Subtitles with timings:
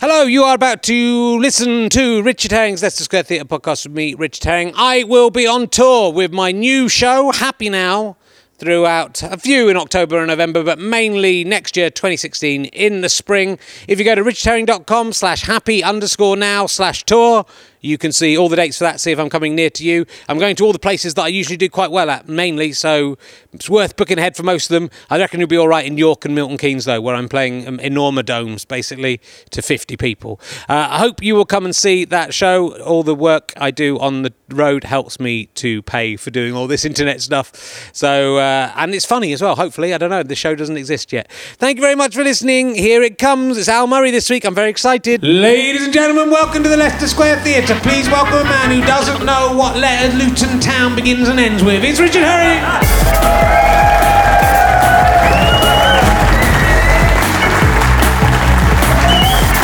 [0.00, 4.14] Hello, you are about to listen to Richard Herring's Leicester Square Theatre podcast with me,
[4.14, 4.72] Richard Herring.
[4.74, 8.16] I will be on tour with my new show, Happy Now,
[8.56, 13.58] throughout a few in October and November, but mainly next year, 2016, in the spring.
[13.88, 17.44] If you go to richardherring.com slash happy underscore now slash tour,
[17.80, 20.06] you can see all the dates for that, see if I'm coming near to you.
[20.28, 23.16] I'm going to all the places that I usually do quite well at, mainly, so
[23.52, 24.90] it's worth booking ahead for most of them.
[25.08, 27.66] I reckon you'll be all right in York and Milton Keynes, though, where I'm playing
[27.66, 29.20] um, enormous domes, basically,
[29.50, 30.40] to 50 people.
[30.68, 32.76] Uh, I hope you will come and see that show.
[32.80, 36.66] All the work I do on the road helps me to pay for doing all
[36.66, 37.90] this internet stuff.
[37.92, 39.94] So, uh, and it's funny as well, hopefully.
[39.94, 41.30] I don't know, the show doesn't exist yet.
[41.56, 42.74] Thank you very much for listening.
[42.74, 43.56] Here it comes.
[43.56, 44.44] It's Al Murray this week.
[44.44, 45.22] I'm very excited.
[45.22, 47.69] Ladies and gentlemen, welcome to the Leicester Square Theatre.
[47.78, 51.84] Please welcome a man who doesn't know what letter Luton Town begins and ends with.
[51.84, 52.58] It's Richard Herring.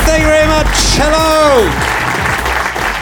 [0.06, 0.66] Thank you very much.
[0.94, 1.68] Hello.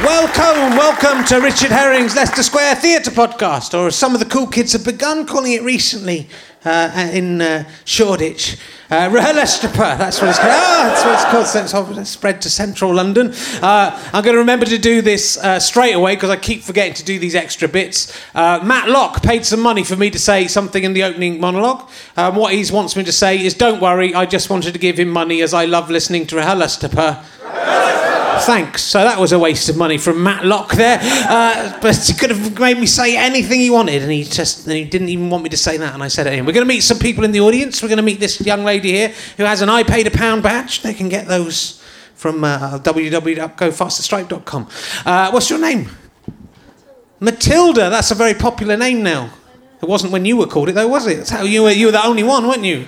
[0.02, 4.46] Welcome, welcome to Richard Herring's Leicester Square Theatre podcast, or as some of the cool
[4.46, 6.28] kids have begun calling it recently
[6.64, 8.56] uh, in uh, Shoreditch.
[8.90, 10.52] Uh, Rehelestapa, that's what it's called.
[10.52, 12.06] Ah, that's what it's called.
[12.06, 13.32] Spread to central London.
[13.62, 16.94] Uh, I'm going to remember to do this uh, straight away because I keep forgetting
[16.94, 18.18] to do these extra bits.
[18.34, 21.88] Uh, Matt Locke paid some money for me to say something in the opening monologue.
[22.16, 24.98] Um, what he wants me to say is, "Don't worry, I just wanted to give
[24.98, 27.24] him money as I love listening to Rehelestapa."
[28.40, 28.82] Thanks.
[28.82, 30.98] So that was a waste of money from Matt Locke there.
[31.00, 34.84] Uh, but he could have made me say anything he wanted, and he just he
[34.84, 36.46] didn't even want me to say that, and I said it anyway.
[36.46, 37.82] We're going to meet some people in the audience.
[37.82, 40.42] We're going to meet this young lady here who has an I paid a pound
[40.42, 40.82] badge.
[40.82, 41.82] They can get those
[42.14, 44.68] from uh, www.gofasterstripe.com.
[45.04, 45.90] Uh, what's your name?
[47.20, 47.90] Matilda.
[47.90, 49.30] That's a very popular name now.
[49.82, 51.16] It wasn't when you were called it, though, was it?
[51.16, 51.70] That's how you were.
[51.70, 52.86] You were the only one, weren't you?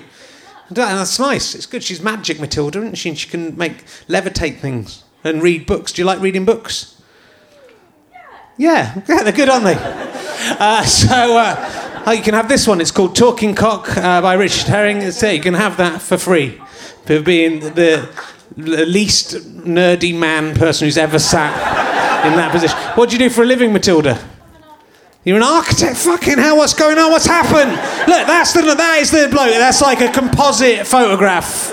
[0.70, 1.54] That's nice.
[1.54, 1.84] It's good.
[1.84, 3.10] She's magic, Matilda, isn't she?
[3.10, 5.92] And she can make levitate things and read books.
[5.92, 7.00] Do you like reading books?
[8.56, 10.12] Yeah, yeah, they're good, aren't they?
[10.48, 12.81] Uh, so uh, oh, you can have this one.
[12.81, 15.03] It's called Talking Cock uh, by Richard Herring.
[15.03, 16.60] It's, uh, you can have that for free
[17.04, 18.08] for being the
[18.56, 21.53] least nerdy man person who's ever sat
[22.26, 22.78] in that position.
[22.94, 24.19] What do you do for a living, Matilda?
[25.26, 25.97] You're an architect.
[25.97, 26.56] Fucking hell!
[26.56, 27.10] What's going on?
[27.10, 27.72] What's happened?
[28.06, 29.50] Look, that's the that is the bloke.
[29.50, 31.72] That's like a composite photograph.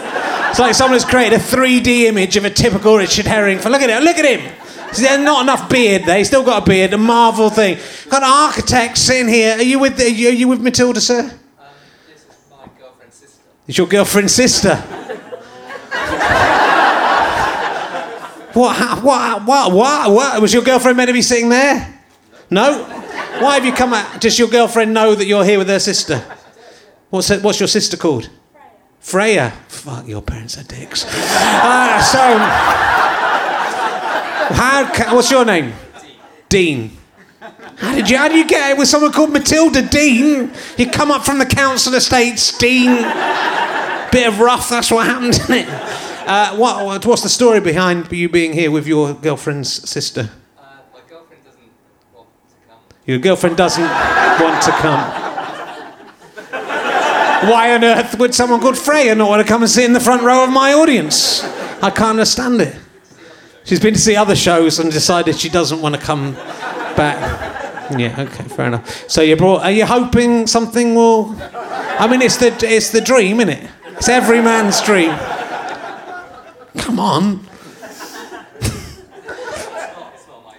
[0.49, 3.59] It's like someone's created a 3D image of a typical Richard Herring.
[3.59, 4.01] Look at it.
[4.01, 4.51] Look at him.
[4.95, 6.17] There's not enough beard there.
[6.17, 6.93] He's still got a beard.
[6.93, 7.77] A Marvel thing.
[8.09, 9.57] Got an architect sitting here.
[9.57, 9.99] Are you with?
[9.99, 11.19] Are you, are you with Matilda, sir?
[11.19, 11.29] Um,
[12.07, 13.43] this is my girlfriend's sister.
[13.67, 14.75] It's your girlfriend's sister.
[18.53, 19.43] what, what?
[19.43, 19.71] What?
[19.73, 20.11] What?
[20.11, 20.41] What?
[20.41, 21.92] Was your girlfriend meant to be sitting there?
[22.53, 22.83] No.
[23.41, 24.21] Why have you come out?
[24.21, 26.23] Does your girlfriend know that you're here with her sister?
[27.09, 28.29] What's her, What's your sister called?
[28.99, 29.51] Freya.
[29.67, 31.05] Fuck, your parents are dicks.
[31.65, 32.19] Uh, so,
[34.55, 34.91] how?
[34.93, 35.73] Ca- what's your name?
[36.49, 36.91] Dean.
[37.77, 38.17] How did you?
[38.17, 40.51] How do you get it with someone called Matilda Dean?
[40.77, 42.95] You come up from the council estates, Dean.
[44.11, 44.69] Bit of rough.
[44.69, 45.67] That's what happened, isn't it?
[45.69, 50.29] Uh, what- What's the story behind you being here with your girlfriend's sister?
[50.57, 50.61] Uh,
[50.93, 51.61] my girlfriend doesn't
[52.13, 52.77] want to come.
[53.05, 55.23] Your girlfriend doesn't want to come.
[57.49, 59.99] Why on earth would someone called Freya not want to come and sit in the
[59.99, 61.43] front row of my audience?
[61.83, 62.75] I can't understand it.
[63.65, 66.33] She's been to see other shows and decided she doesn't want to come
[66.95, 67.51] back.
[67.97, 69.09] Yeah, okay, fair enough.
[69.09, 69.63] So you brought.
[69.63, 71.35] Are you hoping something will?
[71.41, 73.69] I mean, it's the it's the dream, isn't it?
[73.97, 75.13] It's every man's dream.
[76.77, 77.45] Come on.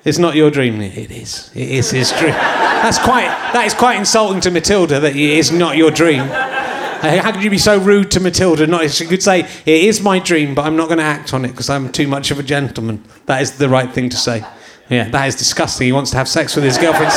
[0.05, 0.81] It's not your dream.
[0.83, 1.51] It is.
[1.55, 2.33] It is his dream.
[2.33, 3.29] That's quite.
[3.55, 5.01] That is quite insulting to Matilda.
[5.01, 6.21] That it is not your dream.
[6.21, 8.67] Uh, How could you be so rude to Matilda?
[8.67, 11.45] Not she could say it is my dream, but I'm not going to act on
[11.45, 13.03] it because I'm too much of a gentleman.
[13.27, 14.45] That is the right thing to say.
[14.91, 15.87] Yeah, that is disgusting.
[15.87, 17.13] He wants to have sex with his girlfriend.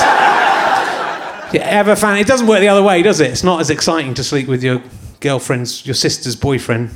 [1.53, 3.31] You ever found it doesn't work the other way, does it?
[3.31, 4.81] It's not as exciting to sleep with your
[5.19, 6.91] girlfriend's, your sister's boyfriend.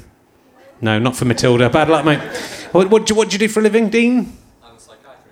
[0.82, 1.70] No, not for Matilda.
[1.70, 2.20] Bad luck, mate.
[2.72, 4.38] What, what, what do you do for a living, Dean?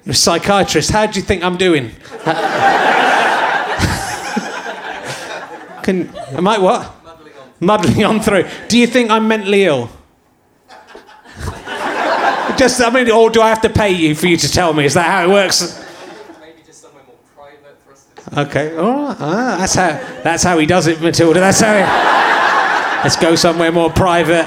[0.06, 0.24] A psychiatrist.
[0.24, 0.92] Psychiatrist.
[0.92, 1.92] How do you think I'm doing?
[5.84, 7.04] Can am I what?
[7.04, 7.50] Muddling on.
[7.60, 8.46] Muddling on through.
[8.68, 9.90] Do you think I'm mentally ill?
[12.58, 14.84] Just, I mean, or do I have to pay you for you to tell me?
[14.84, 15.82] Is that how it works?
[16.42, 19.18] Maybe just somewhere more private for us to Okay, all right.
[19.20, 21.40] Ah, that's how that's how he does it, Matilda.
[21.40, 21.74] That's how.
[21.74, 21.84] He,
[23.04, 24.46] let's go somewhere more private.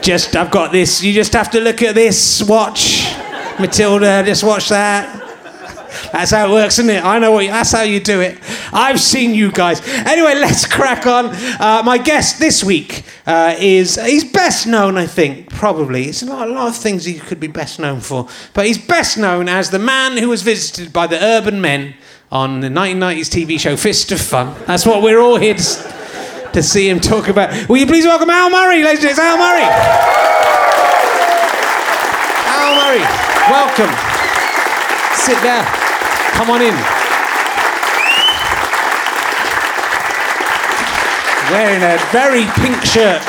[0.00, 1.02] Just, I've got this.
[1.02, 2.42] You just have to look at this.
[2.42, 3.14] Watch,
[3.58, 4.22] Matilda.
[4.24, 5.22] Just watch that.
[6.12, 7.04] That's how it works, isn't it?
[7.04, 7.44] I know what.
[7.44, 8.38] You, that's how you do it.
[8.72, 9.86] I've seen you guys.
[9.88, 11.26] Anyway, let's crack on.
[11.26, 16.04] Uh, my guest this week uh, is he's best known, I think, probably.
[16.04, 18.78] It's a lot, a lot of things he could be best known for, but he's
[18.78, 21.94] best known as the man who was visited by the urban men
[22.30, 24.54] on the 1990s TV show Fist of Fun.
[24.66, 27.68] That's what we're all here to, to see him talk about.
[27.68, 29.40] Will you please welcome Al Murray, ladies and gentlemen?
[29.40, 29.66] Al Murray.
[32.48, 33.92] Al Murray, welcome.
[35.14, 35.64] Sit down.
[36.34, 36.74] Come on in.
[41.50, 43.22] Wearing a very pink shirt.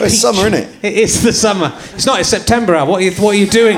[0.00, 0.84] It's summer, isn't it?
[0.84, 1.72] It is the summer.
[1.94, 2.20] It's not.
[2.20, 2.82] It's September.
[2.84, 3.76] What are you, what are you doing?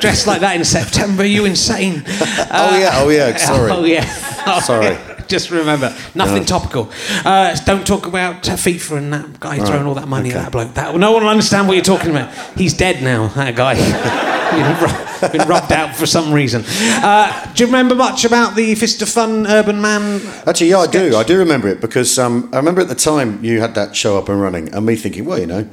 [0.00, 1.22] Dressed like that in September?
[1.22, 2.02] Are you insane?
[2.06, 3.32] oh yeah, oh yeah.
[3.34, 3.70] Uh, sorry.
[3.72, 4.42] Oh yeah.
[4.46, 4.86] Oh, Sorry.
[4.86, 5.10] yeah.
[5.28, 6.90] Just remember, nothing topical.
[7.24, 10.52] Uh, don't talk about uh, FIFA and that guy throwing all that money at that
[10.52, 10.74] bloke.
[10.74, 12.34] That, no one will understand what you're talking about.
[12.56, 13.28] He's dead now.
[13.28, 13.74] That guy.
[14.54, 16.64] been, ru- been rubbed out for some reason.
[16.66, 20.20] Uh, do you remember much about the Fist of Fun Urban Man?
[20.46, 21.16] Actually, yeah, I do.
[21.16, 24.18] I do remember it because um, I remember at the time you had that show
[24.18, 25.68] up and running, and me thinking, well, you know,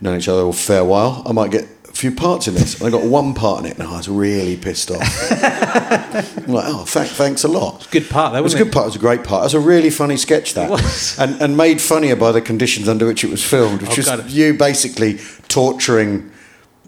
[0.00, 2.78] known each other a fair while, I might get few parts in this.
[2.80, 5.02] And I got one part in it, and I was really pissed off.
[5.32, 7.86] I'm like, oh, thank, thanks a lot.
[7.90, 8.84] Good part, though, It was a good part.
[8.84, 9.42] It was a great part.
[9.42, 11.18] It was a really funny sketch that, was.
[11.18, 14.34] and and made funnier by the conditions under which it was filmed, which Oh, was
[14.34, 15.18] you basically
[15.48, 16.30] torturing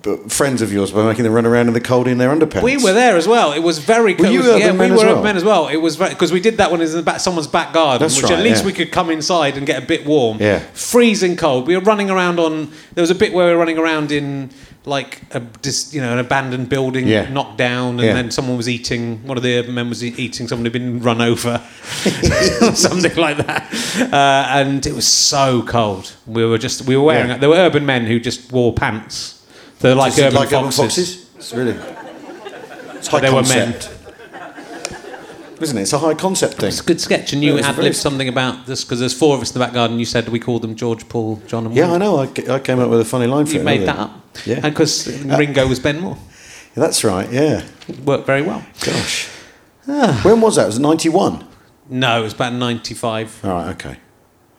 [0.06, 2.62] uh, friends of yours by making them run around in the cold in their underpants.
[2.62, 3.52] We were there as well.
[3.52, 4.14] It was very.
[4.14, 5.22] Were you was- urban yeah, men we as were well?
[5.22, 5.68] men as well.
[5.68, 8.30] It was because we did that one in the back, someone's back garden, That's which
[8.30, 8.66] at least yeah.
[8.66, 10.38] we could come inside and get a bit warm.
[10.40, 10.58] Yeah.
[10.74, 11.66] freezing cold.
[11.66, 12.70] We were running around on.
[12.94, 14.50] There was a bit where we were running around in
[14.86, 17.28] like a dis, you know an abandoned building, Yeah.
[17.30, 18.12] knocked down, and Yeah.
[18.14, 19.20] then someone was eating.
[19.26, 21.60] One of the urban men was eating someone who'd been run over,
[22.74, 23.72] something like that.
[24.12, 26.12] Uh, and it was so cold.
[26.26, 27.28] We were just we were wearing.
[27.30, 27.38] Yeah.
[27.38, 29.42] There were urban men who just wore pants.
[29.80, 30.78] They're like urban like urban foxes.
[30.78, 31.26] foxes?
[31.36, 31.76] It's really.
[32.96, 33.74] It's high They were men.
[35.60, 35.82] Isn't it?
[35.82, 36.68] It's a high concept thing.
[36.68, 39.34] It's a good sketch, and you a ad libbed something about this because there's four
[39.36, 39.98] of us in the back garden.
[39.98, 41.92] You said we called them George, Paul, John, and Yeah.
[41.92, 42.18] I know.
[42.18, 43.64] I, I came up with a funny line for You it.
[43.64, 44.20] made that up.
[44.44, 44.56] Yeah.
[44.62, 46.16] And because Ringo was Ben Moor.
[46.76, 47.30] Yeah, That's right.
[47.32, 47.64] Yeah.
[47.88, 48.64] It worked very well.
[48.80, 49.28] Gosh.
[49.86, 50.20] Ah.
[50.24, 50.66] When was that?
[50.66, 51.46] Was it ninety one?
[51.88, 53.40] No, it was about 95.
[53.44, 53.68] All right.
[53.74, 53.98] Okay.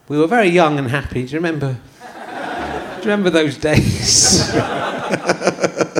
[0.08, 1.24] We were very young and happy.
[1.26, 1.72] Do you remember?
[1.74, 4.50] Do you remember those days?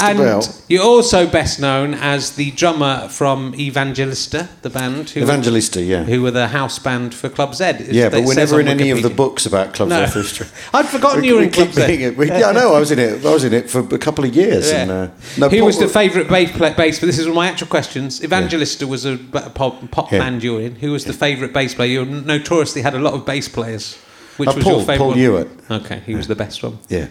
[0.00, 0.62] And about.
[0.68, 5.10] you're also best known as the drummer from Evangelista, the band.
[5.10, 5.82] Who Evangelista.
[5.82, 6.04] Yeah.
[6.04, 7.86] Who were the house band for Club Z.
[7.90, 10.02] Yeah, but we're never in any of the books about Club No.
[10.02, 10.46] Earth history.
[10.74, 11.82] I'd forgotten you were in Club Z.
[11.82, 12.16] it.
[12.16, 12.74] We- yeah, I know.
[12.74, 13.24] I was in it.
[13.26, 14.70] I was in it for a couple of years.
[14.70, 14.82] Yeah.
[14.82, 16.74] And, uh, no, Who Paul- was the favourite bass player?
[16.76, 18.22] Bass, but this is one of my actual questions.
[18.22, 20.20] Evangelista was a pop, pop Yeah.
[20.20, 20.76] band you were in.
[20.76, 21.90] Who was the favourite bass player?
[21.90, 23.96] You notoriously had a lot of bass players.
[24.36, 25.18] Which Uh, was Paul- your favourite Paul one?
[25.18, 25.48] Hewitt.
[25.70, 26.78] Okay, he was the best one.
[26.88, 27.06] Yeah.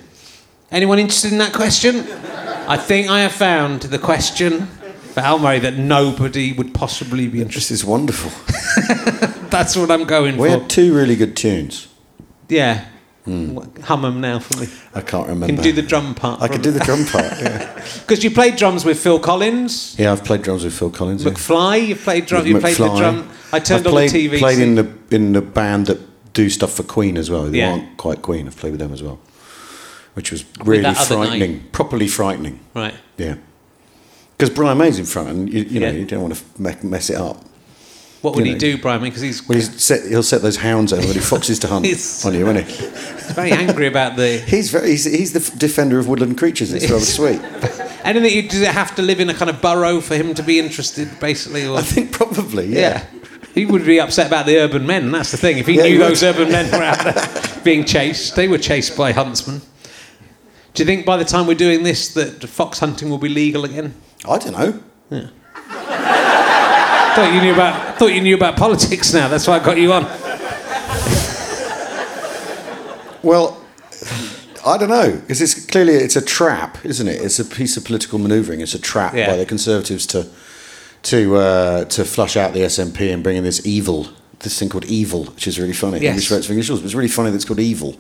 [0.72, 2.00] Anyone interested in that question?
[2.68, 4.66] I think I have found the question
[5.14, 7.74] for Al Murray that nobody would possibly be interested.
[7.74, 8.32] This is wonderful.
[9.50, 10.56] That's what I'm going We for.
[10.56, 11.88] We had two really good tunes.
[12.50, 12.86] Yeah,
[13.24, 13.58] hmm.
[13.84, 14.68] hum them now for me.
[14.94, 15.48] I can't remember.
[15.48, 16.42] Can do the drum part?
[16.42, 17.24] I could do the drum part.
[17.42, 17.74] Yeah.
[18.02, 21.24] because you played drums with Phil Collins, yeah, I've played drums with Phil Collins.
[21.24, 21.32] yeah.
[21.32, 21.88] McFly.
[21.88, 22.44] You played drum.
[22.44, 23.30] With You played the drum.
[23.54, 24.36] I turned I've on the TV.
[24.36, 27.46] I played in the in the band that do stuff for Queen as well.
[27.46, 27.72] They Yeah.
[27.72, 28.48] aren't quite Queen.
[28.48, 29.20] I've played with them as well,
[30.18, 32.60] which was really frightening, properly frightening.
[32.74, 32.96] right.
[33.18, 33.36] Yeah,
[34.36, 35.94] because Brian May's in front, and you, you know Yeah.
[36.00, 37.44] you don't want to mess it up.
[38.24, 38.60] What would You he know.
[38.60, 39.02] do, Brian?
[39.04, 41.86] Because he's, Well, set, he'll set those hounds over when he foxes to hunt
[42.26, 42.64] on you, won't he?
[42.64, 44.40] he's very angry about the.
[44.40, 46.74] He's very he's, he's the defender of woodland creatures.
[46.74, 47.40] It's rather sweet.
[48.04, 50.42] Anything you, does it have to live in a kind of burrow for him to
[50.42, 51.68] be interested, basically?
[51.68, 52.80] Or I think probably yeah.
[52.80, 53.06] yeah.
[53.54, 55.12] He would be upset about the urban men.
[55.12, 55.60] That's the thing.
[55.60, 56.10] If he Yeah, knew would.
[56.10, 59.62] those urban men were out there being chased, they were chased by huntsmen.
[60.78, 63.66] Do you think by the time we're doing this that fox hunting will be legal
[63.66, 63.96] again?
[64.30, 64.74] I don't know.
[67.16, 67.98] Thought you knew about.
[67.98, 69.28] Thought you knew about politics now.
[69.28, 70.04] That's why I got you on.
[73.24, 73.60] Well,
[74.64, 77.24] I don't know because it's clearly it's a trap, isn't it?
[77.24, 78.62] It's a piece of political manoeuvring.
[78.62, 79.32] It's a trap Yeah.
[79.32, 80.28] by the Conservatives to
[81.04, 84.10] to uh, to flush out the SNP and bring in this evil,
[84.42, 86.02] this thing called evil, which is really funny.
[86.02, 86.10] Yes.
[86.12, 87.96] English votes for English laws, but it's really funny that it's called evil.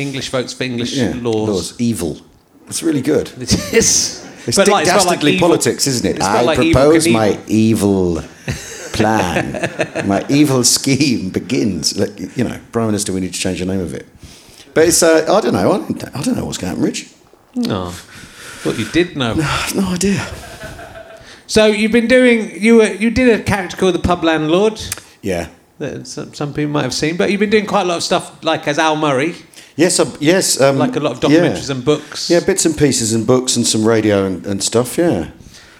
[0.00, 1.74] English votes for English Yeah, laws.
[1.78, 2.16] evil.
[2.68, 3.30] It's really good.
[3.40, 4.24] It is.
[4.46, 6.22] It's But like- it's like Dastardly evil- politics, isn't it?
[6.22, 7.12] I like propose Knievel.
[7.12, 8.22] my evil
[8.92, 10.06] plan.
[10.08, 11.98] my evil scheme begins.
[11.98, 14.06] Like, you know, Prime Minister, we need to change the name of it.
[14.74, 15.70] But it's, uh, I don't know.
[15.72, 17.08] I don't, I don't know what's going to happen, Rich.
[17.54, 17.90] No.
[18.62, 19.34] Thought you did know.
[19.34, 20.24] Have no idea.
[21.46, 22.60] So you've been doing.
[22.62, 22.92] You were.
[22.92, 24.80] You did a character called the pub landlord.
[25.22, 25.48] Yeah.
[25.78, 28.02] That some, some people might have seen, but you've been doing quite a lot of
[28.02, 29.34] stuff, like as Al Murray,
[29.78, 30.60] Yes, uh, yes.
[30.60, 31.38] Um, like a lot of yeah.
[31.38, 32.28] documentaries and books.
[32.28, 35.30] Yeah, bits and pieces and books and some radio and, and stuff, yeah.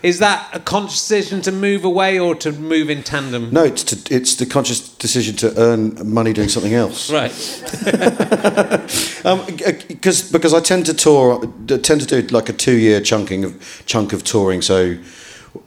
[0.05, 3.51] Is that a conscious decision to move away or to move in tandem?
[3.53, 7.11] No, it's to, it's the conscious decision to earn money doing something else.
[7.19, 7.33] Right.
[9.25, 9.45] Um,
[9.89, 13.83] because because I tend to tour, tend to do like a two year chunking of
[13.85, 14.63] chunk of touring.
[14.63, 14.97] So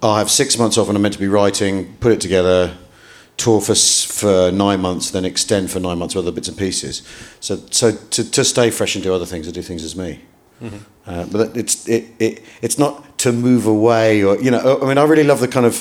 [0.01, 2.77] I have six months off, and I'm meant to be writing, put it together,
[3.43, 7.01] tour for for nine months, then extend for nine months with other bits and pieces.
[7.39, 10.19] So so to, to stay fresh and do other things, I do things as me.
[11.07, 14.79] Uh, but it's it, it it's not to move away or you know.
[14.81, 15.75] I mean, I really love the kind of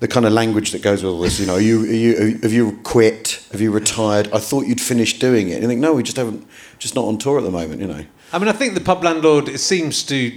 [0.00, 1.40] the kind of language that goes with all this.
[1.40, 3.44] You know, are you, are you have you quit?
[3.52, 4.28] Have you retired?
[4.32, 5.54] I thought you'd finished doing it.
[5.54, 6.46] And you think, no, we just haven't,
[6.78, 7.80] just not on tour at the moment.
[7.80, 8.04] You know.
[8.32, 10.32] I mean, I think the pub landlord it seems to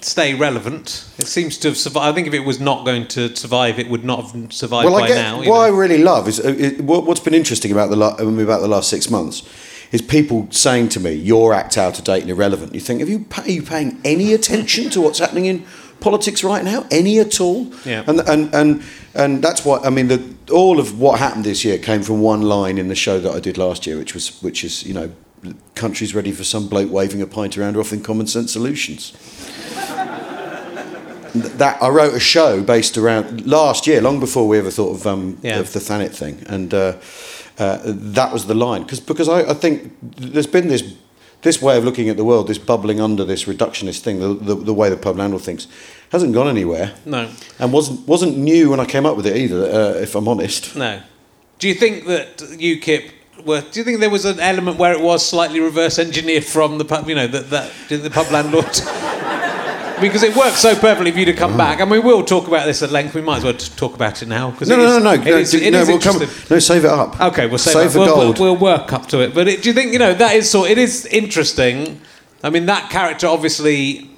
[0.00, 1.08] stay relevant.
[1.18, 2.06] It seems to have survived.
[2.06, 4.98] I think if it was not going to survive, it would not have survived Well,
[4.98, 5.38] by I get now.
[5.38, 8.60] what I really love is uh, it, what, what's been interesting about the la- about
[8.60, 9.42] the last six months
[9.92, 13.08] is people saying to me, "Your act out of date and irrelevant." You think, have
[13.08, 15.64] you pa- are you paying any attention to what's happening in
[16.00, 16.86] politics right now?
[16.90, 17.72] Any at all?
[17.84, 18.04] Yeah.
[18.06, 18.82] And and and
[19.14, 20.08] and that's what I mean.
[20.08, 23.32] The, all of what happened this year came from one line in the show that
[23.32, 25.10] I did last year, which was which is you know,
[25.74, 29.12] countries ready for some bloke waving a pint around offering common sense solutions
[31.58, 35.06] that I wrote a show based around last year, long before we ever thought of
[35.06, 35.58] um, Yeah.
[35.60, 36.94] of the Thanet thing, and uh,
[37.58, 40.82] uh, that was the line because because I, I think there's been this
[41.42, 44.54] this way of looking at the world, this bubbling under this reductionist thing, the, the,
[44.54, 45.68] the way the pub landlord thinks,
[46.10, 47.28] hasn't gone anywhere, No,
[47.58, 49.62] and wasn't wasn't new when I came up with it either.
[49.64, 51.00] Uh, if I'm honest, no.
[51.58, 53.10] Do you think that UKIP
[53.44, 53.60] were?
[53.60, 56.84] Do you think there was an element where it was slightly reverse engineered from the
[56.84, 57.08] pub?
[57.08, 58.66] You know that that did the pub landlord.
[60.00, 61.58] Because it worked so perfectly for you to come mm-hmm.
[61.58, 63.14] back, and we will talk about this at length.
[63.14, 64.50] We might as well talk about it now.
[64.50, 67.20] no, no, is- no, no, no, is- no, we'll come, no, save it up.
[67.20, 67.98] Okay, we'll save, save it.
[67.98, 68.18] We'll.
[68.18, 69.34] We'll, we'll work up to it.
[69.34, 70.70] But it, do you think you know that is sort?
[70.70, 72.00] It is interesting.
[72.42, 74.10] I mean, that character obviously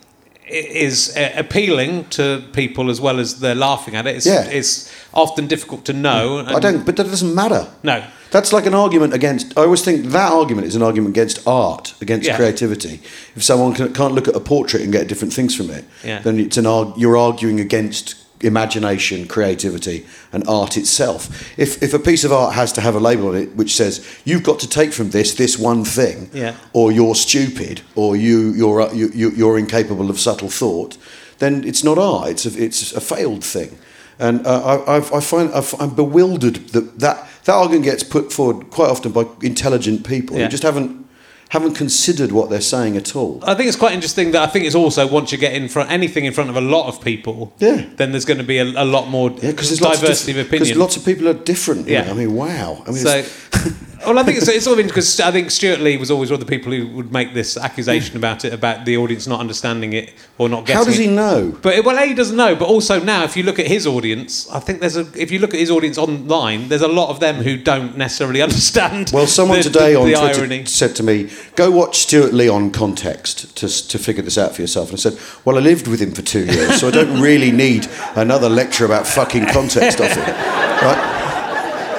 [0.51, 4.17] is uh, appealing to people as well as they're laughing at it.
[4.17, 4.45] It's, Yeah.
[4.45, 6.45] it's often difficult to know.
[6.47, 7.67] I don't, but that doesn't matter.
[7.83, 8.03] No.
[8.31, 9.57] That's like an argument against.
[9.57, 12.37] I always think that argument is an argument against art, against Yeah.
[12.37, 13.01] creativity.
[13.35, 16.21] If someone can, can't look at a portrait and get different things from it, Yeah.
[16.21, 21.29] then it's an you're arguing against imagination, creativity, and art itself.
[21.59, 24.01] If if a piece of art has to have a label on it which says
[24.25, 26.55] you've got to take from this this one thing, Yeah.
[26.73, 30.97] or you're stupid, or you you're uh, you, you, you're incapable of subtle thought,
[31.39, 32.29] then it's not art.
[32.31, 33.79] It's a, it's a failed thing.
[34.21, 38.33] And uh, I, I, I find I I'm bewildered that, that that argument gets put
[38.33, 40.45] forward quite often by intelligent people Yeah.
[40.45, 41.07] who just haven't
[41.51, 43.41] haven't considered what they're saying at all.
[43.43, 45.91] I think it's quite interesting that I think it's also once you get in front
[45.91, 47.87] anything in front of a lot of people, Yeah.
[47.97, 50.39] then there's going to be a, a lot more Yeah, because there's lots diversity of,
[50.39, 50.79] of, diff- 'cause opinion.
[50.79, 51.89] lots of people are different.
[51.89, 52.03] Yeah.
[52.05, 52.11] know.
[52.11, 52.83] I mean, wow.
[52.87, 53.73] I mean, So, it's-
[54.07, 56.41] well, I think it's, it's sort of because I think Stewart Lee was always one
[56.41, 59.93] of the people who would make this accusation about it, about the audience not understanding
[59.93, 61.03] it or not getting how does it.
[61.05, 61.57] he know?
[61.63, 64.49] But well, A he doesn't know, but also now, if you look at his audience,
[64.51, 65.07] I think there's a.
[65.21, 68.41] If you look at his audience online, there's a lot of them who don't necessarily
[68.49, 69.11] understand.
[69.13, 70.65] Well, someone the, today the, on the Twitter irony.
[70.65, 74.63] said to me, "Go watch Stewart Lee on Context to to figure this out for
[74.63, 77.21] yourself." And I said, "Well, I lived with him for two years, so I don't
[77.21, 80.35] really need another lecture about fucking context off him."
[80.79, 81.18] Right?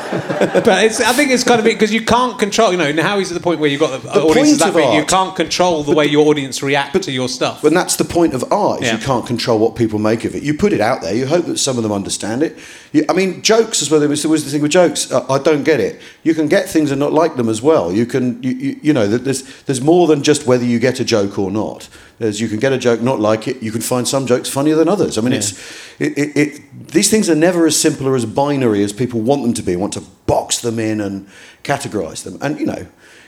[0.39, 2.71] But it's, I think it's kind of because you can't control.
[2.71, 4.93] You know, now he's at the point where you've got the, The audience that big,
[4.93, 7.63] you can't control the way your audience react to your stuff.
[7.63, 8.97] And that's the point of art: is Yeah.
[8.97, 10.43] you can't control what people make of it.
[10.43, 11.13] You put it out there.
[11.13, 12.57] You hope that some of them understand it.
[12.91, 13.99] You, I mean, jokes as well.
[13.99, 15.11] There was, there was the thing with jokes.
[15.11, 16.01] Uh, I don't get it.
[16.23, 17.91] You can get things and not like them as well.
[17.91, 20.99] You can, you, you, you know, that there's there's more than just whether you get
[20.99, 21.87] a joke or not.
[22.19, 23.63] There's you can get a joke, not like it.
[23.63, 25.17] You can find some jokes funnier than others.
[25.17, 25.53] I mean, it's
[25.99, 29.41] it, it, it, these things are never as simple or as binary as people want
[29.43, 29.75] them to be.
[29.75, 31.27] Want to box them in and
[31.63, 32.87] categorize them, and you know.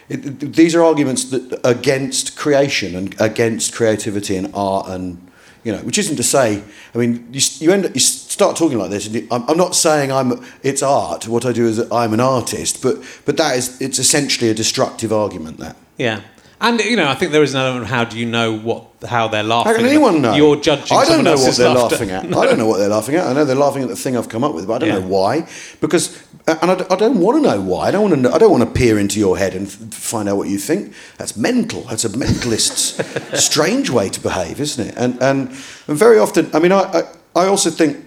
[0.09, 5.25] These are arguments that against creation and against creativity and art and
[5.63, 6.63] you know, which isn't to say.
[6.93, 9.57] I mean, you, you end up, you start talking like this, and you, I'm, I'm
[9.57, 11.27] not saying I'm it's art.
[11.27, 15.13] What I do is I'm an artist, but but that is it's essentially a destructive
[15.13, 15.57] argument.
[15.57, 16.21] That Yeah.
[16.63, 18.85] And you know, I think there is an element of how do you know what
[19.07, 19.71] how they're laughing?
[19.71, 20.35] how can anyone know?
[20.35, 20.95] You're judging.
[20.95, 21.95] I don't know what they're laughter.
[21.95, 22.25] laughing at.
[22.25, 23.25] I don't know what they're laughing at.
[23.25, 24.99] I know they're laughing at the thing I've come up with, but I don't Yeah.
[24.99, 25.47] know why.
[25.79, 27.87] Because uh, and I, I don't want to know why.
[27.87, 28.21] I don't want to.
[28.21, 30.59] Know, I don't want to peer into your head and f- find out what you
[30.59, 30.93] think.
[31.17, 31.81] That's mental.
[31.81, 34.93] That's a mentalist's strange way to behave, isn't it?
[34.97, 35.47] And and,
[35.87, 37.01] and very often, I mean, I, I
[37.43, 37.97] I also think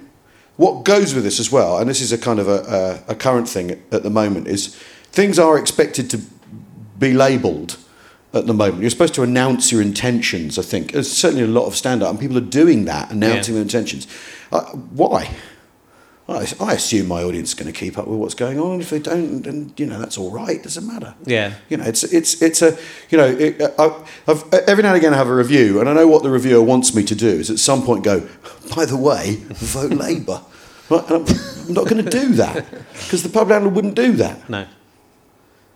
[0.56, 3.14] what goes with this as well, and this is a kind of a, a, a
[3.16, 4.76] current thing at the moment, is
[5.11, 6.18] things are expected to
[7.00, 7.78] be labelled
[8.34, 8.80] at the moment.
[8.80, 10.92] You're supposed to announce your intentions, I think.
[10.92, 13.58] There's certainly a lot of stand up, and people are doing that, announcing Yeah.
[13.58, 14.06] their intentions.
[14.52, 15.30] Uh, why?
[16.26, 18.80] I, I assume my audience is going to keep up with what's going on, and
[18.82, 20.56] if they don't, then you know that's all right.
[20.56, 21.14] It doesn't matter.
[21.26, 21.52] Yeah.
[21.68, 22.78] You know, it's it's it's a
[23.10, 25.92] you know, it, I, I've, every now and again I have a review, and I
[25.92, 28.26] know what the reviewer wants me to do is at some point go,
[28.74, 30.40] by the way, vote Labour.
[30.90, 31.36] Right, and I'm,
[31.66, 34.50] I'm not going to do that because the pub landlord wouldn't do that.
[34.50, 34.66] No.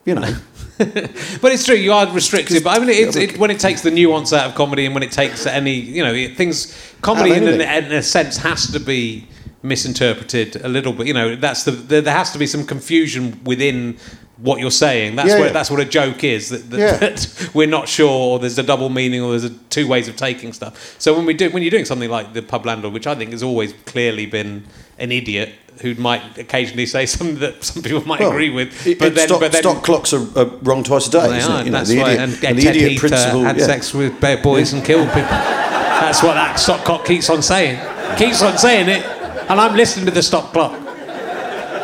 [0.09, 0.37] You know,
[0.79, 2.63] But it's true, you are restricted.
[2.63, 5.03] But I mean, it's, it, when it takes the nuance out of comedy and when
[5.03, 8.79] it takes any, you know, it, things, comedy in, an, in a sense has to
[8.79, 9.27] be
[9.63, 11.09] misinterpreted a little bit.
[11.09, 13.99] You know, that's the, there, there has to be some confusion within
[14.37, 15.17] what you're saying.
[15.17, 15.53] That's Yeah, what yeah.
[15.53, 16.49] that's what a joke is.
[16.51, 16.97] That, that, Yeah.
[16.97, 20.15] that we're not sure, or there's a double meaning, or there's a, two ways of
[20.15, 20.95] taking stuff.
[20.99, 23.33] So when we do, when you're doing something like the pub landlord, which I think
[23.33, 24.65] has always clearly been
[24.99, 28.99] an idiot who might occasionally say something that some people might Well, agree with, it-
[28.99, 31.19] but it- then, stock, but then stock clocks are, are wrong twice a day.
[31.19, 33.41] well, they are, know, that's the idiot, and, and and the idiot Heath, principle.
[33.41, 33.67] uh, had yeah.
[33.67, 35.23] sex with bad boys and killed people.
[35.31, 37.79] That's what that stock clock keeps on saying.
[38.17, 39.05] Keeps on saying it,
[39.51, 40.73] and I'm listening to the stock clock.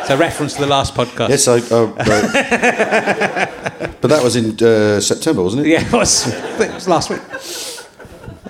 [0.00, 1.28] It's a reference to the last podcast.
[1.30, 1.58] Yes, I.
[1.74, 1.86] Uh,
[4.00, 5.70] but that was in uh, September, wasn't it?
[5.70, 6.26] Yeah, it was,
[6.60, 7.20] it was last week.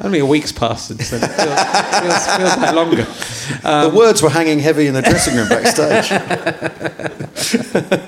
[0.00, 1.22] Only a week's passed since then.
[1.22, 1.60] It feels,
[2.00, 3.06] feels, feels like longer.
[3.62, 6.10] the words were hanging heavy in the dressing room backstage.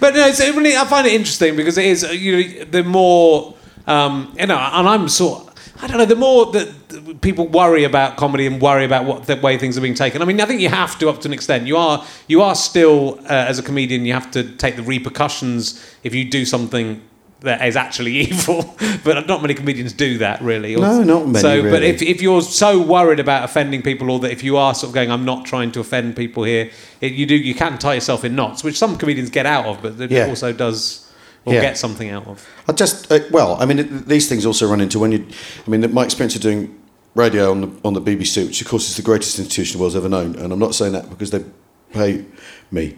[0.00, 2.64] But no, it's it really, I find it interesting because it is uh, you know
[2.64, 3.54] the more
[3.86, 5.48] um, you know, and I'm sort.
[5.80, 6.04] I don't know.
[6.04, 9.80] The more that people worry about comedy and worry about what the way things are
[9.80, 10.22] being taken.
[10.22, 11.66] I mean, I think you have to up to an extent.
[11.66, 14.04] You are you are still uh, as a comedian.
[14.06, 17.00] You have to take the repercussions if you do something
[17.42, 18.74] that is actually evil.
[19.04, 20.74] but not many comedians do that really.
[20.74, 24.18] Or- No, not many, So, but if if you're so worried about offending people, or
[24.20, 26.70] that if you are sort of going, I'm not trying to offend people here,
[27.00, 29.82] it, you do you can tie yourself in knots, which some comedians get out of,
[29.82, 30.26] but it Yeah.
[30.28, 31.08] also does
[31.44, 31.60] or Yeah.
[31.62, 32.46] get something out of.
[32.68, 35.26] I just uh, well, I mean, it, these things also run into when you.
[35.66, 36.74] I mean, my experience of doing
[37.14, 39.96] radio on the on the BBC, which of course is the greatest institution the world's
[39.96, 41.44] ever known, and I'm not saying that because they
[41.92, 42.24] pay
[42.70, 42.96] me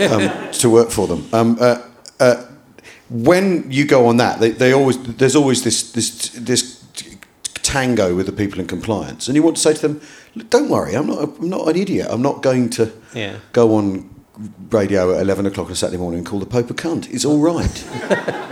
[0.00, 1.28] um, to work for them.
[1.32, 1.76] Um, uh,
[2.18, 2.44] uh,
[3.10, 6.78] when you go on that, they, they always there's always this this this
[7.62, 10.00] tango with the people in compliance, and you want to say to them,
[10.50, 12.08] "Don't worry, I'm not I'm not an idiot.
[12.10, 13.36] I'm not going to Yeah.
[13.52, 14.10] go on."
[14.70, 17.12] Radio at eleven o'clock on a Saturday morning and call the Pope a cunt.
[17.12, 17.84] It's all right.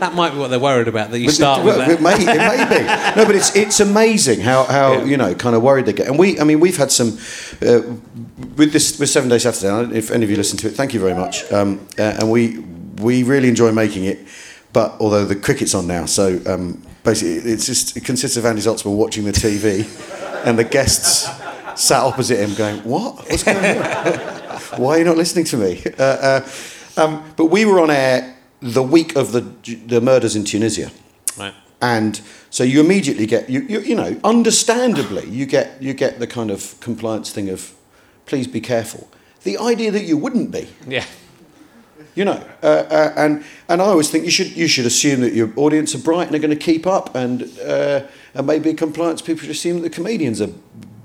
[0.00, 1.12] That might be what they're worried about.
[1.12, 1.88] That you But start it, with that.
[1.88, 3.16] It may, it may be.
[3.16, 5.04] No, but it's it's amazing how, how Yeah.
[5.04, 6.08] you know kind of worried they get.
[6.08, 7.16] And we, I mean, we've had some
[7.64, 7.82] uh,
[8.56, 9.68] with this with Seven Day Saturday.
[9.68, 11.50] I don't know If any of you listen to it, thank you very much.
[11.52, 12.64] Um, uh, and we
[13.00, 14.18] we really enjoy making it.
[14.72, 18.62] But although the cricket's on now, so um, basically it's just it consists of Andy
[18.62, 19.84] Zaltzman watching the TV,
[20.46, 21.28] and the guests
[21.74, 23.16] sat opposite him going, "What?
[23.28, 23.82] What's going on?
[24.76, 26.48] Why are you not listening to me?" Uh, uh,
[26.96, 29.40] um, but we were on air the week of the
[29.86, 30.90] the murders in Tunisia.
[31.38, 31.54] Right.
[31.80, 36.26] And so you immediately get you, you you know understandably you get you get the
[36.26, 37.74] kind of compliance thing of
[38.26, 39.08] please be careful.
[39.42, 41.04] The idea that you wouldn't be, Yeah.
[42.14, 45.32] You know, uh, uh, and and I always think you should you should assume that
[45.32, 48.02] your audience are bright and are going to keep up, and uh,
[48.34, 50.50] and maybe compliance people should assume that the comedians are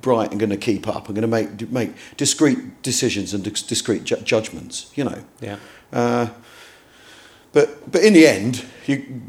[0.02, 3.64] bright and going to keep up and going to make make discreet decisions and dis-
[3.64, 5.24] discreet ju- judgments, you know.
[5.40, 5.58] Yeah.
[5.94, 6.28] Uh,
[7.54, 9.22] but but in the end, you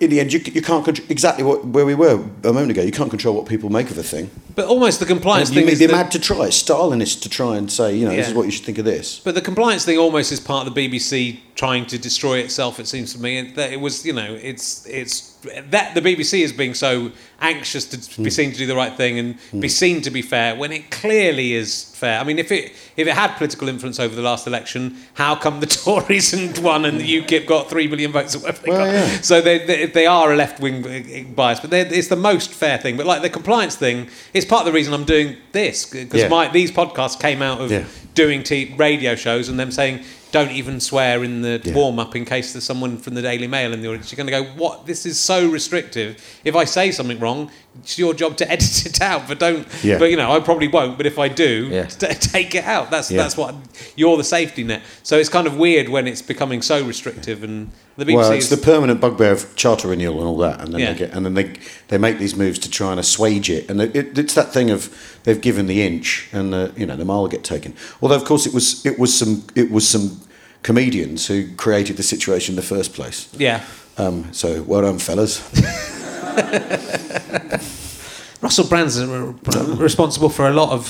[0.00, 2.82] in the end you, you can't contr- exactly what, where we were a moment ago.
[2.82, 4.30] You can't control what people make of a thing.
[4.54, 6.46] But almost the compliance you thing may is be that- mad to try.
[6.46, 8.84] It's Stalinist to try and say, you know, this is what you should think of
[8.84, 9.18] this.
[9.18, 12.80] But the compliance thing almost is part of the BBC trying to destroy itself.
[12.80, 15.33] It seems to me and that it was, you know, it's it's
[15.70, 18.22] that the BBC is being so anxious to Hmm.
[18.24, 20.90] be seen to do the right thing and be seen to be fair when it
[20.90, 22.18] clearly is fair.
[22.20, 25.60] I mean, if it if it had political influence over the last election, how come
[25.60, 28.86] the Tories and won and the UKIP got three million votes or whatever they Well,
[28.86, 28.92] got?
[28.92, 29.20] yeah.
[29.20, 32.96] So they, they they are a left wing bias, but it's the most fair thing.
[32.96, 36.28] But like the compliance thing, it's part of the reason I'm doing this because Yeah.
[36.28, 37.84] my these podcasts came out of Yeah.
[38.14, 40.00] doing t- radio shows and them saying
[40.34, 41.74] don't even swear in the Yeah.
[41.74, 44.10] warm up in case there's someone from the Daily Mail in the audience.
[44.10, 44.84] You're going to go, what?
[44.84, 46.20] This is so restrictive.
[46.44, 49.26] If I say something wrong, it's your job to edit it out.
[49.28, 49.66] But don't.
[49.82, 49.98] Yeah.
[49.98, 50.96] But you know, I probably won't.
[50.96, 51.86] But if I do, Yeah.
[51.86, 52.90] t- take it out.
[52.90, 53.22] That's Yeah.
[53.22, 53.54] that's what
[53.96, 54.82] you're the safety net.
[55.02, 58.50] So it's kind of weird when it's becoming so restrictive and the BBC Well, it's
[58.50, 61.24] is the permanent bugbear of charter renewal and all that, and then they get, and
[61.24, 61.52] then they
[61.88, 64.90] they make these moves to try and assuage it, and it, it's that thing of
[65.22, 67.72] they've given the inch, and the you know the mile get taken.
[68.02, 70.20] Although of course it was it was some it was some
[70.64, 73.28] comedians who created the situation in the first place.
[73.38, 73.64] yeah.
[73.96, 75.38] Um, so well done, fellas.
[78.40, 79.32] Russell Brand's uh,
[79.78, 80.86] responsible for a lot of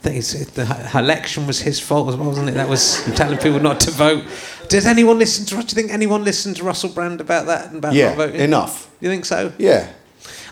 [0.00, 0.46] things.
[0.52, 2.54] The election was his fault, as well, wasn't it?
[2.54, 4.24] That was telling people not to vote.
[4.68, 5.54] Does anyone listen to?
[5.56, 8.40] Do you think anyone listened to Russell Brand about that and about Yeah, not voting?
[8.40, 8.90] enough.
[9.00, 9.52] You think so?
[9.58, 9.92] Yeah,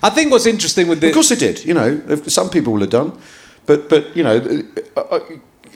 [0.02, 1.64] I think what's interesting with the of course they did.
[1.64, 3.18] You know, some people will have done,
[3.66, 4.36] But but you know,
[4.96, 5.20] I, I,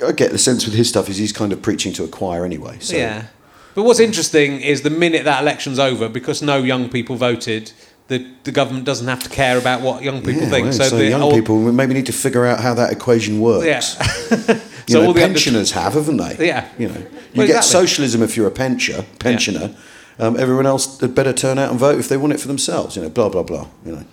[0.09, 2.45] I get the sense with his stuff is he's kind of preaching to a choir
[2.45, 2.79] anyway.
[2.81, 2.97] So.
[2.97, 3.27] Yeah.
[3.75, 7.73] But what's interesting is the minute that election's over, because no young people voted,
[8.09, 10.65] the, the government doesn't have to care about what young people Yeah, think.
[10.65, 13.41] well, so so the young old- people maybe need to figure out how that equation
[13.41, 13.97] works.
[13.99, 14.61] Yeah.
[14.89, 16.47] So know, all the under- pensioners have, haven't they?
[16.47, 16.69] Yeah.
[16.79, 17.73] You know, you Well, get exactly.
[17.89, 19.05] socialism if you're a pensioner.
[19.19, 19.75] Pensioner.
[20.21, 22.95] Um, everyone else had better turn out and vote if they want it for themselves.
[22.95, 23.67] You know, blah blah blah.
[23.85, 24.05] You know.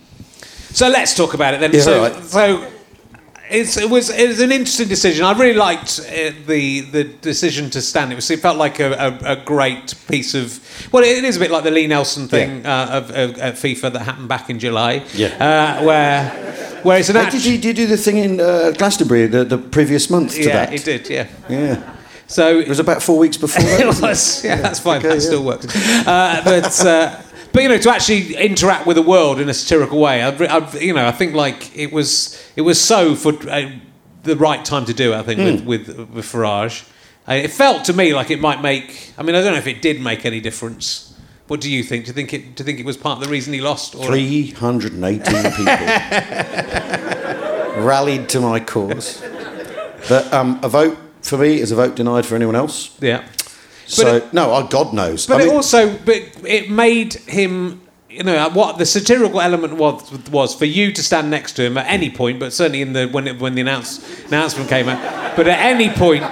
[0.72, 1.74] So let's talk about it then.
[1.74, 2.24] Yeah, so, right.
[2.26, 2.68] so
[3.54, 5.26] it's, it was it was an interesting decision.
[5.26, 8.12] I really liked uh, the the decision to stand.
[8.12, 10.60] It was it felt like a, a, a great piece of
[10.92, 13.94] well, it is a bit like the Lee Nelson thing uh, of, of at FIFA
[13.94, 15.06] that happened back in July.
[15.14, 15.28] Yeah.
[15.28, 16.30] uh, where
[16.84, 19.46] where it's an act- did you did you do the thing in uh, Glastonbury the,
[19.46, 20.74] the previous month to yeah, that?
[20.74, 21.10] it did.
[21.10, 21.28] Yeah.
[21.50, 21.98] Yeah.
[22.28, 23.80] So It was about four weeks before that.
[23.96, 24.44] it was.
[24.44, 24.98] Yeah, that's fine.
[24.98, 25.20] Okay, that yeah.
[25.20, 25.68] still works.
[26.08, 30.00] Uh, but uh, but you know, to actually interact with the world in a satirical
[30.00, 33.70] way, I, I, you know, I think like it was it was so for uh,
[34.24, 35.18] the right time to do it.
[35.18, 35.66] I think Hmm.
[35.68, 36.88] with with with Farage,
[37.28, 39.14] uh, it felt to me like it might make.
[39.18, 41.10] I mean, I don't know if it did make any difference.
[41.48, 42.06] What do you think?
[42.06, 42.56] Do you think it?
[42.56, 43.96] Do you think it was part of the reason he lost?
[43.96, 45.76] Or Three hundred and eighteen people
[47.84, 49.22] rallied to my cause.
[50.10, 52.96] But um, a vote for me is a vote denied for anyone else.
[53.02, 53.24] yeah.
[53.86, 55.28] So it- no, oh, God knows.
[55.28, 57.82] But I it mean- also, but it made him.
[58.14, 61.78] You know what the satirical element was was for you to stand next to him
[61.80, 65.36] at any point, but certainly in the when it, when the announce, announcement came out,
[65.36, 66.24] but at any point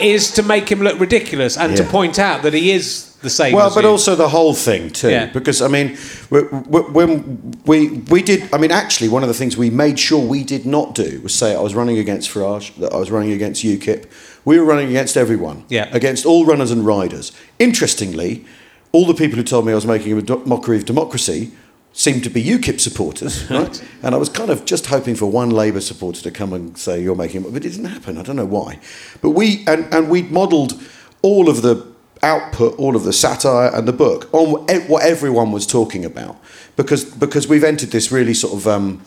[0.00, 3.54] is to make him look ridiculous and to point out that he is the same.
[3.54, 3.90] Well, but you.
[3.90, 5.26] also the whole thing too, Yeah.
[5.26, 5.96] because I mean,
[6.30, 10.42] when we we did, I mean, actually, one of the things we made sure we
[10.42, 13.62] did not do was say I was running against Farage, that I was running against
[13.62, 14.06] UKIP.
[14.44, 15.88] We were running against everyone, Yeah.
[15.92, 17.30] against all runners and riders.
[17.60, 18.44] Interestingly,
[18.92, 21.50] all the people who told me I was making a mockery of democracy
[21.94, 23.84] seemed to be UKIP supporters, right?
[24.02, 27.02] and I was kind of just hoping for one Labour supporter to come and say
[27.02, 28.18] you're making, but it didn't happen.
[28.18, 28.78] I don't know why,
[29.20, 30.80] but we and and we modelled
[31.22, 31.86] all of the
[32.22, 36.36] output, all of the satire and the book on what everyone was talking about,
[36.76, 38.66] because because we've entered this really sort of.
[38.66, 39.02] Um,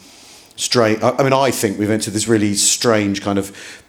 [0.55, 1.01] strange.
[1.01, 3.83] I mean, I think we've entered this really strange kind of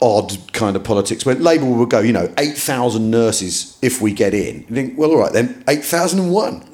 [0.00, 4.34] odd kind of politics where Labour will go, you know, 8,000 nurses if we get
[4.34, 4.64] in.
[4.68, 6.64] You think, well, all right then, 8,001.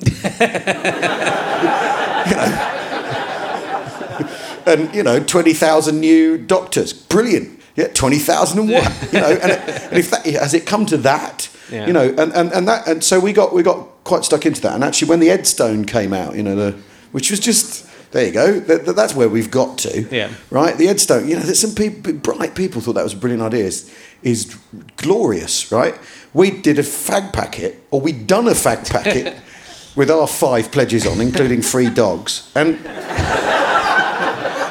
[2.23, 2.43] You know.
[4.67, 6.93] and, you know, 20,000 new doctors.
[6.93, 7.61] Brilliant.
[7.75, 8.69] Yeah, 20,001.
[8.69, 11.51] You know, and, and if that, has it come to that?
[11.69, 11.89] Yeah.
[11.89, 14.61] You know, and, and, and that, and so we got, we got quite stuck into
[14.61, 14.77] that.
[14.77, 16.79] And actually, when the Edstone came out, you know, the,
[17.11, 20.31] which was just, there you go, that, that- that's where we've got to Yeah.
[20.51, 20.77] right?
[20.77, 23.65] The Edstone, you know, there's some people, bright people thought that was a brilliant idea.
[23.65, 23.91] Is,
[24.23, 24.57] is
[24.97, 25.95] glorious, right?
[26.33, 29.37] We did a fag packet, or we'd done a fag packet
[29.97, 32.79] with our five pledges on, including free dogs, and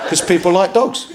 [0.03, 1.11] because people like dogs.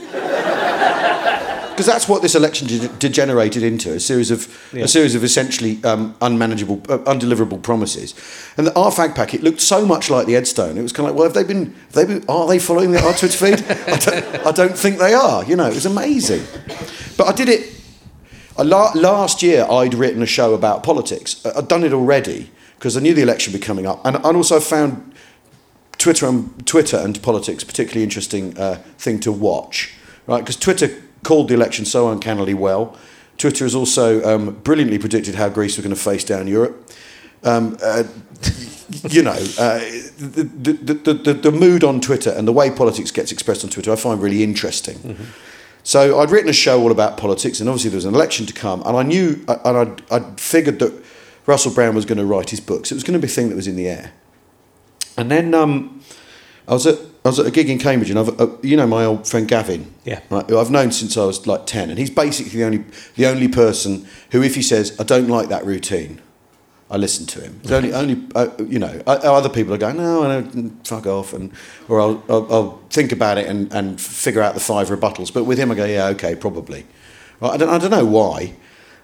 [1.77, 4.85] Because that's what this election de- degenerated into a series of Yeah.
[4.85, 8.15] a series of essentially um, unmanageable, uh, undeliverable promises,
[8.57, 10.79] and the, our fag packet looked so much like the Edstone.
[10.79, 11.75] It was kind of like, well, have they been?
[11.75, 12.25] Have they been?
[12.31, 13.63] Are they following the, our Twitter feed?
[13.93, 15.45] I don't, I don't think they are.
[15.45, 16.45] You know, it was amazing.
[17.19, 17.75] But I did it.
[18.57, 21.45] La- last year, I'd written a show about politics.
[21.45, 24.33] I'd done it already because I knew the election would be coming up, and, I
[24.33, 25.13] also found
[25.99, 29.93] Twitter and Twitter and politics a particularly interesting uh, thing to watch,
[30.27, 30.41] right?
[30.41, 30.89] Because Twitter
[31.27, 32.97] called the election so uncannily well.
[33.37, 36.75] Twitter has also um, brilliantly predicted how Greece was going to face down Europe.
[37.43, 38.05] Um, uh,
[39.11, 39.81] you know, uh,
[40.19, 43.71] the, the, the, the, the mood on Twitter and the way politics gets expressed on
[43.71, 45.17] Twitter, I find really interesting.
[45.83, 48.53] So I'd written a show all about politics, and obviously there was an election to
[48.53, 50.93] come, and I knew, and I'd, I'd figured that
[51.47, 52.91] Russell Brand was going to write his books.
[52.91, 54.13] It was going to be a thing that was in the air.
[55.17, 56.03] And then um,
[56.69, 58.87] I was at I was at a gig in Cambridge, and I've, uh, you know
[58.87, 60.21] my old friend Gavin, Yeah.
[60.31, 62.85] right, who I've known since I was like ten, and he's basically the only
[63.17, 66.21] the only person who, if he says I don't like that routine,
[66.91, 67.61] I listen to him.
[67.63, 71.07] It's only only uh, you know uh, other people are going no, I don't fuck
[71.07, 71.53] off, and
[71.89, 75.33] or I'll, I'll, I'll think about it and, and figure out the five rebuttals.
[75.33, 76.87] But with him, I go yeah, okay, probably.
[77.41, 78.55] Right, I don't I don't know why,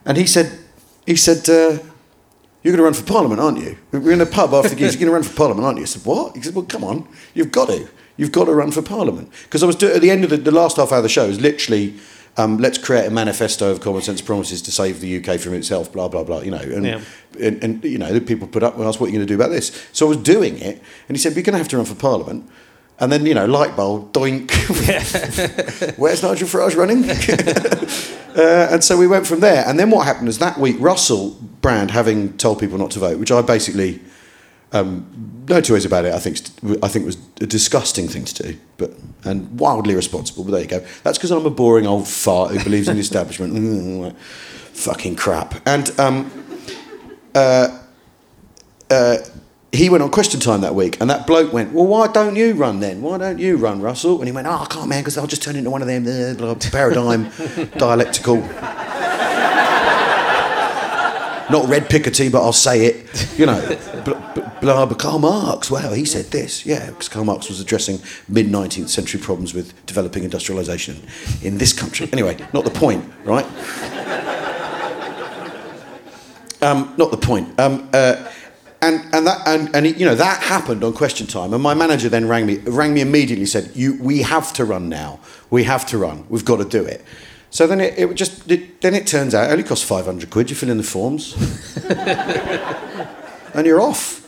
[0.04, 0.58] and he said
[1.06, 1.48] he said.
[1.48, 1.78] Uh,
[2.62, 3.76] you're going to run for Parliament, aren't you?
[3.92, 4.94] We're in a pub after the gigs.
[4.94, 5.82] You're going to run for Parliament, aren't you?
[5.84, 6.36] I said, what?
[6.36, 7.08] He said, well, come on.
[7.34, 7.88] You've got to.
[8.16, 9.32] You've got to run for Parliament.
[9.44, 11.08] Because I was do- at the end of the, the last half hour of the
[11.08, 11.94] show, it was literally,
[12.36, 15.92] um, let's create a manifesto of common sense promises to save the UK from itself,
[15.92, 16.58] blah, blah, blah, you know.
[16.58, 17.00] And, Yeah.
[17.40, 19.30] and, and, you know, the people put up and asked, what are you going to
[19.32, 19.86] do about this?
[19.92, 20.80] So I was doing it.
[21.08, 22.48] And he said, you're going to have to run for Parliament.
[22.98, 24.50] And then, you know, light bulb, doink.
[25.98, 27.04] Where's Nigel Farage running?
[28.32, 29.62] Uh, and so we went from there.
[29.66, 33.18] And then what happened is that week, Russell Brand, having told people not to vote,
[33.18, 34.00] which I basically
[34.72, 36.14] um, no two ways about it.
[36.14, 36.38] I think
[36.82, 38.92] I think was a disgusting thing to do, but
[39.24, 40.44] and wildly responsible.
[40.44, 40.86] But there you go.
[41.02, 43.52] That's because I'm a boring old fart who believes in the establishment.
[43.52, 44.16] Mm,
[44.72, 45.54] Fucking crap.
[45.66, 46.30] And um,
[47.34, 47.82] uh,
[48.90, 49.18] uh,
[49.72, 52.52] he went on question time that week, and that bloke went, "Well, why don't you
[52.52, 53.00] run then?
[53.00, 55.42] Why don't you run, Russell?" And he went, "Oh, I can't, man, because I'll just
[55.42, 57.30] turn into one of them uh, blah, paradigm
[57.78, 58.36] dialectical."
[61.50, 63.38] Not read Piketty, but I'll say it.
[63.38, 63.60] You know,
[64.04, 65.70] blah, blah, blah, Karl Marx.
[65.70, 66.64] Well, he said this.
[66.64, 70.96] Yeah, because Karl Marx was addressing mid 19th century problems with developing industrialisation
[71.42, 72.08] in this country.
[72.12, 73.46] Anyway, not the point, right?
[76.62, 77.58] Um, not the point.
[77.58, 78.30] Um, uh,
[78.82, 81.54] and and that and, and it, you know that happened on question time.
[81.54, 83.46] And my manager then rang me rang me immediately.
[83.46, 85.20] Said, "You, we have to run now.
[85.50, 86.26] We have to run.
[86.28, 87.04] We've got to do it."
[87.50, 90.30] So then it, it just it, then it turns out it only costs five hundred
[90.30, 90.50] quid.
[90.50, 91.34] You fill in the forms,
[93.54, 94.18] and you're off.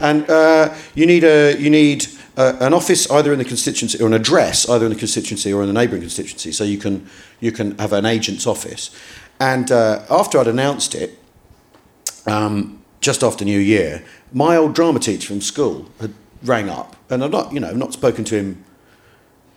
[0.00, 4.06] And uh, you need a you need uh, an office either in the constituency or
[4.06, 7.08] an address either in the constituency or in the neighbouring constituency, so you can
[7.40, 8.94] you can have an agent's office.
[9.40, 11.18] And uh, after I'd announced it,
[12.26, 17.22] um, just after New Year, my old drama teacher from school had rang up, and
[17.22, 18.64] I've not, you know, not spoken to him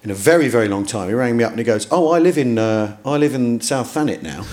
[0.03, 1.07] in a very, very long time.
[1.07, 3.59] He rang me up and he goes, "Oh, I live in, uh, I live in
[3.59, 4.45] South Thanet now.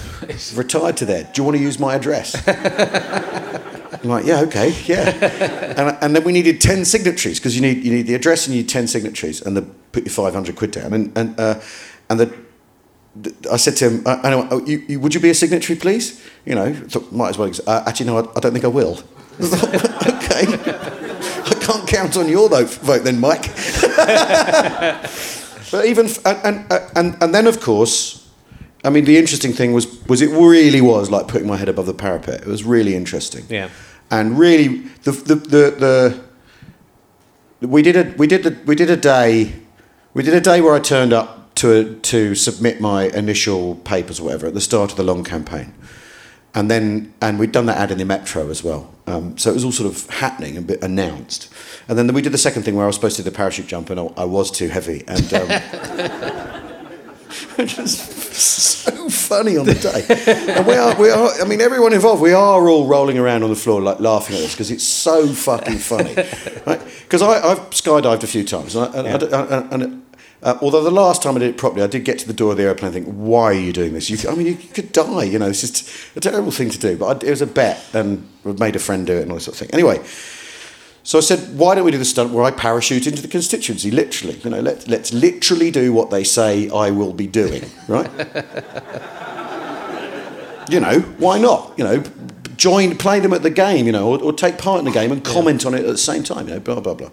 [0.55, 1.25] Retired to there.
[1.25, 2.35] Do you want to use my address?"
[4.03, 5.11] I'm like, "Yeah, okay, yeah."
[5.77, 8.57] and, and then we needed ten signatories because you need you need the address and
[8.57, 11.61] you need ten signatories, and they put your five hundred quid down, and and uh,
[12.09, 12.46] and the
[13.51, 15.79] I said to him, I, I know, oh, you, you, would you be a signatory,
[15.79, 16.23] please?
[16.45, 17.51] You know, thought, might as well.
[17.67, 18.99] Uh, actually, no, I, I, don't think I will.
[19.41, 20.47] okay.
[21.45, 23.43] I can't count on your vote, vote then, Mike.
[25.71, 28.29] but even, and, and, and, and then, of course,
[28.85, 31.87] I mean, the interesting thing was, was it really was like putting my head above
[31.87, 32.43] the parapet.
[32.43, 33.45] It was really interesting.
[33.49, 33.71] Yeah.
[34.11, 36.21] And really, the, the, the,
[37.61, 39.55] the we did a, we did a, we did a day,
[40.15, 44.25] we did a day where I turned up to, to submit my initial papers or
[44.25, 45.75] whatever at the start of the long campaign.
[46.55, 48.95] And then, and we'd done that ad in the Metro as well.
[49.07, 51.53] Um, so it was all sort of happening and announced.
[51.89, 53.67] And then we did the second thing where I was supposed to do the parachute
[53.67, 55.05] jump and I, I was too heavy.
[55.07, 55.51] And um,
[57.59, 60.07] it was so funny on the day.
[60.55, 63.51] And we are, we are, I mean, everyone involved, we are all rolling around on
[63.51, 66.15] the floor like laughing at this because it's so fucking funny.
[66.15, 67.45] Because right?
[67.45, 69.37] I've skydived a few times and, I, and, yeah.
[69.37, 70.06] I, and
[70.47, 72.53] uh, although the last time I did it properly, I did get to the door
[72.53, 74.09] of the airplane and think, why are you doing this?
[74.09, 76.97] You, I mean, you could die, you know, it's just a terrible thing to do.
[76.97, 79.39] But I, it was a bet and I made a friend do it and all
[79.39, 79.75] this sort of thing.
[79.75, 80.01] Anyway,
[81.03, 83.91] so I said, why don't we do the stunt where I parachute into the constituency,
[83.91, 84.39] literally?
[84.45, 88.09] You know, let, let's literally do what they say I will be doing, right?
[90.71, 91.75] you know, why not?
[91.77, 92.05] You know,
[92.57, 95.11] join, play them at the game, you know, or, or take part in the game
[95.11, 95.71] and comment yeah.
[95.71, 97.11] on it at the same time, you know, blah, blah, blah.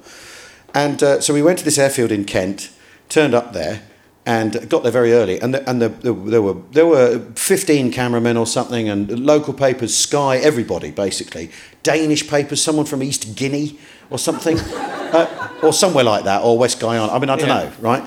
[0.75, 2.69] And uh, so we went to this airfield in Kent
[3.13, 3.83] turned up there
[4.25, 5.39] and got there very early.
[5.39, 9.53] And, the, and the, the, there were there were 15 cameramen or something, and local
[9.53, 11.51] papers, Sky, everybody basically,
[11.83, 13.77] Danish papers, someone from East Guinea
[14.09, 14.59] or something,
[15.13, 17.11] uh, or somewhere like that, or West Guyana.
[17.11, 17.63] I mean, I don't yeah.
[17.63, 18.03] know, right?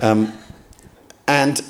[0.00, 0.32] Um,
[1.26, 1.60] and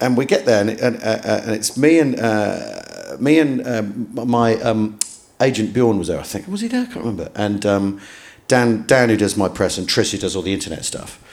[0.00, 3.66] and we get there, and, and, uh, uh, and it's me and uh, me and
[3.66, 4.98] um, my um,
[5.40, 6.20] agent Bjorn was there.
[6.20, 6.82] I think was he there?
[6.82, 7.30] I can't remember.
[7.34, 8.00] And um,
[8.46, 11.24] Dan Dan who does my press, and Trish who does all the internet stuff.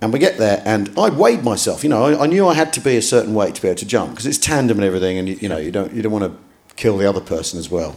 [0.00, 1.82] And we get there, and I weighed myself.
[1.82, 3.78] You know, I, I knew I had to be a certain weight to be able
[3.78, 6.12] to jump because it's tandem and everything, and you, you know, you don't you don't
[6.12, 6.38] want to
[6.76, 7.96] kill the other person as well.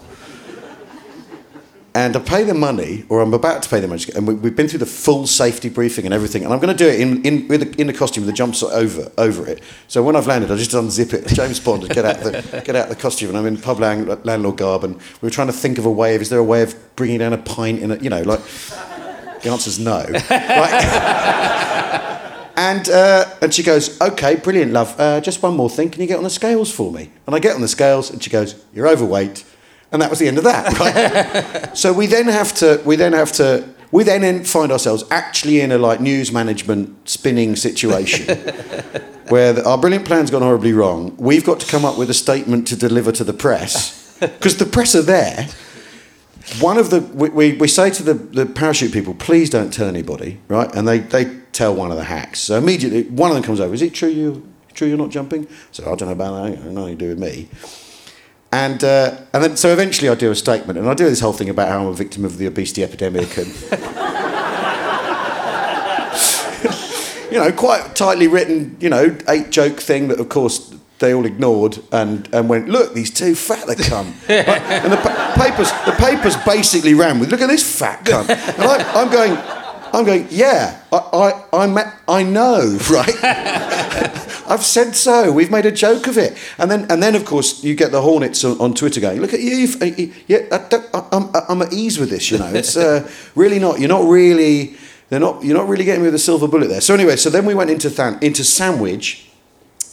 [1.94, 4.56] and I pay the money, or I'm about to pay the money, and we, have
[4.56, 7.22] been through the full safety briefing and everything, and I'm going to do it in
[7.24, 9.62] in the, in the costume with the jumpsuit over over it.
[9.90, 12.88] So when I've landed, I just unzip it, James Bond, get out the get out
[12.88, 15.78] the costume, and I'm in pub land, landlord garb, and we were trying to think
[15.78, 17.98] of a way of is there a way of bringing down a pint in a
[17.98, 18.40] you know like.
[19.42, 20.06] The answer's no.
[20.30, 21.30] right?
[22.60, 24.94] And, uh, and she goes, okay, brilliant, love.
[25.00, 25.90] Uh, just one more thing.
[25.90, 27.10] Can you get on the scales for me?
[27.26, 29.46] And I get on the scales, and she goes, you're overweight.
[29.94, 30.78] And that was the end of that.
[30.80, 31.78] Right?
[31.78, 35.72] so we then have to, we then have to, we then find ourselves actually in
[35.72, 38.38] a like news management spinning situation
[39.30, 41.16] where the, our brilliant plan's gone horribly wrong.
[41.18, 44.66] We've got to come up with a statement to deliver to the press because the
[44.66, 45.48] press are there
[46.60, 49.88] one of the we, we, we, say to the, the parachute people, please don't tell
[49.88, 50.74] anybody, right?
[50.76, 52.40] And they, they tell one of the hacks.
[52.40, 53.74] So immediately one of them comes over.
[53.74, 55.48] Is it true you true you're not jumping?
[55.72, 56.66] So I don't know about that.
[56.66, 57.50] Nothing to do with me.
[58.52, 61.34] And uh, and then so eventually I do a statement, and I do this whole
[61.34, 63.48] thing about how I'm a victim of the obesity epidemic, and
[67.32, 71.26] you know, quite tightly written, you know, eight joke thing that of course they all
[71.26, 74.08] ignored and, and went, look, these two fat that come.
[74.28, 78.30] and the pa- papers the papers basically ran with, look at this fat cunt.
[78.30, 79.38] And I, I'm going,
[79.94, 80.98] I'm going, yeah, I,
[81.52, 83.16] I, I, I know, right?
[84.50, 85.32] I've said so.
[85.32, 88.02] We've made a joke of it, and then and then of course you get the
[88.02, 89.68] hornets on, on Twitter going, "Look at you!
[89.80, 89.86] uh,
[90.28, 92.32] Yeah, I I- I'm, I'm at ease with this.
[92.32, 93.80] You know, it's uh, really not.
[93.80, 94.76] You're not really.
[95.10, 95.44] They're not.
[95.44, 96.82] You're not really getting me with a silver bullet there.
[96.82, 99.30] So anyway, so then we went into Than, into Sandwich,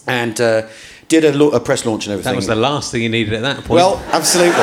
[0.07, 0.63] and uh,
[1.09, 2.33] did a, lo- a press launch and everything.
[2.33, 3.71] That was the last thing you needed at that point.
[3.71, 4.53] Well, absolutely.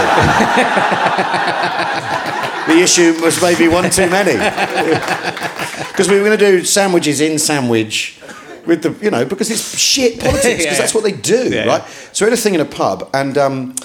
[2.67, 4.33] the issue was maybe one too many.
[5.93, 8.19] Because we were going to do sandwiches in sandwich
[8.65, 10.73] with the, you know, because it's shit politics, because Yeah.
[10.79, 11.65] that's what they do, Yeah.
[11.65, 11.83] right?
[12.13, 13.75] So we had a thing in a pub, and um,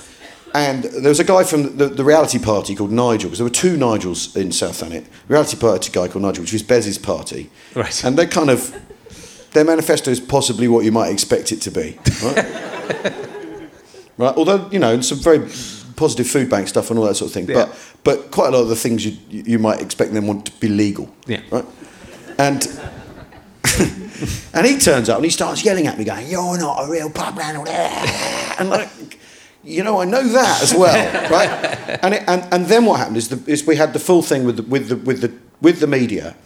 [0.55, 3.51] and there was a guy from the, the reality party called Nigel, because there were
[3.51, 5.05] two Nigels in South Thanet.
[5.29, 7.51] Reality party guy called Nigel, which was Bez's party.
[7.75, 8.05] Right.
[8.05, 8.75] And they kind of,
[9.53, 12.37] their manifesto is possibly what you might expect it to be, right?
[14.19, 14.37] right?
[14.37, 15.49] Although you know, some very
[15.99, 17.49] positive food bank stuff and all that sort of thing.
[17.49, 17.67] Yeah.
[17.67, 20.53] But but quite a lot of the things you you might expect them want to
[20.61, 21.15] be legal.
[21.27, 21.41] Yeah.
[21.51, 21.65] Right.
[22.39, 22.67] And
[24.55, 27.11] and he turns up and he starts yelling at me, going, "You're not a real
[27.11, 27.69] pub landlord,"
[28.59, 28.89] and like.
[29.65, 31.51] You know, I know that as well, right?
[32.03, 34.45] And, it, and and then what happened is, the, is we had the full thing
[34.45, 36.37] with the, with the with the with the media,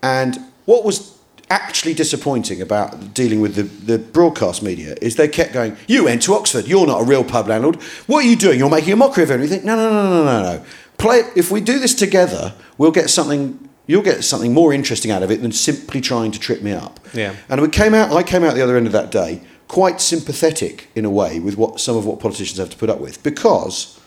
[0.00, 1.17] and what was
[1.50, 6.22] actually disappointing about dealing with the, the broadcast media is they kept going, You went
[6.22, 7.76] to Oxford, you're not a real pub landlord.
[8.06, 8.58] What are you doing?
[8.58, 9.64] You're making a mockery of everything.
[9.64, 10.64] No, no, no, no, no, no.
[10.98, 15.22] Play if we do this together, we'll get something you'll get something more interesting out
[15.22, 17.00] of it than simply trying to trip me up.
[17.14, 17.34] Yeah.
[17.48, 20.88] And we came out I came out the other end of that day quite sympathetic
[20.94, 23.97] in a way with what some of what politicians have to put up with because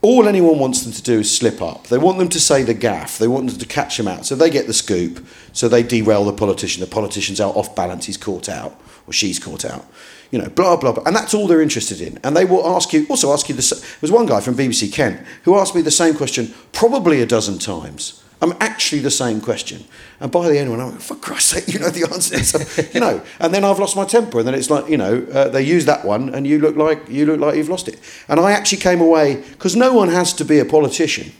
[0.00, 1.88] all anyone wants them to do is slip up.
[1.88, 3.18] They want them to say the gaff.
[3.18, 4.26] They want them to catch them out.
[4.26, 5.26] So they get the scoop.
[5.52, 6.80] So they derail the politician.
[6.80, 8.06] The politician's out off balance.
[8.06, 9.84] He's caught out or she's caught out.
[10.30, 11.02] You know, blah blah blah.
[11.04, 12.20] And that's all they're interested in.
[12.22, 13.74] And they will ask you also ask you the.
[13.74, 17.26] There was one guy from BBC Kent who asked me the same question probably a
[17.26, 18.22] dozen times.
[18.40, 19.84] I'm actually the same question.
[20.20, 22.36] And by the end, when I'm like, for Christ's sake, you know the answer.
[22.38, 25.26] this." you know, and then I've lost my temper, and then it's like, you know,
[25.32, 27.98] uh, they use that one, and you look like you look like you've lost it.
[28.28, 31.32] And I actually came away because no one has to be a politician,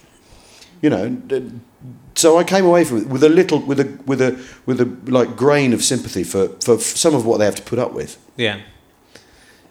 [0.83, 1.17] you know.
[2.15, 4.87] So I came away from it with a little, with a, with a, with a
[5.09, 8.19] like grain of sympathy for, for some of what they have to put up with.
[8.37, 8.61] Yeah.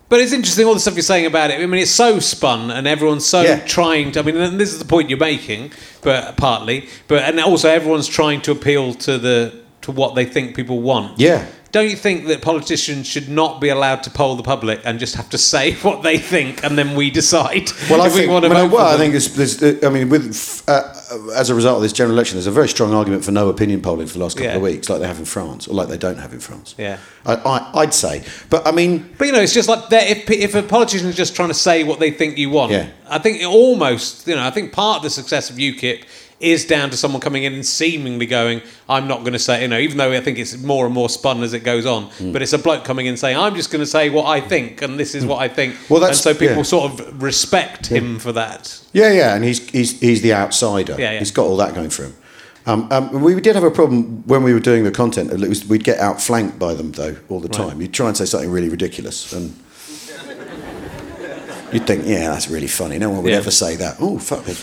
[0.10, 1.60] But it's interesting all the stuff you're saying about it.
[1.60, 3.60] I mean, it's so spun, and everyone's so Yeah.
[3.66, 4.20] trying to.
[4.20, 8.08] I mean, and this is the point you're making, but partly, but and also everyone's
[8.08, 11.20] trying to appeal to the to what they think people want.
[11.20, 11.46] Yeah.
[11.78, 15.14] Don't you think that politicians should not be allowed to poll the public and just
[15.14, 18.46] have to say what they think, and then we decide Well, I think, we want
[18.46, 20.82] to well, I think there's, there's, I mean, with uh,
[21.36, 23.84] as a result of this general election, there's a very strong argument for no opinion
[23.84, 24.56] polling for the last couple Yeah.
[24.56, 26.74] of weeks, like they have in France, or like they don't have in France.
[26.80, 26.98] Yeah.
[27.28, 30.08] I, I, I'd say, but I mean, But you know, it's just like that.
[30.10, 32.90] If, if a politician is just trying to say what they think you want, Yeah.
[33.08, 36.06] I think it almost, you know, I think part of the success of UKIP
[36.40, 39.68] is down to someone coming in and seemingly going, "I'm not going to say," you
[39.68, 42.04] know, even though I think it's more and more spun as it goes on.
[42.06, 42.32] Hmm.
[42.32, 44.82] But it's a bloke coming in saying, "I'm just going to say what I think,
[44.82, 46.64] and this is what I think." Well, that's- and so people yeah.
[46.64, 48.80] sort of respect him for that.
[48.94, 50.96] yeah, yeah, and he's he's he's the outsider.
[51.00, 51.20] Yeah, yeah.
[51.20, 52.16] He's got all that going for him.
[52.68, 55.32] Um, um, we did have a problem when we were doing the content.
[55.48, 57.70] Was, we'd get outflanked by them though all the Right.
[57.70, 57.82] time.
[57.82, 59.54] You'd try and say something really ridiculous, and
[61.72, 63.38] you'd think, "Yeah, that's really funny." No one would Yeah.
[63.40, 63.98] ever say that.
[64.00, 64.44] Oh, fuck!
[64.48, 64.58] it.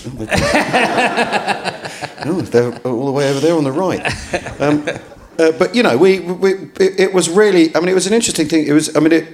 [2.27, 4.03] oh, they- they're all the way over there on the right.
[4.61, 4.87] Um,
[5.39, 7.75] uh, but you know, we, we it, it was really.
[7.75, 8.67] I mean, it was an interesting thing.
[8.67, 8.95] It was.
[8.97, 9.27] I mean, it.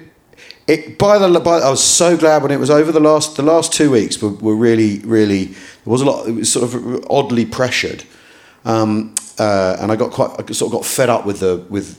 [0.66, 2.92] It by the by, I was so glad when it was over.
[2.92, 5.46] The last the last two weeks were, were really really.
[5.46, 5.56] There
[5.86, 6.28] was a lot.
[6.28, 8.04] It was sort of oddly pressured,
[8.64, 10.30] um, uh, and I got quite.
[10.38, 11.96] I sort of got fed up with the with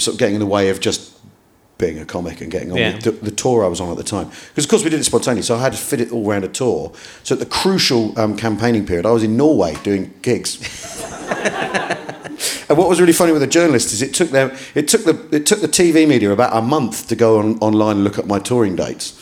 [0.00, 1.12] sort of getting in the way of just
[1.78, 2.94] being a comic and getting on Yeah.
[2.94, 4.28] with the, the tour I was on at the time.
[4.50, 6.44] Because of course we did it spontaneously, so I had to fit it all around
[6.44, 6.92] a tour.
[7.22, 10.58] So at the crucial um, campaigning period, I was in Norway doing gigs.
[12.68, 15.16] And what was really funny with the journalists is it took them it took the
[15.34, 18.26] it took the TV media about a month to go on, online and look at
[18.26, 19.18] my touring dates.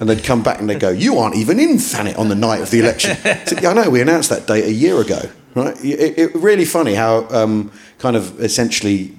[0.00, 2.60] And they'd come back and they'd go, You aren't even in Thanet on the night
[2.60, 3.12] of the election.
[3.24, 5.20] I said, yeah, I know, we announced that date a year ago.
[5.54, 5.76] Right?
[5.84, 9.12] It, it really funny how um, kind of essentially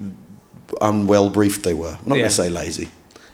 [0.82, 1.98] unwell briefed they were.
[2.02, 2.22] I'm not Yeah.
[2.24, 2.90] going to say lazy.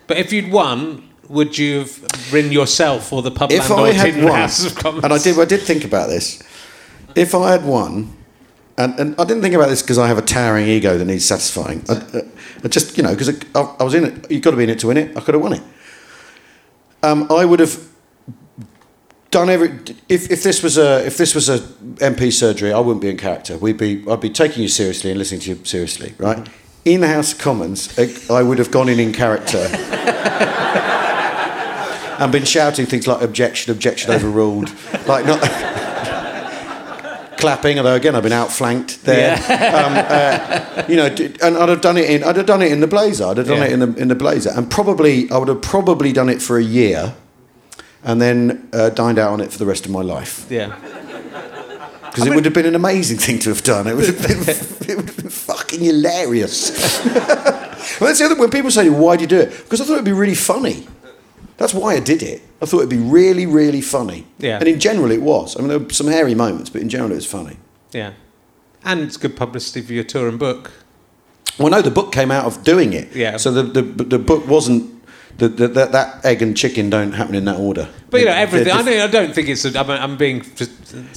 [0.08, 3.96] But if you'd won, would you have ridden yourself or the pub If I landlord
[3.96, 5.04] had in the won, House of Commons?
[5.04, 6.42] and I did, I did think about this.
[7.16, 8.16] If I had won,
[8.78, 11.26] and, and I didn't think about this because I have a towering ego that needs
[11.26, 11.84] satisfying.
[11.90, 12.22] I,
[12.64, 14.30] I just, you know, because I, I was in it.
[14.32, 15.16] You've got to be in it to win it.
[15.16, 15.62] I could have won it.
[17.02, 17.80] Um, I would have
[19.32, 19.80] done every.
[20.10, 23.18] If, if this was a if this was a MP surgery, I wouldn't be in
[23.18, 23.58] character.
[23.58, 26.48] We'd be I'd be taking you seriously and listening to you seriously, right?
[26.86, 29.58] In House of Commons, uh, I would have gone in in character.
[32.20, 34.72] and been shouting things like objection, objection overruled.
[35.08, 35.42] Like not
[37.38, 39.36] clapping, although again I've been outflanked there.
[39.36, 41.08] Um, uh, you know,
[41.42, 43.26] and I'd have done it in I'd have done it in the blazer.
[43.26, 43.66] I'd have done Yeah.
[43.66, 44.52] it in the in the blazer.
[44.56, 47.14] And probably I would have probably done it for a year
[48.04, 50.46] and then uh, dined out on it for the rest of my life.
[50.50, 50.76] Yeah.
[52.12, 53.88] Because it would have been an amazing thing to have done.
[53.88, 54.40] It would have been,
[54.90, 55.30] it would have been
[55.76, 57.04] fucking hilarious.
[57.06, 58.36] well, that's the other.
[58.36, 60.88] When people say, "Why do you do it?" Because I thought it'd be really funny.
[61.58, 62.42] That's why I did it.
[62.62, 64.26] I thought it'd be really, really funny.
[64.40, 64.58] Yeah.
[64.58, 65.56] And in general, it was.
[65.56, 67.58] I mean, there were some hairy moments, but in general, it was funny.
[67.92, 68.14] Yeah.
[68.84, 70.72] And it's good publicity for your tour and book.
[71.58, 73.16] Well, no, the book came out of doing it.
[73.16, 73.38] Yeah.
[73.38, 74.95] So the the, the book wasn't.
[75.38, 77.90] The, the, that, that egg and chicken don't happen in that order.
[78.10, 78.72] But you know everything.
[78.72, 79.66] I, don't, I don't think it's.
[79.66, 80.46] A, I'm, I'm being.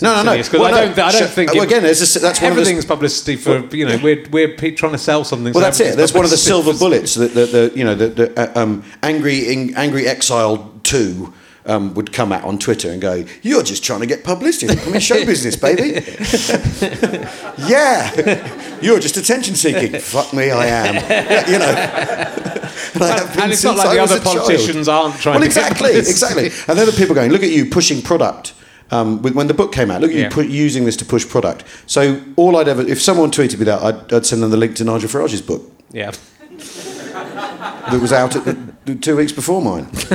[0.02, 0.36] No, no, no.
[0.36, 0.94] Because Well, I don't.
[0.94, 1.52] th- I don't think.
[1.54, 3.96] Well, again, it's just- that's one of the- everything's publicity for you know.
[4.02, 5.52] We're we're trying to sell something.
[5.52, 5.96] Well, so that's it.
[5.96, 8.82] That's one of the silver bullets that the, the you know the, the uh, um,
[9.04, 11.32] angry in, angry exile two
[11.68, 14.72] um, would come out on Twitter and go, "You're just trying to get publicity.
[14.80, 16.00] I'm in show business, baby."
[17.68, 19.92] yeah, you're just attention seeking.
[20.00, 20.94] Fuck me, I am.
[20.96, 22.44] Yeah, you know.
[23.00, 24.38] And, And it's not like the I was other a child.
[24.38, 26.46] politicians aren't trying Well, exactly, exactly.
[26.66, 28.54] And then the people going, "Look at you pushing product."
[28.90, 30.24] Um, when the book came out, look at Yeah.
[30.24, 31.62] you put, using this to push product.
[31.86, 34.76] So all I'd ever, if someone tweeted me that, I'd, I'd send them the link
[34.76, 35.62] to Nigel Farage's book
[35.92, 36.12] Yeah.
[37.58, 38.44] That was out at
[38.86, 39.88] the, two weeks before mine.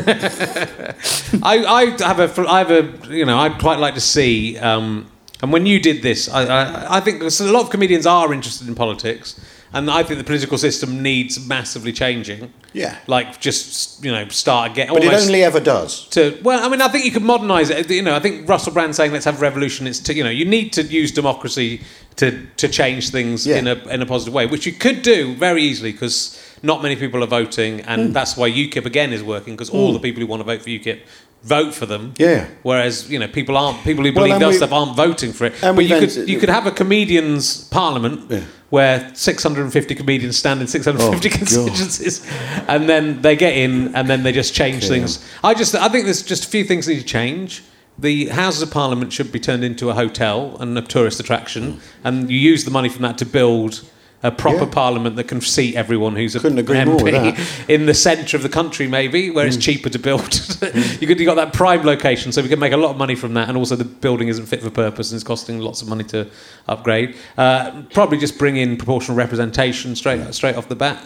[1.44, 1.66] I,
[2.00, 5.08] I have a I have a you know I'd quite like to see um,
[5.42, 8.68] and when you did this I, I, I think a lot of comedians are interested
[8.68, 9.40] in politics
[9.76, 12.98] and I think the political system needs massively changing Yeah.
[13.08, 16.08] like just you know start again But it only ever does.
[16.10, 18.74] to well I mean I think you could modernise it you know I think Russell
[18.74, 21.82] Brand saying let's have revolution it's to you know you need to use democracy
[22.18, 23.58] to to change things Yeah.
[23.58, 26.96] in a in a positive way which you could do very easily because not many
[26.96, 28.12] people are voting and Hmm.
[28.14, 30.70] that's why UKIP again is working because all the people who want to vote for
[30.70, 31.00] UKIP
[31.44, 32.46] vote for them Yeah.
[32.64, 35.46] whereas you know people aren't people who believe and that we- stuff aren't voting for
[35.48, 38.40] it and but you could you could have a comedians parliament Yeah.
[38.70, 41.38] where 650 comedians stand in 650 Oh, God.
[41.40, 42.22] constituencies
[42.68, 46.06] and then they get in and then they just change things I just I think
[46.06, 47.62] there's just a few things need to change
[48.00, 52.32] the Houses of Parliament should be turned into a hotel and a tourist attraction and
[52.32, 53.82] you use the money from that to build
[54.24, 54.70] a proper Yeah.
[54.72, 57.38] parliament that can seat everyone who's a Couldn't agree MP more with that.
[57.70, 59.50] in the centre of the country, maybe, where Mm.
[59.50, 60.34] it's cheaper to build.
[61.02, 63.16] you could you got that prime location, so we can make a lot of money
[63.16, 65.88] from that, and also the building isn't fit for purpose and it's costing lots of
[65.90, 66.28] money to
[66.68, 67.16] upgrade.
[67.38, 71.04] Uh, probably just bring in proportional representation straight straight off the bat.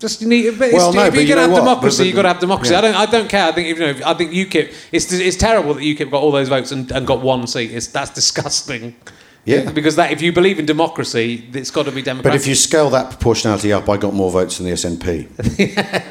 [0.00, 1.58] Just you need, but Well, no, if you're you going to have what?
[1.58, 2.72] democracy, you've got to have democracy.
[2.72, 2.78] yeah.
[2.78, 3.46] I don't, I don't care.
[3.48, 4.72] I think you know, I think UKIP.
[4.92, 7.72] It's it's terrible that UKIP got all those votes and, and got one seat.
[7.72, 8.94] It's that's disgusting.
[9.44, 9.70] Yeah.
[9.72, 12.32] Because that if you believe in democracy, it's got to be democratic.
[12.32, 15.28] But if you scale that proportionality up, I got more votes than the SNP.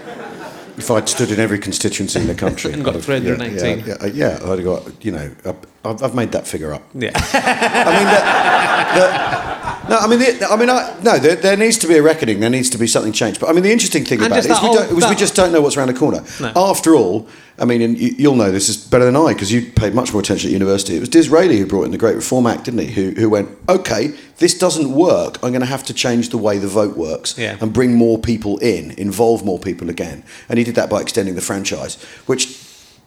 [0.77, 2.71] if I'd stood in every constituency in the country.
[2.73, 3.79] And got I'd have- 318.
[3.87, 5.31] Yeah, yeah, yeah, I'd have got, you know,
[5.83, 6.83] I've, I've made that figure up.
[6.93, 7.11] yeah.
[7.15, 8.21] I mean, the,
[8.99, 11.17] the, no, I mean, the, I mean, I, no.
[11.17, 12.39] There, there needs to be a reckoning.
[12.39, 13.39] There needs to be something changed.
[13.39, 15.35] But I mean, the interesting thing And about it just we, don't, is we just
[15.35, 16.23] don't know what's around the corner.
[16.39, 16.51] No.
[16.55, 17.27] After all,
[17.59, 20.13] I mean, and you, you'll know this is better than I because you paid much
[20.13, 20.95] more attention at university.
[20.95, 22.87] It was Disraeli who brought in the Great Reform Act, didn't he?
[22.87, 25.35] Who, who went, okay, this doesn't work.
[25.43, 27.57] I'm going to have to change the way the vote works Yeah.
[27.59, 30.23] and bring more people in, involve more people again.
[30.49, 31.95] And he did that by extending the franchise,
[32.27, 32.45] which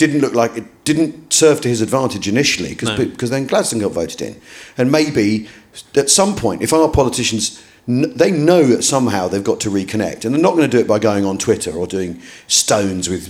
[0.03, 2.97] didn't look like it didn't serve to his advantage initially because No.
[3.05, 4.35] because then Gladstone got voted in,
[4.79, 5.47] and maybe
[5.95, 10.35] at some point, if our politicians they know that somehow they've got to reconnect, and
[10.35, 13.25] they're not going to do it by going on Twitter or doing stones with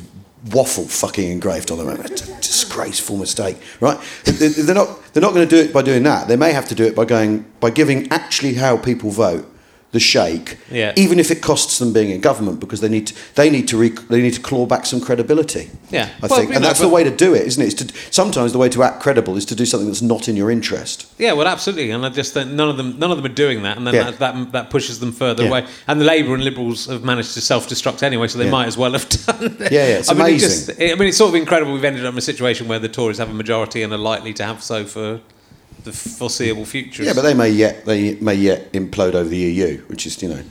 [0.53, 1.89] waffle fucking engraved on them.
[2.05, 3.99] It's a disgraceful mistake, right?
[4.25, 6.29] They- they- They're not they're not going to do it by doing that.
[6.29, 9.45] They may have to do it by going by giving actually how people vote
[9.93, 10.93] the shake, Yeah.
[10.97, 13.77] even if it costs them being in government, because they need to, they need to
[13.77, 15.69] rec- they need to claw back some credibility.
[15.91, 16.09] Yeah.
[16.23, 17.67] I Well, think, and know, that's the way to do it, isn't it?
[17.67, 20.37] It's to sometimes the way to act credible is to do something that's not in
[20.37, 21.07] your interest.
[21.19, 23.65] Yeah, well, absolutely, and I just think none of them, none of them are doing
[23.65, 24.05] that, and then Yeah.
[24.13, 25.49] that, that that pushes them further Yeah.
[25.49, 25.65] away.
[25.89, 28.93] And the Labour and Liberals have managed to self-destruct anyway, so they might as well
[28.93, 29.57] have done.
[29.61, 29.73] it.
[29.73, 30.49] Yeah, yeah, it's I mean, it amazing.
[30.77, 31.73] just- I mean, it's sort of incredible.
[31.73, 34.33] We've ended up in a situation where the Tories have a majority and are likely
[34.35, 35.19] to have so for
[35.85, 37.03] the foreseeable future.
[37.03, 40.29] Yeah, but they may yet they may yet implode over the EU, which is you
[40.29, 40.43] know,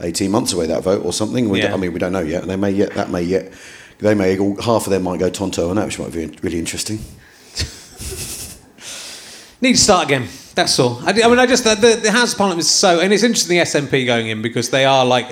[0.00, 1.48] eighteen months away that vote or something.
[1.48, 1.74] We Yeah.
[1.74, 2.42] I mean, we don't know yet.
[2.42, 3.52] And they may yet that may yet
[3.98, 6.58] they may all, half of them might go Tonto on that, which might be really
[6.58, 6.98] interesting.
[9.60, 10.26] Need to start again.
[10.54, 11.00] That's all.
[11.04, 13.56] I, I mean, I just the, the House of Parliament is so, and it's interesting
[13.56, 15.28] the SNP going in because they are like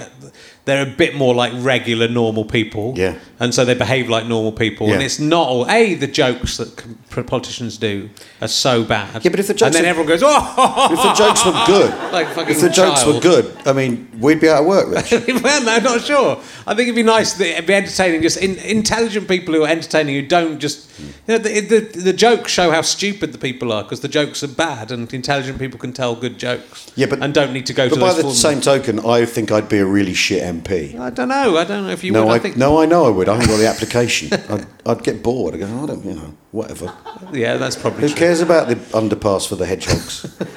[0.71, 2.95] they're a bit more like regular normal people.
[2.97, 3.19] Yeah.
[3.41, 4.93] and so they behave like normal people.
[4.93, 5.69] And it's not all.
[5.71, 8.09] A the jokes that politicians do
[8.41, 9.25] are so bad.
[9.25, 11.91] Yeah, but if the jokes and then everyone goes, oh, If the jokes were good,
[12.13, 15.11] like fucking if the jokes were good, I mean, we'd be out of work, Rich.
[15.43, 16.37] well, no, not sure.
[16.67, 18.23] I think it'd be nice that it'd be entertaining.
[18.23, 22.13] Just in, intelligent people who are entertaining, who don't just, you know, the, the, the
[22.13, 25.79] jokes show how stupid the people are because the jokes are bad, and intelligent people
[25.79, 26.93] can tell good jokes.
[26.97, 29.51] Yeah, but- and don't need to go But to by the same token, I think
[29.51, 30.60] I'd be a really shit MP.
[30.99, 31.57] I don't know.
[31.57, 32.33] I don't know if you No, would.
[32.33, 32.57] I, I, think.
[32.57, 33.29] no, I know I would.
[33.29, 34.33] I haven't got the application.
[34.49, 35.55] I'd, I'd get bored.
[35.55, 36.93] I'd go, I don't, you know, whatever.
[37.33, 38.17] Yeah, that's probably Who true.
[38.17, 40.27] cares about the underpass for the hedgehogs?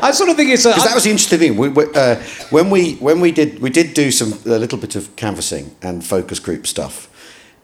[0.00, 0.64] I sort of think it's.
[0.64, 1.56] A, Because that was the interesting thing.
[1.56, 2.16] We, we, uh,
[2.50, 6.04] when we when we did we did do some a little bit of canvassing and
[6.04, 7.08] focus group stuff,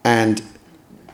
[0.05, 0.43] and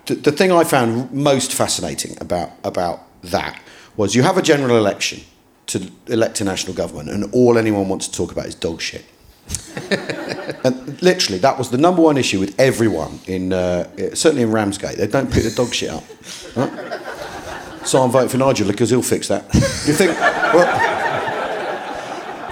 [0.06, 3.60] the, the thing I found most fascinating about about that
[3.96, 5.20] was you have a general election
[5.66, 9.04] to elect a national government, and all anyone wants to talk about is dog shit.
[10.64, 14.96] and literally, that was the number one issue with everyone in uh, certainly in Ramsgate.
[14.96, 16.04] They don't pick the dog shit up.
[16.56, 17.00] right?
[17.84, 19.44] So I'm voting for Nigel because he'll fix that.
[19.54, 21.00] You think, well,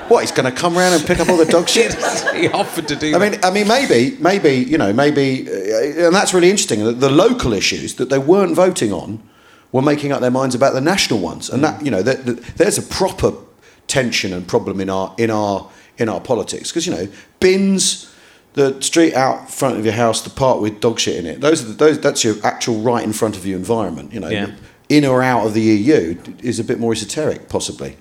[0.08, 0.20] what?
[0.22, 1.94] He's going to come around and pick up all the dog shit?
[2.34, 3.14] he offered to do.
[3.14, 3.32] I that.
[3.32, 6.82] mean, I mean, maybe, maybe you know, maybe, uh, and that's really interesting.
[6.82, 9.22] The, the local issues that they weren't voting on
[9.70, 12.82] were making up their minds about the national ones, and that you know, there's a
[12.82, 13.32] proper
[13.86, 15.68] tension and problem in our in our
[15.98, 17.08] in our politics because you know,
[17.40, 18.04] bins.
[18.54, 21.40] The street out front of your house, the part with dog shit in it.
[21.40, 24.12] Those, are the, those that's your actual right in front of you environment.
[24.12, 24.50] You know, Yeah.
[24.88, 27.96] in or out of the EU is a bit more esoteric, possibly.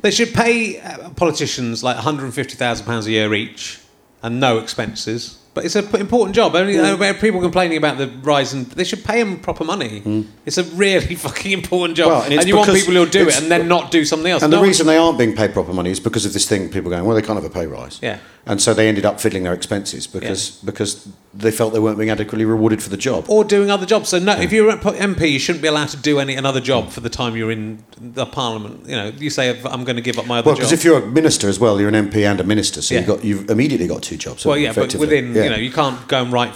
[0.00, 3.80] They should pay uh, politicians like £150,000 a year each
[4.22, 5.38] and no expenses.
[5.54, 6.54] But it's an important job.
[6.54, 10.24] Only uh, where people complaining about the rise, and they should pay them proper money.
[10.46, 12.08] It's a really fucking important job.
[12.08, 14.42] Well, and and, you want people who'll do it and then not do something else.
[14.42, 16.68] And No the reason they aren't being paid proper money is because of this thing.
[16.68, 17.98] People going, well, they can't have a pay rise.
[18.02, 18.18] Yeah.
[18.46, 22.08] And so they ended up fiddling their expenses because because they felt they weren't being
[22.08, 23.26] adequately rewarded for the job.
[23.28, 24.08] or doing other jobs.
[24.08, 26.88] So no, if you're an MP, you shouldn't be allowed to do any another job
[26.88, 28.88] for the time you're in the Parliament.
[28.88, 30.60] You know, you say I'm going to give up my other Well, job.
[30.60, 33.00] because if you're a minister as well, you're an MP and a minister, so Yeah.
[33.00, 34.46] you've got you've immediately got two jobs.
[34.46, 35.47] well, yeah, but within Yeah.
[35.50, 36.54] You know, you can't go and write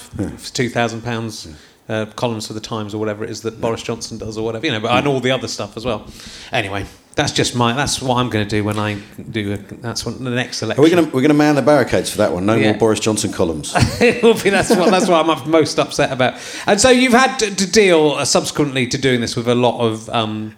[0.55, 1.49] two thousand pounds.
[1.88, 4.64] Uh, columns for the Times or whatever it is that Boris Johnson does or whatever
[4.64, 6.07] you know, but and all the other stuff as well.
[6.53, 6.86] Anyway,
[7.16, 8.99] that's just my that's what I'm going to do when I
[9.30, 9.55] do.
[9.55, 10.80] A, that's what the next election.
[10.80, 12.47] Are we going to we're going to man the barricades for that one?
[12.47, 12.70] No Yeah.
[12.70, 13.72] more Boris Johnson columns.
[14.01, 14.49] it will be.
[14.51, 14.90] That's what.
[14.93, 16.34] That's what I'm most upset about.
[16.66, 19.80] And so you've had to, to deal uh, subsequently to doing this with a lot
[19.84, 20.57] of um,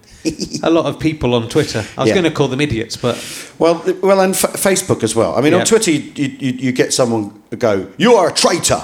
[0.63, 1.85] a lot of people on Twitter.
[1.97, 2.15] I was Yeah.
[2.15, 3.17] going to call them idiots, but
[3.59, 5.35] Well, well, and f- Facebook as well.
[5.37, 5.61] I mean, Yeah.
[5.61, 8.83] on Twitter, you, you, you get someone go, "You are a traitor,"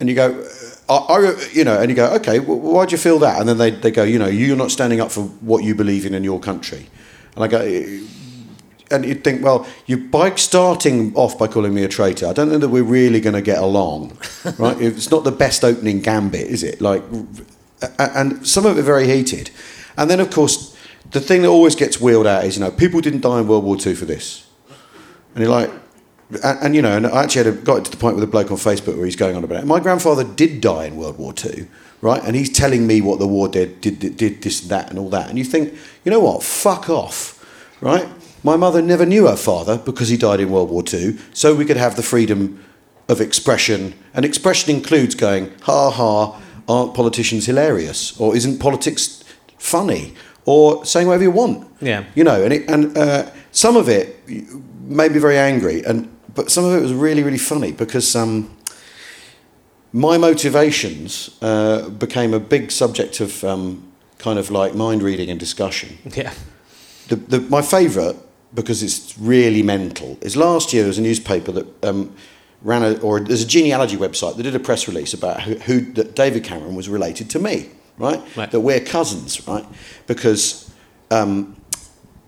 [0.00, 0.44] and you go,
[0.88, 3.48] I, I, you know, and you go, "Okay, well, why do you feel that?" And
[3.48, 6.14] then they, they go, "You know, you're not standing up for what you believe in
[6.14, 6.88] in your country,"
[7.36, 7.58] and I go.
[7.58, 8.00] "Eh,"
[8.92, 12.50] And you'd think, well, you by starting off by calling me a traitor, I don't
[12.50, 14.18] know that we're really going to get along,
[14.58, 14.76] right?
[14.82, 16.80] It's not the best opening gambit, is it?
[16.80, 17.04] Like,
[17.98, 19.50] and some of it very heated.
[20.00, 20.74] And then, of course,
[21.10, 23.64] the thing that always gets wheeled out is, you know, people didn't die in World
[23.64, 24.46] War II for this.
[25.34, 25.70] And you're like,
[26.42, 28.26] and, and you know, and I actually had a, got to the point with a
[28.26, 29.66] bloke on Facebook where he's going on about it.
[29.66, 31.68] My grandfather did die in World War II,
[32.00, 32.22] right?
[32.24, 35.10] And he's telling me what the war did, did, did, this and that and all
[35.10, 35.28] that.
[35.28, 36.42] And you think, you know what?
[36.42, 37.44] Fuck off,
[37.82, 38.08] right?
[38.42, 41.66] My mother never knew her father because he died in World War II, so we
[41.66, 42.64] could have the freedom
[43.10, 43.92] of expression.
[44.14, 48.18] And expression includes going, ha ha, aren't politicians hilarious?
[48.18, 49.20] Or isn't politics
[49.60, 50.14] funny?
[50.46, 51.68] Or saying whatever you want.
[51.80, 52.04] Yeah.
[52.14, 54.28] You know, and, it, and uh, some of it
[54.82, 58.56] made me very angry, and but some of it was really, really funny because um,
[59.92, 65.38] my motivations uh, became a big subject of um, kind of like mind reading and
[65.38, 65.98] discussion.
[66.14, 66.32] yeah,
[67.08, 68.16] The, the, my favourite,
[68.54, 72.14] because it's really mental, is last year there was a newspaper that um,
[72.62, 75.80] ran a, or there's a genealogy website that did a press release about who, who
[75.92, 78.20] that David Cameron was related to me, right?
[78.36, 78.50] Right.
[78.50, 79.64] That we're cousins, right?
[80.06, 80.72] Because
[81.10, 81.56] um,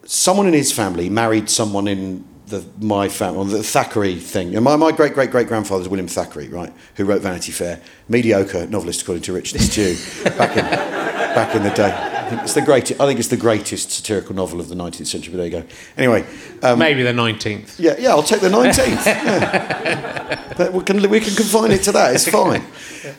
[0.05, 4.55] someone in his family married someone in the, my family, the Thackeray thing.
[4.55, 6.73] And my, my great great great grandfather is William Thackeray, right?
[6.97, 9.97] Who wrote Vanity Fair, mediocre novelist according to Richard Stew,
[10.37, 11.91] back in back in the day.
[11.93, 13.01] I think it's the greatest.
[13.01, 15.33] I think it's the greatest satirical novel of the 19th century.
[15.33, 15.65] But there you go.
[15.97, 16.27] Anyway,
[16.63, 17.79] um, maybe the nineteenth.
[17.81, 19.07] yeah, yeah, I'll take the 19th.
[19.07, 20.39] yeah.
[20.73, 22.15] We can we can confine it to that.
[22.15, 22.63] It's fine.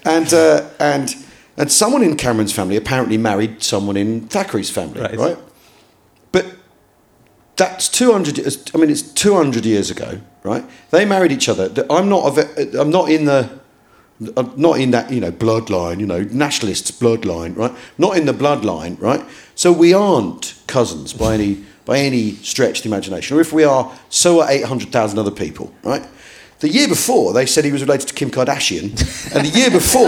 [0.05, 1.13] And uh, and
[1.57, 5.17] and someone in Cameron's family apparently married someone in Thackeray's family, Right.
[5.17, 5.37] right?
[6.31, 6.45] But
[7.55, 10.65] that's 200 years- I mean it's 200 years ago, right?
[10.91, 11.69] They married each other.
[11.89, 13.49] I'm not a I'm not in the
[14.37, 17.73] I'm not in that you know bloodline, you know nationalists bloodline, right?
[17.97, 19.23] Not in the bloodline, right?
[19.55, 23.35] So we aren't cousins by any by any stretch of the imagination.
[23.37, 26.03] Or if we are, so are eight hundred thousand other people, right?
[26.59, 28.91] The year before, they said he was related to Kim Kardashian,
[29.35, 30.07] and the year before,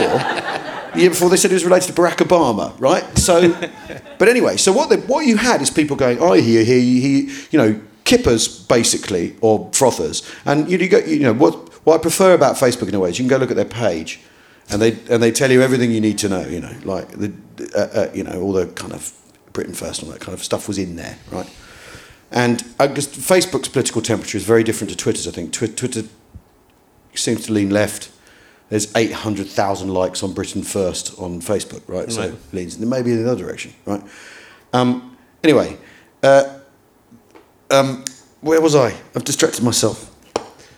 [0.96, 3.04] the year before they said he was related to Barack Obama, right?
[3.18, 3.52] So,
[4.18, 7.48] but anyway, so what the, what you had is people going, "I hear he, he,
[7.52, 12.02] you know, kippers basically or frothers," and you, you go, you know, what what I
[12.02, 14.20] prefer about Facebook in a way is you can go look at their page,
[14.70, 17.34] and they and they tell you everything you need to know, you know, like the,
[17.76, 19.14] uh, uh, you know, all the kind of
[19.54, 21.50] Britain First and all that kind of stuff was in there, right?
[22.32, 25.28] And I guess Facebook's political temperature is very different to Twitter's.
[25.28, 26.04] I think Twi- Twitter
[27.14, 28.10] seems to lean left.
[28.70, 32.12] There's 800,000 likes on Britain First on Facebook, right?
[32.12, 32.30] So Right.
[32.32, 34.02] it leans maybe in the other direction, right?
[34.74, 35.78] Um, anyway,
[36.24, 36.46] uh,
[37.70, 38.04] um,
[38.42, 38.94] where was I?
[39.16, 40.10] I've distracted myself.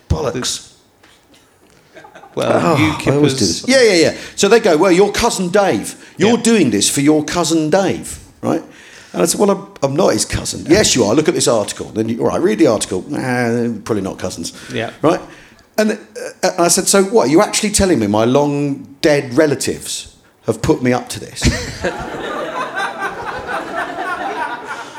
[0.08, 0.74] Bollocks.
[2.34, 3.62] Well, Oh, you I always do kippers.
[3.62, 3.64] this.
[3.68, 4.16] Yeah, yeah, yeah.
[4.36, 5.96] So they go, well, your cousin Dave.
[6.18, 6.42] You're Yeah.
[6.42, 8.62] doing this for your cousin Dave, right?
[9.12, 10.64] And I said, well, I'm, I'm not his cousin.
[10.68, 11.14] Yes, you are.
[11.14, 11.86] Look at this article.
[11.86, 13.02] Then, you, all right, read the article.
[13.08, 14.52] Nah, probably not cousins.
[14.72, 14.92] Yeah.
[15.02, 15.20] Right?
[15.78, 15.96] And, uh,
[16.42, 17.28] and I said, so what?
[17.28, 20.16] Are you actually telling me my long dead relatives
[20.46, 21.42] have put me up to this?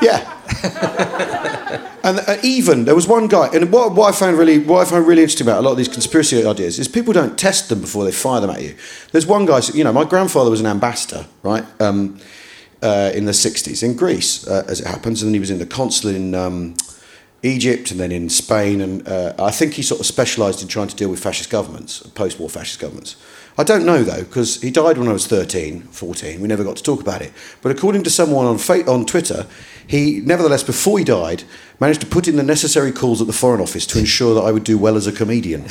[0.02, 0.36] yeah.
[2.02, 4.90] And uh, even there was one guy, and what, what I found really, what I
[4.90, 7.80] found really interesting about a lot of these conspiracy ideas is people don't test them
[7.80, 8.74] before they fire them at you.
[9.12, 12.18] There's one guy, you know, my grandfather was an ambassador, right, um,
[12.82, 15.58] uh, in the '60s in Greece, uh, as it happens, and then he was in
[15.58, 16.74] the consulate in um,
[17.42, 20.88] Egypt and then in Spain, and uh, I think he sort of specialised in trying
[20.88, 23.16] to deal with fascist governments, post-war fascist governments.
[23.56, 26.40] I don't know though, because he died when I was 13, 14.
[26.40, 27.32] We never got to talk about it.
[27.62, 29.46] But according to someone on fa- on Twitter,
[29.86, 31.44] he nevertheless, before he died,
[31.78, 34.52] managed to put in the necessary calls at the Foreign Office to ensure that I
[34.52, 35.64] would do well as a comedian.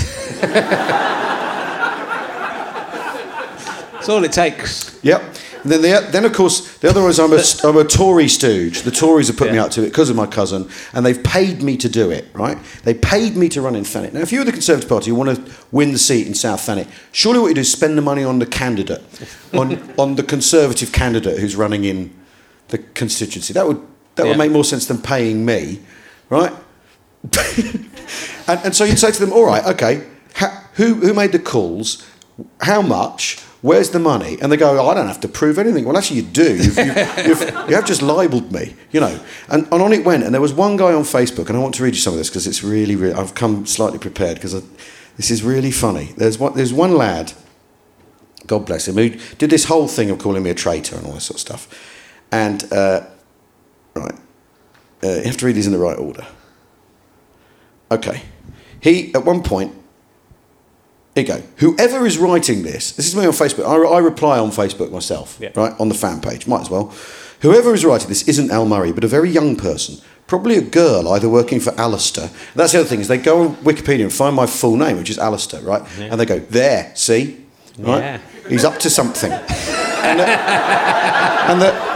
[3.94, 5.00] That's all it takes.
[5.04, 5.22] Yep.
[5.64, 8.28] And then, the, then of course, the other one is I'm a, I'm a Tory
[8.28, 8.82] stooge.
[8.84, 11.62] The Tories have put me up to it because of my cousin, and they've paid
[11.62, 12.58] me to do it, right?
[12.84, 14.14] They paid me to run in Thanet.
[14.14, 16.88] Now, if you're the Conservative Party, you want to win the seat in South Thanet,
[17.12, 19.04] surely what you do is spend the money on the candidate,
[19.54, 22.14] on, on the Conservative candidate who's running in
[22.70, 23.54] the constituency.
[23.54, 23.82] That would,
[24.16, 24.30] that Yeah.
[24.30, 25.80] would make more sense than paying me,
[26.30, 26.54] right?
[28.48, 30.04] and, and so you'd say to them, all right, okay,
[30.36, 32.08] ha, who, who made the calls?
[32.62, 33.40] How much?
[33.62, 34.38] Where's the money?
[34.42, 35.84] And they go, I don't have to prove anything.
[35.84, 36.56] Well, actually, you do.
[36.56, 39.20] You've, you've, you've, you have just libelled me, you know.
[39.50, 40.24] And, and on it went.
[40.24, 42.20] And there was one guy on Facebook, and I want to read you some of
[42.20, 44.54] this because it's really, really, I've come slightly prepared because
[45.18, 46.14] this is really funny.
[46.16, 47.34] There's one, there's one lad,
[48.48, 51.14] God bless him, who did this whole thing of calling me a traitor and all
[51.14, 52.24] this sort of stuff.
[52.32, 53.08] And, uh,
[53.94, 54.16] right,
[55.04, 56.26] uh, you have to read these in the right order.
[57.92, 58.22] Okay.
[58.80, 59.76] He, at one point,
[61.16, 61.44] here you go.
[61.58, 63.66] Whoever is writing this, this is me on Facebook.
[63.66, 65.50] I, I reply on Facebook myself, Yeah.
[65.56, 66.48] right, on the fan page.
[66.48, 66.94] Might as well.
[67.42, 69.98] Whoever is writing this isn't Al Murray, but a very young person.
[70.28, 72.30] Probably a girl, either working for Alistair.
[72.54, 75.10] That's the other thing is they go on Wikipedia and find my full name, which
[75.10, 75.82] is Alistair, right?
[76.00, 77.44] And they go there, see,
[77.80, 78.00] right?
[78.00, 78.20] Yeah.
[78.48, 79.32] He's up to something.
[80.00, 81.89] and, the, and the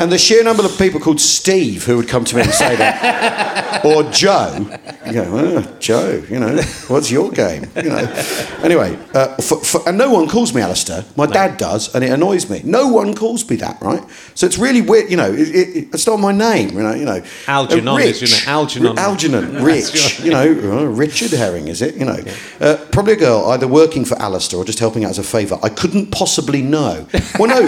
[0.00, 2.76] and the sheer number of people called Steve who would come to me and say
[2.76, 4.66] that, or Joe,
[5.06, 6.56] you go, oh, Joe, you know,
[6.88, 7.64] what's your game?
[7.76, 8.24] You know.
[8.62, 11.04] Anyway, uh, for, for, and no one calls me Alistair.
[11.16, 12.60] My dad does, and it annoys me.
[12.64, 14.02] No one calls me that, right?
[14.34, 15.10] So it's really weird.
[15.10, 16.70] You know, it, it, it's not my name.
[16.70, 17.22] You know, you know.
[17.46, 18.44] Algernon Uh, is Rich.
[18.46, 18.50] your.
[18.54, 18.98] Algernon.
[18.98, 20.20] Algernon, Rich.
[20.20, 20.42] You know,
[20.80, 21.94] uh, Richard Herring, is it?
[21.96, 22.18] You know,
[22.60, 25.58] uh, probably a girl either working for Alistair or just helping out as a favour.
[25.62, 27.06] I couldn't possibly know.
[27.38, 27.66] Well, no,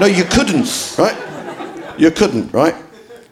[0.00, 1.16] no, you couldn't, right?
[1.98, 2.74] You couldn't, right?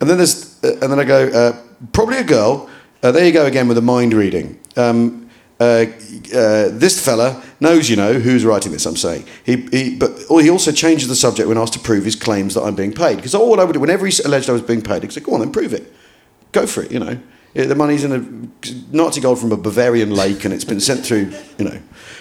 [0.00, 1.56] And then there's, uh, and then I go, uh,
[1.92, 2.68] probably a girl.
[3.02, 4.58] Uh, there you go again with the mind reading.
[4.76, 5.28] Um,
[5.60, 5.86] uh,
[6.34, 8.84] uh, this fella knows, you know, who's writing this.
[8.84, 12.16] I'm saying he, he, but he also changes the subject when asked to prove his
[12.16, 13.16] claims that I'm being paid.
[13.16, 15.34] Because all I would do, whenever he alleged I was being paid, he'd say, "Go
[15.34, 15.92] on, then prove it.
[16.50, 17.18] Go for it." You know,
[17.54, 21.32] the money's in a Nazi gold from a Bavarian lake, and it's been sent through.
[21.58, 21.80] You know,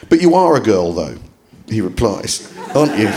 [0.10, 1.18] but you are a girl, though.
[1.68, 3.08] He replies, "Aren't you?"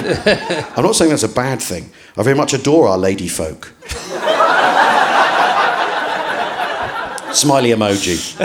[0.77, 1.91] I'm not saying that's a bad thing.
[2.17, 3.73] I very much adore our lady folk.
[7.33, 8.37] Smiley emoji.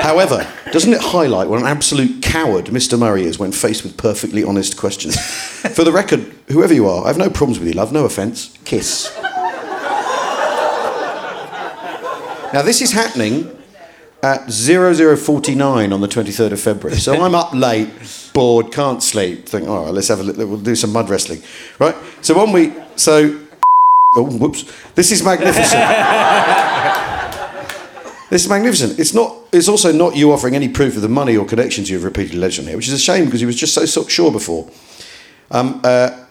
[0.00, 2.98] However, doesn't it highlight what an absolute coward Mr.
[2.98, 5.16] Murray is when faced with perfectly honest questions?
[5.20, 8.58] For the record, whoever you are, I have no problems with you, love, no offence.
[8.64, 9.14] Kiss.
[12.52, 13.50] Now, this is happening
[14.22, 16.98] at 0049 on the 23rd of February.
[16.98, 17.88] So I'm up late,
[18.34, 19.48] bored, can't sleep.
[19.48, 21.42] Think, all right, let's have a little, we'll do some mud wrestling.
[21.78, 21.96] Right?
[22.20, 23.40] So one week, so,
[24.16, 24.70] oh, whoops.
[24.94, 25.80] This is magnificent.
[28.34, 28.98] This is magnificent.
[28.98, 29.36] It's not.
[29.52, 32.58] It's also not you offering any proof of the money or connections you've repeatedly alleged
[32.58, 34.68] on here, which is a shame because he was just so, so sure before.
[35.52, 36.24] Um, uh,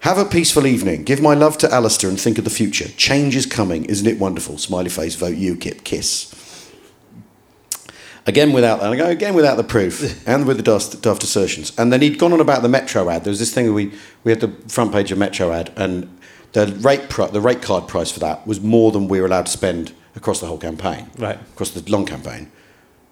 [0.00, 1.04] have a peaceful evening.
[1.04, 2.88] Give my love to Alistair and think of the future.
[2.96, 4.58] Change is coming, isn't it wonderful?
[4.58, 5.14] Smiley face.
[5.14, 5.84] Vote UKIP.
[5.84, 6.34] Kiss.
[8.26, 11.72] Again without and go again without the proof and with the daft, daft assertions.
[11.76, 13.24] And then he'd gone on about the Metro ad.
[13.24, 13.92] There was this thing we
[14.24, 16.08] we had the front page of Metro ad, and
[16.52, 19.52] the rate the rate card price for that was more than we were allowed to
[19.52, 21.38] spend across the whole campaign, Right.
[21.54, 22.50] Across the long campaign.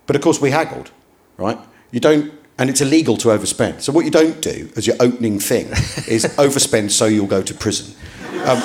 [0.06, 0.90] But of course we haggled,
[1.36, 1.58] right?
[1.90, 2.32] You don't.
[2.58, 3.80] And it's illegal to overspend.
[3.80, 5.66] So what you don't do as your opening thing
[6.06, 7.94] is overspend so you'll go to prison.
[8.44, 8.62] Um,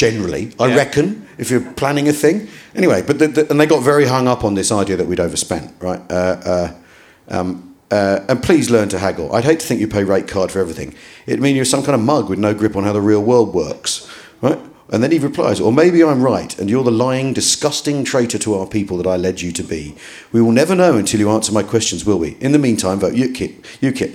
[0.00, 0.76] generally, I Yeah.
[0.76, 2.48] reckon, if you're planning a thing.
[2.74, 5.20] Anyway, but the, the, and they got very hung up on this idea that we'd
[5.20, 6.00] overspent, right?
[6.10, 6.68] Uh, uh,
[7.28, 9.34] um, uh, and please learn to haggle.
[9.34, 10.94] I'd hate to think you pay rate card for everything.
[11.26, 13.52] It'd mean you're some kind of mug with no grip on how the real world
[13.52, 14.08] works,
[14.40, 14.58] right?
[14.92, 18.54] And then he replies, or maybe I'm right, and you're the lying, disgusting traitor to
[18.58, 19.94] our people that I led you to be.
[20.32, 22.36] We will never know until you answer my questions, will we?
[22.40, 23.54] In the meantime, vote UKIP.
[23.82, 24.14] UKIP.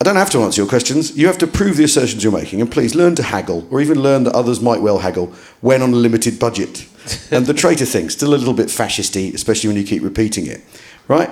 [0.00, 1.14] I don't have to answer your questions.
[1.14, 4.02] You have to prove the assertions you're making, and please learn to haggle, or even
[4.02, 5.26] learn that others might well haggle
[5.60, 6.86] when on a limited budget.
[7.30, 10.62] and the traitor thing, still a little bit fascisty, especially when you keep repeating it,
[11.06, 11.28] right?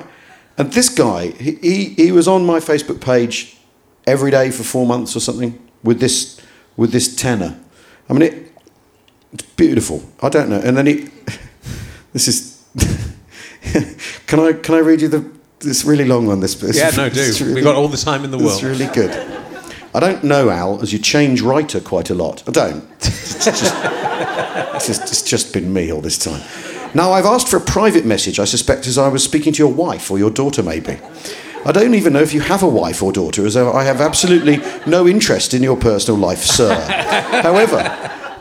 [0.58, 3.56] And this guy, he, he, he was on my Facebook page
[4.06, 6.38] every day for four months or something with this
[6.76, 7.58] with this tenor.
[8.08, 8.52] I mean, it,
[9.32, 10.02] it's beautiful.
[10.20, 10.60] I don't know.
[10.60, 11.08] And then he,
[12.12, 12.64] this is.
[14.26, 16.40] can I can I read you the this really long one?
[16.40, 17.20] This this- yeah, no, do.
[17.40, 18.52] Really, We've got all the time in the world.
[18.52, 19.10] it's really good.
[19.94, 22.42] I don't know, Al, as you change writer quite a lot.
[22.46, 22.84] I don't.
[23.00, 23.74] It's just,
[24.74, 26.42] it's just, it's just been me all this time.
[26.94, 29.72] Now, I've asked for a private message, I suspect, as I was speaking to your
[29.72, 30.98] wife or your daughter, maybe.
[31.64, 34.58] I don't even know if you have a wife or daughter, as I have absolutely
[34.86, 36.74] no interest in your personal life, sir.
[37.42, 37.78] However,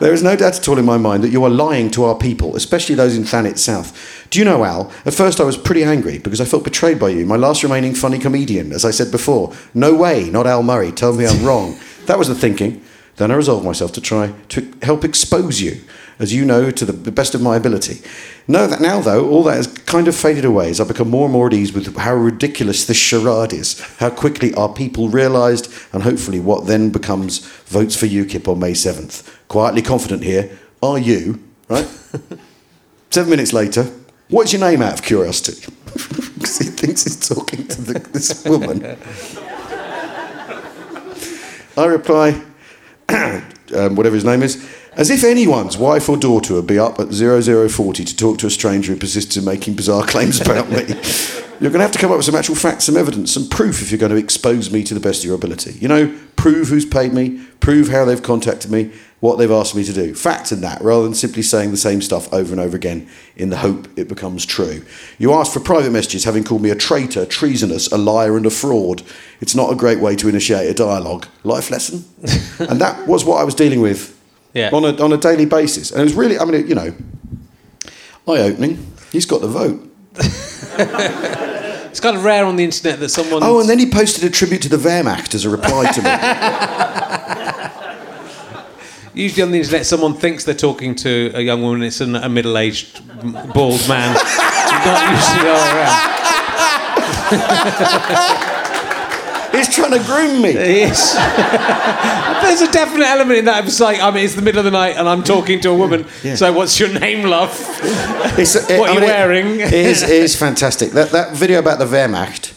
[0.00, 2.16] there is no doubt at all in my mind that you are lying to our
[2.16, 4.26] people, especially those in Thanet South.
[4.30, 4.92] Do you know, Al?
[5.04, 7.94] At first I was pretty angry because I felt betrayed by you, my last remaining
[7.94, 9.52] funny comedian, as I said before.
[9.74, 10.92] No way, not Al Murray.
[10.92, 11.78] Tell me I'm wrong.
[12.08, 12.82] That was the thinking.
[13.16, 15.82] Then I resolved myself to try to help expose you,
[16.18, 18.00] as you know, to the best of my ability.
[18.46, 21.24] Know that now, though, all that has kind of faded away as I become more
[21.24, 25.70] and more at ease with how ridiculous this charade is, how quickly our people realised,
[25.92, 29.37] and hopefully what then becomes votes for UKIP on May 7th.
[29.48, 31.86] Quietly confident here, are you, right?
[33.10, 33.90] Seven minutes later,
[34.28, 35.66] what's your name out of curiosity?
[36.38, 38.96] Because he thinks he's talking to the, this woman.
[41.76, 42.40] I reply,
[43.08, 47.12] um, whatever his name is, as if anyone's wife or daughter would be up at
[47.12, 50.86] 0040 to talk to a stranger who persists in making bizarre claims about me.
[51.60, 53.82] You're going to have to come up with some actual facts, some evidence, some proof
[53.82, 55.72] if you're going to expose me to the best of your ability.
[55.80, 59.82] You know, prove who's paid me, prove how they've contacted me, what they've asked me
[59.84, 60.14] to do.
[60.14, 63.50] Facts in that, rather than simply saying the same stuff over and over again in
[63.50, 64.84] the hope it becomes true.
[65.18, 68.50] You asked for private messages, having called me a traitor, treasonous, a liar, and a
[68.50, 69.02] fraud.
[69.40, 71.26] It's not a great way to initiate a dialogue.
[71.42, 72.04] Life lesson?
[72.60, 74.16] and that was what I was dealing with
[74.54, 74.70] Yeah.
[74.72, 75.90] on, a, on a daily basis.
[75.90, 76.94] And it was really, I mean, you know,
[78.28, 78.86] eye opening.
[79.10, 79.84] He's got the vote.
[81.90, 83.42] It's kind of rare on the internet that someone.
[83.42, 86.08] Oh, and then he posted a tribute to the Wehrmacht as a reply to me.
[89.18, 91.82] Usually on the internet, someone thinks they're talking to a young woman.
[91.82, 93.02] It's an, a middle-aged,
[93.52, 94.14] bald man.
[94.14, 96.14] Not usually the other way around.
[99.58, 100.52] He's trying to groom me.
[100.52, 101.14] Yes.
[102.42, 103.64] There's a definite element in that.
[103.66, 105.74] It's like, I mean, it's the middle of the night and I'm talking to a
[105.74, 106.06] woman.
[106.22, 106.34] Yeah.
[106.34, 107.50] So, what's your name, love?
[108.38, 109.60] It's, it, What are you it- wearing?
[109.60, 110.90] It is, it is fantastic.
[110.92, 112.52] That, that video about the Wehrmacht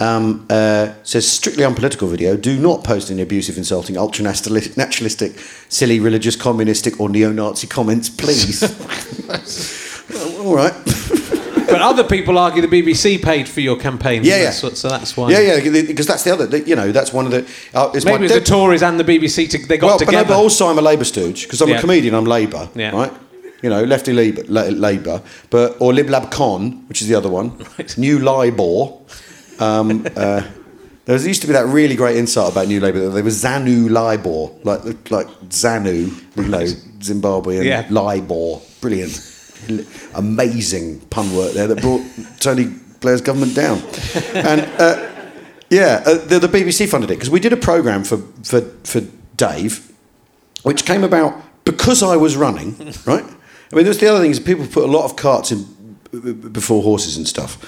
[0.00, 2.36] um, uh, says strictly unpolitical video.
[2.36, 5.38] Do not post any abusive, insulting, ultra naturalistic,
[5.68, 8.62] silly, religious, communistic, or neo-Nazi comments, please.
[10.40, 10.74] All right.
[11.68, 14.22] But other people argue the BBC paid for your campaign.
[14.22, 14.52] Yeah, yeah.
[14.60, 15.30] What- so that's why.
[15.30, 16.46] Yeah, yeah, because that's the other.
[16.46, 17.38] the- You know, that's one of the.
[17.74, 19.50] Uh, it's Maybe my it the Tories and the BBC.
[19.50, 21.78] To, they got well, but, no, but also I'm a Labour stooge because I'm Yeah.
[21.78, 22.14] a comedian.
[22.14, 22.90] I'm Labour, Yeah.
[22.92, 23.12] right?
[23.62, 27.50] You know, lefty Labour, Labour, but or Lib Lab Con, which is the other one.
[27.78, 27.98] Right.
[27.98, 28.92] New Libor.
[29.58, 30.42] Um, uh,
[31.04, 32.98] there was, used to be that really great insight about New Labour.
[33.00, 36.64] that There was Zanu Libor, like like Zanu, you know,
[36.98, 37.86] Zimbabwean Yeah.
[37.90, 38.60] Libor.
[38.80, 39.14] Brilliant,
[40.14, 42.02] amazing pun work there that brought
[42.40, 43.80] Tony Blair's government down.
[44.34, 45.08] And uh,
[45.70, 49.02] yeah, uh, the, the BBC funded it because we did a program for for for
[49.36, 49.92] Dave,
[50.62, 52.76] which came about because I was running,
[53.06, 53.24] right?
[53.24, 55.64] I mean, there's the other thing is people put a lot of carts in
[56.52, 57.58] before horses and stuff.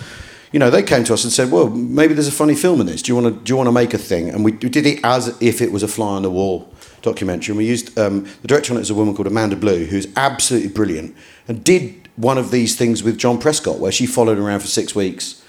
[0.52, 2.86] You know, they came to us and said, "Well, maybe there's a funny film in
[2.86, 3.02] this.
[3.02, 4.86] Do you want to do you want to make a thing?" And we, we did
[4.86, 6.72] it as if it was a fly on the wall
[7.02, 7.52] documentary.
[7.52, 10.08] And we used um, the director on it is a woman called Amanda Blue, who's
[10.16, 11.14] absolutely brilliant,
[11.46, 14.66] and did one of these things with John Prescott, where she followed him around for
[14.66, 15.42] six weeks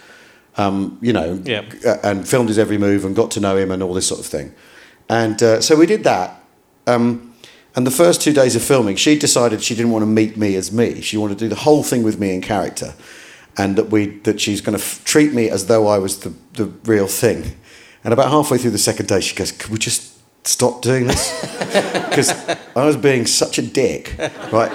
[0.58, 1.42] um, you know,
[2.04, 4.26] and filmed his every move and got to know him and all this sort of
[4.26, 4.54] thing.
[5.08, 6.42] And uh, so we did that.
[6.86, 7.34] Um,
[7.76, 10.58] And the first two days of filming, she decided she didn't want to meet me
[10.58, 11.02] as me.
[11.02, 12.94] She wanted to do the whole thing with me in character,
[13.58, 16.34] and that we that she's going to f- treat me as though I was the,
[16.54, 17.56] the real thing.
[18.04, 21.46] And about halfway through the second day, she goes, "Could we just stop doing this?"
[22.10, 22.32] Because
[22.76, 24.16] I was being such a dick,
[24.52, 24.72] right?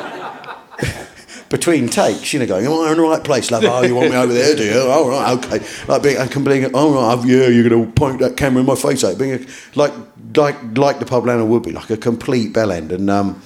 [1.50, 3.64] Between takes, you know, going, "Am I in the right place, love?
[3.64, 4.72] Oh, you want me over there, do you?
[4.76, 8.20] Oh, right, okay." Like being, I can being, "Oh, right, yeah, you're going to point
[8.20, 9.92] that camera in my face," like being a, like,
[10.36, 12.92] like, like the pub Lana would be, like a complete bell end.
[12.92, 13.42] And um,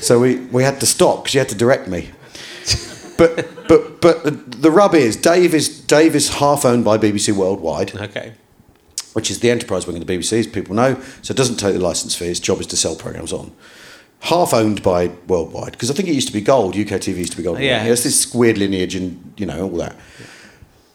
[0.00, 2.10] so we, we had to stop because she had to direct me.
[3.18, 7.94] But but but the, rub is Dave is Dave is half owned by BBC Worldwide
[7.96, 8.32] Okay.
[9.12, 10.94] which is the enterprise wing of the BBC, as people know.
[11.22, 12.26] So it doesn't take the licence fee.
[12.26, 13.50] Its job is to sell programmes on.
[14.20, 16.76] Half owned by Worldwide, because I think it used to be Gold.
[16.76, 17.58] UK TV used to be Gold.
[17.58, 17.84] Yeah.
[17.84, 19.96] It's this weird lineage and, you know, all that.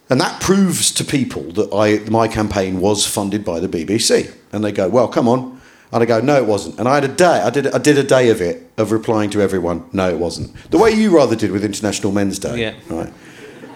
[0.09, 4.33] And that proves to people that I, my campaign was funded by the BBC.
[4.51, 5.61] And they go, well, come on.
[5.93, 6.79] And I go, no, it wasn't.
[6.79, 9.29] And I had a day, I did, I did a day of it, of replying
[9.31, 10.53] to everyone, no, it wasn't.
[10.71, 12.59] The way you rather did with International Men's Day.
[12.59, 12.73] Yeah.
[12.89, 13.13] Right.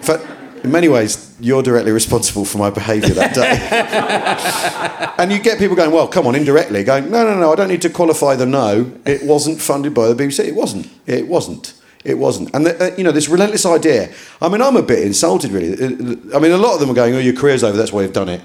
[0.10, 5.14] In in many ways, you're directly responsible for my behaviour that day.
[5.24, 7.70] and you get people going, well, come on, indirectly, going, no, no, no, I don't
[7.70, 8.92] need to qualify the no.
[9.06, 10.46] It wasn't funded by the BBC.
[10.46, 10.90] It wasn't.
[11.06, 11.74] It wasn't.
[12.04, 12.54] It wasn't.
[12.54, 14.12] And, the, uh, you know, this relentless idea.
[14.42, 15.74] I mean, I'm a bit insulted, really.
[15.74, 18.02] Uh, I mean, a lot of them are going, oh, your career's over, that's why
[18.02, 18.42] you've done it.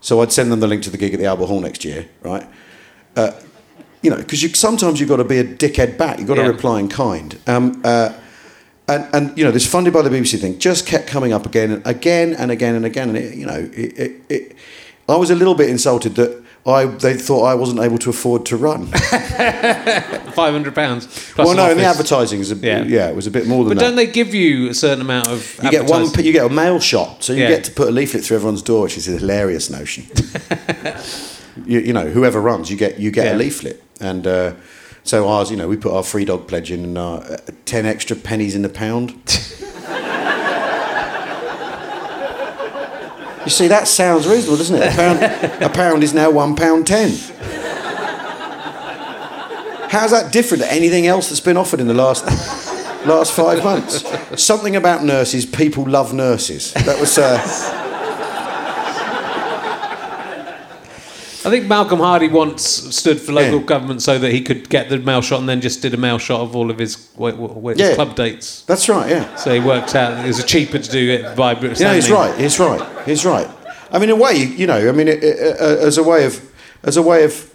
[0.00, 2.08] So I'd send them the link to the gig at the Albert Hall next year,
[2.22, 2.46] right?
[3.16, 3.32] Uh,
[4.02, 6.18] you know, because you, sometimes you've got to be a dickhead back.
[6.18, 6.44] You've got Yeah.
[6.44, 7.38] to reply in kind.
[7.46, 8.12] Um, uh,
[8.86, 11.72] and, and you know this funded by the BBC thing just kept coming up again
[11.72, 14.56] and again and again and again and it, you know it, it, it,
[15.08, 18.44] I was a little bit insulted that I they thought I wasn't able to afford
[18.46, 18.86] to run.
[18.88, 21.08] Five hundred pounds.
[21.38, 22.82] well, no, in the advertising is a, Yeah.
[22.82, 23.08] yeah.
[23.08, 23.86] it was a bit more than But that.
[23.86, 25.58] don't they give you a certain amount of?
[25.62, 27.48] you get one, you get a mail shot, so you Yeah.
[27.48, 30.06] get to put a leaflet through everyone's door, which is a hilarious notion.
[31.66, 33.34] you, you know, whoever runs, you get you get Yeah.
[33.34, 34.52] a leaflet, and uh,
[35.02, 37.86] so ours, you know, we put our free dog pledge in and our uh, ten
[37.86, 39.10] extra pennies in the pound.
[43.44, 44.92] you see, that sounds reasonable, doesn't it?
[44.92, 47.10] A pound, a pound is now one pound ten.
[49.90, 52.24] How's that different to anything else that's been offered in the last
[53.06, 54.02] last five months?
[54.42, 55.46] Something about nurses.
[55.46, 56.72] People love nurses.
[56.72, 57.16] That was.
[57.18, 57.82] Uh,
[61.46, 63.64] I think Malcolm Hardee once stood for local Yeah.
[63.66, 66.18] government so that he could get the mail shot and then just did a mail
[66.18, 67.94] shot of all of his, w- w- his Yeah.
[67.94, 68.62] club dates.
[68.66, 69.10] that's right.
[69.10, 69.34] Yeah.
[69.36, 72.34] So he worked out it was cheaper to do it by Yeah, he's right.
[72.38, 72.82] He's right.
[73.06, 73.48] He's right.
[73.92, 76.24] I mean, in a way, you know, I mean, it, it, uh, as a way
[76.24, 76.40] of,
[76.82, 77.50] as a way of,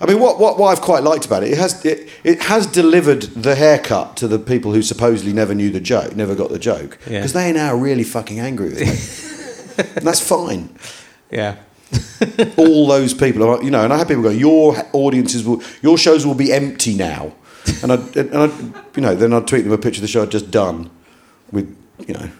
[0.00, 2.66] I mean, what, what, what I've quite liked about it, it has, it, it has
[2.66, 6.58] delivered the haircut to the people who supposedly never knew the joke, never got the
[6.58, 7.18] joke, Yeah.
[7.20, 9.84] because they are now really fucking angry with me.
[9.96, 10.70] and that's fine.
[11.30, 11.56] Yeah.
[12.56, 16.26] All those people, you know, and I had people go, your audiences will, your shows
[16.26, 17.32] will be empty now,
[17.82, 18.46] and I, and I,
[18.94, 20.90] you know, then I'd tweet them a picture of the show I'd just done,
[21.50, 21.76] with,
[22.06, 22.30] you know,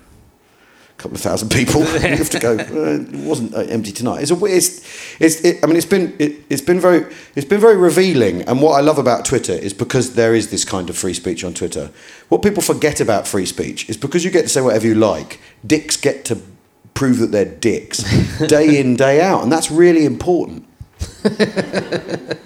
[0.96, 1.80] a couple of thousand people.
[1.82, 1.86] you
[2.16, 2.52] have to go.
[2.52, 4.22] Uh, it wasn't uh, empty tonight.
[4.22, 7.60] It's a it's, it's it, I mean, it's been it, it's been very it's been
[7.60, 8.42] very revealing.
[8.42, 11.42] And what I love about Twitter is because there is this kind of free speech
[11.42, 11.90] on Twitter.
[12.28, 15.40] What people forget about free speech is because you get to say whatever you like.
[15.66, 16.40] Dicks get to
[16.94, 18.02] prove that they're dicks
[18.46, 20.66] day in day out, and that's really important.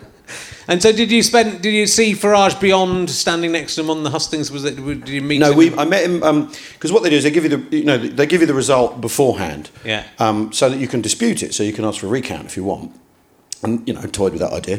[0.68, 1.62] And so did you spend?
[1.62, 4.52] Did you see Farage beyond standing next to him on the hustings?
[4.52, 4.76] Was it?
[4.76, 5.38] Did you meet?
[5.38, 5.56] No, him?
[5.56, 5.74] we.
[5.74, 8.26] I met him because what they do is they give you the you know they
[8.26, 9.70] give you the result beforehand.
[9.82, 10.04] Yeah.
[10.18, 12.54] Um, so that you can dispute it, so you can ask for a recount if
[12.54, 12.94] you want.
[13.62, 14.76] And you know, toyed with that idea.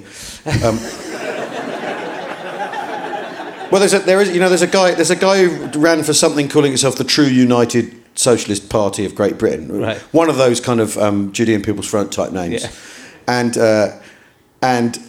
[0.63, 0.77] Um,
[3.71, 6.03] well, there's a there is you know there's a guy there's a guy who ran
[6.03, 9.71] for something calling himself the True United Socialist Party of Great Britain.
[9.81, 9.97] Right.
[10.11, 12.63] One of those kind of um, Judean People's Front type names.
[12.63, 12.71] Yeah.
[13.29, 13.97] And uh,
[14.61, 14.99] and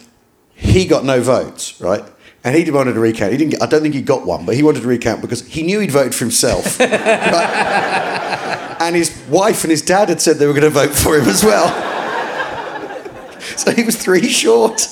[0.55, 2.05] he got no votes, right?
[2.45, 3.33] And he demanded a recount.
[3.33, 3.51] He didn't.
[3.51, 5.81] Get, I don't think he got one, but he wanted a recount because he knew
[5.81, 6.79] he'd voted for himself.
[6.79, 8.77] right?
[8.79, 11.27] And his wife and his dad had said they were going to vote for him
[11.27, 11.67] as well.
[13.57, 14.79] so he was three short.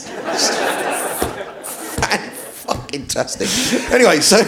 [2.67, 3.47] Fucking tastic.
[3.91, 4.43] Anyway, so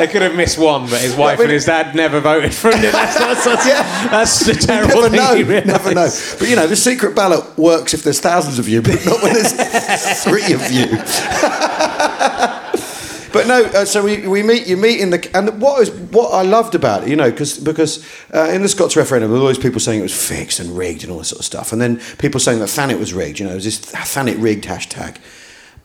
[0.00, 2.70] They could have missed one, but his wife mean- and his dad never voted for
[2.70, 2.80] him.
[2.92, 4.08] That's, that's, that's, Yeah.
[4.08, 5.16] that's the you terrible never thing.
[5.16, 5.32] know.
[5.34, 5.60] you.
[5.64, 6.08] Never know.
[6.38, 9.34] But you know, the secret ballot works if there's thousands of you, but not when
[9.34, 9.52] there's
[10.24, 10.86] three of you.
[13.32, 14.66] But no, uh, so we, we meet.
[14.66, 17.58] You meet in the and what was what I loved about it, you know, cause,
[17.58, 20.76] because uh, in the Scots referendum, there were always people saying it was fixed and
[20.76, 23.38] rigged and all this sort of stuff, and then people saying that Thanet was rigged.
[23.38, 25.18] You know, it was this Thanet rigged hashtag.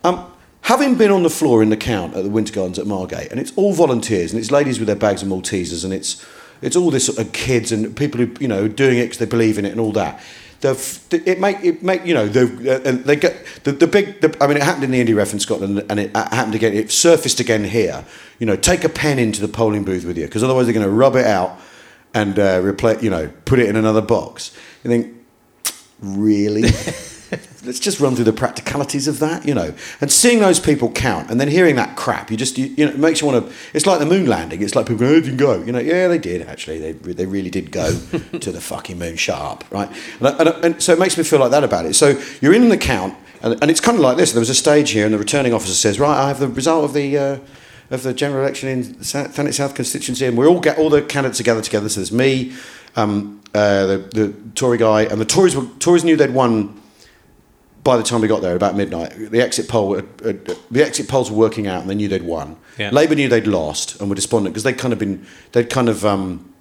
[0.04, 0.26] Um,
[0.66, 3.40] having been on the floor in the count at the Winter Gardens at Margate, and
[3.40, 6.26] it's all volunteers, and it's ladies with their bags of Maltesers, and it's
[6.62, 9.58] it's all this of kids and people who you know doing it because they believe
[9.58, 10.22] in it and all that.
[10.62, 14.36] the it make it make you know the uh, they get the, the big the,
[14.42, 16.92] I mean it happened in the indie ref in Scotland and it happened again it
[16.92, 18.04] surfaced again here.
[18.40, 20.86] You know take a pen into the polling booth with you because otherwise they're going
[20.86, 21.60] to rub it out
[22.16, 24.56] and uh, replace you know put it in another box.
[24.84, 25.14] You think
[26.00, 26.64] really
[27.66, 29.74] let's just run through the practicalities of that you know.
[30.02, 32.92] And seeing those people count and then hearing that crap you just you, you know
[32.92, 34.62] it makes you want to it's like the moon landing.
[34.62, 35.62] It's like people go oh, didn't go.
[35.64, 36.80] You know yeah they did actually.
[36.80, 37.90] They, they really did go
[38.40, 39.90] to the fucking moon sharp right?
[40.20, 41.96] And, I- and, I- and so it makes me feel like that about it.
[41.96, 44.32] So you're in the count and, and it's kind of like this.
[44.32, 46.86] There was a stage here and the returning officer says right I have the result
[46.86, 47.38] of the uh,
[47.92, 51.04] of the general election in South, Thanet South constituency, and we all get all the
[51.04, 51.88] candidates together together.
[51.88, 52.54] So there's me,
[52.96, 56.82] um, uh, the, the Tory guy, and the Tories were, Tories knew they'd won
[57.86, 59.14] by the time we got there, about midnight.
[59.16, 60.34] The exit poll, uh, uh,
[60.72, 62.58] the exit polls were working out, and they knew they'd won.
[62.80, 62.90] Yeah.
[62.90, 66.04] Labour knew they'd lost and were despondent because they'd kind of been, they'd kind of,
[66.04, 66.52] um,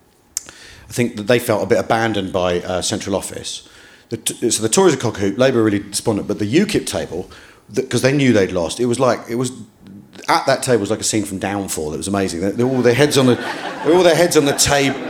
[0.46, 3.66] I think that they felt a bit abandoned by uh, central office.
[4.10, 7.30] The t- so the Tories are cockhoot, Labour are really despondent, but the UKIP table,
[7.72, 9.50] because they knew they'd lost, it was like it was
[10.28, 11.94] at that table was like a scene from Downfall.
[11.94, 12.42] It was amazing.
[12.42, 13.38] They, they all their heads on the,
[13.90, 14.98] all their heads on the table,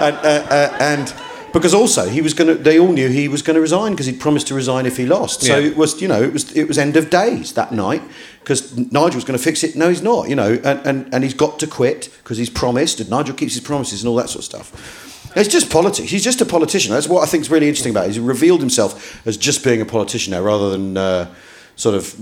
[0.00, 1.14] and, uh, uh, and
[1.54, 2.62] because also he was going to.
[2.62, 5.06] They all knew he was going to resign because he'd promised to resign if he
[5.06, 5.40] lost.
[5.42, 5.68] So Yeah.
[5.68, 8.02] it was, you know, it was it was end of days that night
[8.40, 9.76] because Nigel was going to fix it.
[9.76, 10.28] No, he's not.
[10.28, 13.00] You know, and and, and he's got to quit because he's promised.
[13.00, 15.30] And Nigel keeps his promises and all that sort of stuff.
[15.36, 16.10] It's just politics.
[16.10, 16.92] He's just a politician.
[16.92, 18.08] That's what I think is really interesting about it.
[18.08, 21.32] He's revealed himself as just being a politician now rather than uh,
[21.76, 22.14] sort of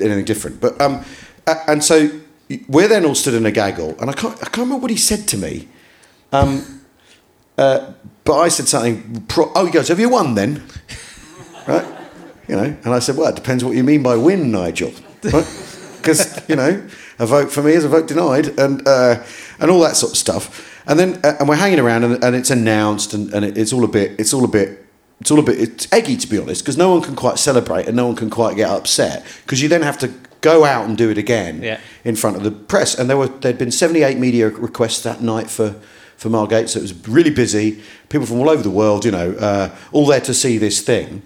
[0.00, 0.60] anything different.
[0.60, 1.04] But um,
[1.66, 2.08] and so
[2.68, 4.96] we're then all stood in a gaggle, and I can't I can't remember what he
[4.96, 5.68] said to me.
[6.32, 6.82] Um,
[7.58, 7.92] uh,
[8.24, 9.24] but I said something.
[9.28, 10.62] Pro- oh, he goes, "Have you won then?"
[11.66, 11.86] right?
[12.48, 16.40] You know, and I said, "Well, it depends what you mean by win, Nigel." Because
[16.48, 16.82] you know,
[17.18, 19.22] a vote for me is a vote denied, and uh,
[19.58, 20.66] and all that sort of stuff.
[20.86, 23.72] And then uh, and we're hanging around, and, and it's announced, and, and it, it's
[23.72, 24.86] all a bit, it's all a bit.
[25.20, 27.86] It's all a bit it's eggy to be honest because no one can quite celebrate
[27.86, 30.08] and no one can quite get upset because you then have to
[30.40, 31.78] go out and do it again Yeah.
[32.04, 32.98] in front of the press.
[32.98, 35.74] And there were there'd been 78 media requests that night for
[36.20, 37.82] for Margate, so it was really busy.
[38.10, 41.22] People from all over the world, you know, uh, all there to see this thing.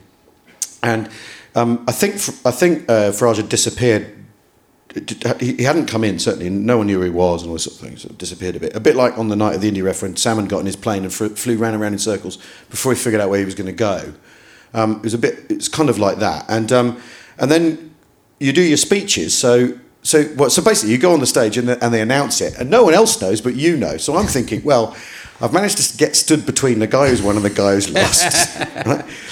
[0.85, 1.11] And
[1.57, 2.15] um, I think
[2.47, 4.15] I think uh, Farage had disappeared.
[5.41, 6.49] He hadn't come in certainly.
[6.49, 7.97] No one knew who he was, and all this sort of thing.
[7.97, 8.77] So disappeared a bit.
[8.77, 10.77] A bit like on the night of the Indie Ref when Salmond got in his
[10.77, 12.39] plane and flew, flew round and round in circles
[12.71, 14.15] before he figured out where he was going to go.
[14.75, 15.41] Um, it was a bit.
[15.51, 16.45] It's kind of like that.
[16.49, 17.03] And um,
[17.37, 17.97] and then
[18.39, 19.37] you do your speeches.
[19.37, 20.53] So so what?
[20.53, 22.95] So basically, you go on the stage and, and they announce it, and no one
[22.95, 23.97] else knows, but you know.
[23.97, 24.95] So I'm thinking, well,
[25.41, 28.59] I've managed to get stood between the guy who's won and the guy who's lost.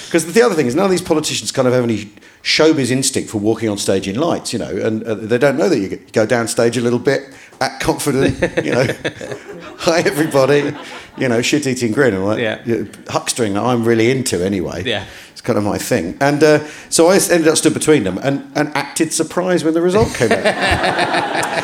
[0.05, 2.11] Because the other thing is, none of these politicians kind of have any
[2.41, 5.69] showbiz instinct for walking on stage in lights, you know, and uh, they don't know
[5.69, 7.21] that you go down stage a little bit,
[7.61, 8.85] act confident, you know,
[9.77, 10.75] hi everybody,
[11.17, 12.57] you know, shit eating grin, and like yeah,
[13.05, 14.83] huckstering that I'm really into anyway.
[14.83, 15.05] Yeah.
[15.43, 16.17] Kind of my thing.
[16.21, 19.81] And uh, so I ended up stood between them and, and acted surprised when the
[19.81, 21.59] result came out.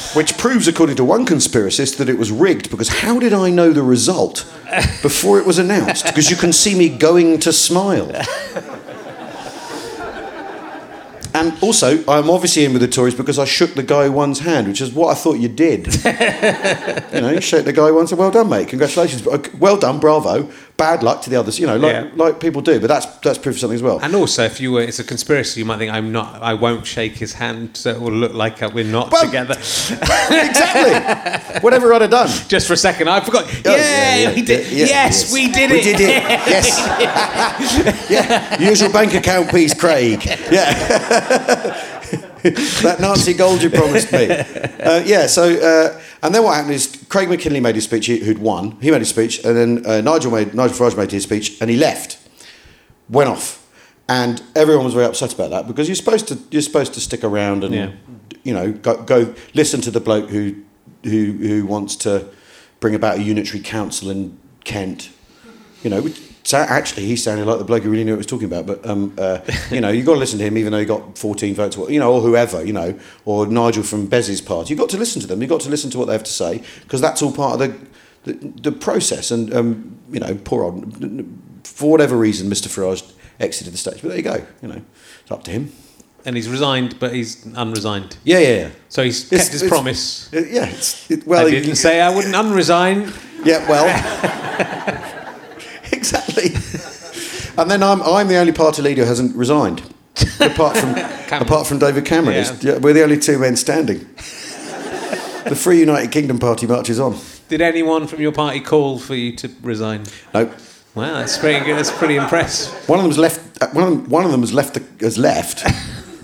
[0.14, 3.72] Which proves, according to one conspiracist, that it was rigged because how did I know
[3.72, 4.38] the result
[5.02, 6.04] before it was announced?
[6.04, 8.10] Because you can see me going to smile.
[11.32, 14.66] And also, I'm obviously in with the Tories because I shook the guy one's hand,
[14.66, 15.86] which is what I thought you did.
[16.04, 19.24] you know, you shake the guy won, say, "Well done, mate, congratulations,
[19.58, 20.50] well done, bravo."
[20.80, 22.06] Bad luck to the others, you know, like Yeah.
[22.16, 22.80] like people do.
[22.80, 23.98] But that's that's proof of something as well.
[24.02, 25.60] And also, if you were, it's a conspiracy.
[25.60, 26.40] You might think I'm not.
[26.42, 29.54] I won't shake his hand, so it will look like uh, we're not Well- together.
[29.58, 31.60] exactly.
[31.60, 32.28] Whatever I'd have done.
[32.48, 33.44] Just for a second, I forgot.
[33.66, 34.66] Oh, yeah, we did.
[34.72, 36.22] yeah, yes, we did We did it.
[36.50, 38.08] Yes.
[38.10, 38.58] yeah.
[38.70, 40.24] Use your bank account, please, Craig.
[40.50, 41.99] Yeah.
[42.82, 44.28] that Nazi gold you promised me.
[44.80, 45.26] Uh, yeah.
[45.26, 48.06] So, uh, and then what happened is Craig Mackinlay made his speech.
[48.06, 48.72] Who'd won?
[48.80, 51.68] He made his speech, and then uh, Nigel made Nigel Farage made his speech, and
[51.68, 52.16] he left.
[53.10, 53.66] Went off,
[54.08, 57.22] and everyone was very upset about that because you're supposed to you're supposed to stick
[57.24, 57.90] around and Yeah.
[58.42, 60.54] you know go, go listen to the bloke who
[61.04, 62.24] who who wants to
[62.80, 65.10] bring about a unitary council in Kent.
[65.82, 68.18] You know, which, so actually he sounded like the bloke who really knew what he
[68.18, 68.66] was talking about.
[68.66, 71.16] But um, uh, you know, you got to listen to him, even though he got
[71.18, 74.70] 14 votes, or, you know, or whoever, you know, or Nigel from Bez's party.
[74.72, 75.38] You have got to listen to them.
[75.40, 77.60] You have got to listen to what they have to say because that's all part
[77.60, 77.68] of
[78.24, 79.30] the the, the process.
[79.30, 80.94] And um, you know, poor old
[81.64, 82.68] for whatever reason, Mr.
[82.68, 84.00] Farage exited the stage.
[84.02, 84.46] But there you go.
[84.62, 84.82] You know,
[85.22, 85.72] it's up to him.
[86.26, 88.18] And he's resigned, but he's unresigned.
[88.24, 88.70] Yeah, yeah, yeah.
[88.90, 90.28] So he's It's- kept his it's- promise.
[90.34, 93.10] Uh, Yeah, it's, it, well, I he- didn't say I wouldn't unresign.
[93.42, 93.86] Yeah, well,
[96.36, 97.52] exactly.
[97.62, 99.82] And then I'm, I'm the only party leader who hasn't resigned,
[100.40, 100.90] apart from
[101.40, 102.36] apart from David Cameron.
[102.36, 102.56] Yeah.
[102.60, 103.98] Yeah, we're the only two men standing.
[105.44, 107.18] the Free United Kingdom Party marches on.
[107.48, 110.04] Did anyone from your party call for you to resign?
[110.32, 110.52] No,
[110.94, 111.76] Wow, that's pretty good.
[111.76, 112.72] That's pretty impressive.
[112.88, 113.62] One of them's left.
[113.62, 114.74] uh, One of them, one of them has left.
[114.74, 115.60] The, has left.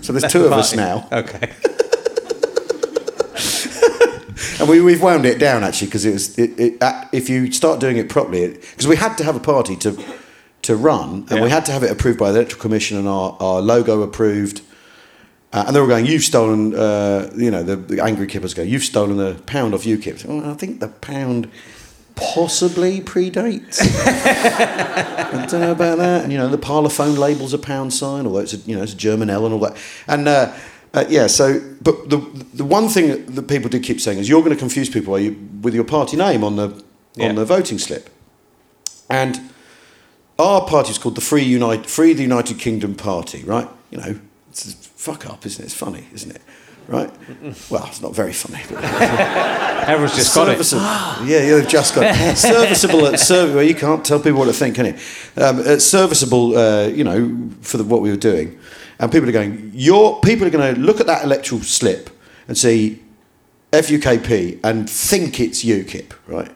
[0.03, 1.51] So there's two of us now, Okay.
[4.59, 6.37] And we, we've wound it down actually because it was.
[6.37, 9.39] It, it, uh, if you start doing it properly, because we had to have a
[9.39, 10.03] party to
[10.63, 13.37] to run, and we had to have it approved by the electoral commission and our,
[13.39, 14.61] our logo approved.
[15.53, 18.61] Uh, and they were going, you've stolen, uh, you know, the, the angry kippers go,
[18.61, 20.25] you've stolen a pound off UKIP.
[20.25, 21.49] Well, I think the pound
[22.15, 23.79] possibly predates.
[23.81, 26.23] I don't know about that.
[26.23, 28.93] And, you know, the parlophone label's a pound sign, although it's a, you know, it's
[28.93, 29.77] a German L and all that.
[30.05, 30.27] And,
[30.93, 32.17] uh, yeah, so, but the,
[32.53, 35.19] the one thing that people do keep saying is you're going to confuse people are
[35.19, 36.83] you, with your party name on the,
[37.15, 37.29] Yeah.
[37.29, 38.09] on the voting slip.
[39.09, 39.39] And
[40.39, 43.67] our party is called the Free, Unite, Free the United Kingdom Party, right?
[43.91, 44.19] You know,
[44.49, 45.65] it's a fuck up, isn't it?
[45.65, 46.41] It's funny, isn't it?
[46.87, 47.11] Right?
[47.69, 48.61] Well, it's not very funny.
[49.87, 50.71] Everyone's just got it.
[51.27, 52.37] Yeah, yeah, they've just got it.
[52.37, 53.07] serviceable.
[53.07, 54.95] At serv- well, you can't tell people what to think, can you?
[55.41, 58.57] Um, serviceable, uh, you know, for the, what we were doing,
[58.99, 59.71] and people are going.
[59.73, 62.09] Your people are going to look at that electoral slip
[62.47, 63.01] and see
[63.71, 66.51] FUKP and think it's UKIP, right?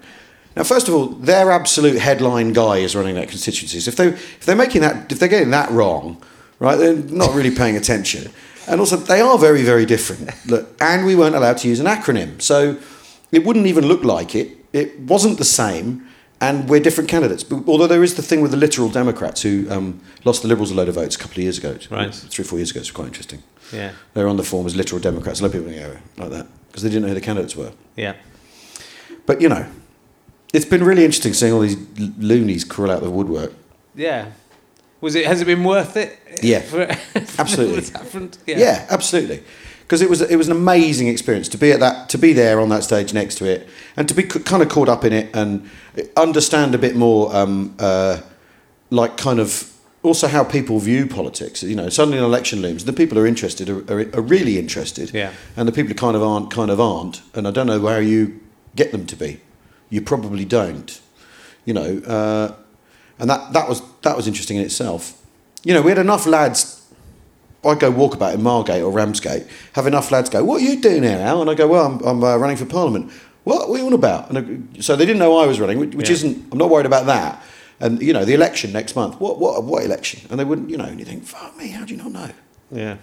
[0.55, 3.87] Now, first of all, their absolute headline guy is running that constituencies.
[3.87, 6.21] If they if they're making that if they're getting that wrong,
[6.59, 8.31] right, they're not really paying attention.
[8.67, 10.29] And also, they are very very different.
[10.47, 12.77] Look, and we weren't allowed to use an acronym, so
[13.31, 14.57] it wouldn't even look like it.
[14.73, 16.07] It wasn't the same,
[16.41, 17.43] and we're different candidates.
[17.43, 20.71] But although there is the thing with the literal Democrats who um, lost the Liberals
[20.71, 22.13] a load of votes a couple of years ago, Right.
[22.13, 23.43] three or four years ago, it's quite interesting.
[23.71, 23.91] Yeah.
[24.13, 25.39] They're on the form as literal Democrats.
[25.39, 27.71] A lot of people go like that because they didn't know who the candidates were.
[27.95, 28.15] Yeah.
[29.25, 29.65] But you know,
[30.53, 31.77] it's been really interesting seeing all these
[32.17, 33.53] loonies crawl out of the woodwork.
[33.95, 34.31] Yeah.
[34.99, 35.25] Was it?
[35.25, 36.19] Has it been worth it?
[36.43, 36.59] Yeah.
[37.39, 37.83] Absolutely.
[37.91, 38.37] happened?
[38.45, 39.43] Yeah, absolutely.
[39.91, 42.61] Because it was it was an amazing experience to be at that to be there
[42.61, 43.67] on that stage next to it
[43.97, 45.69] and to be c- kind of caught up in it and
[46.15, 48.21] understand a bit more um, uh,
[48.89, 49.69] like kind of
[50.01, 51.61] also how people view politics.
[51.61, 52.85] You know, suddenly an election looms.
[52.85, 55.33] The people who are interested are, are, are really interested, Yeah.
[55.57, 57.21] and the people who kind of aren't kind of aren't.
[57.33, 58.39] And I don't know how you
[58.77, 59.41] get them to be.
[59.89, 61.01] You probably don't.
[61.65, 62.53] You know, uh,
[63.19, 65.21] and that that was that was interesting in itself.
[65.65, 66.80] You know, we had enough lads.
[67.63, 69.45] I go walkabout in Margate or Ramsgate.
[69.73, 71.99] Have enough lads go, "What are you doing here, Al?" And I go, "Well, I'm,
[72.05, 73.11] I'm uh, running for Parliament."
[73.43, 73.69] What?
[73.69, 74.29] What are you on about?
[74.29, 74.37] And
[74.77, 76.13] I, so they didn't know I was running, which, which Yeah.
[76.15, 76.47] isn't.
[76.51, 77.43] I'm not worried about that.
[77.79, 79.19] And you know, the election next month.
[79.19, 79.39] What?
[79.39, 79.63] What?
[79.63, 80.21] What election?
[80.29, 80.69] And they wouldn't.
[80.69, 82.29] You know, and you think, "Fuck me, how do you not know?"
[82.71, 82.97] Yeah.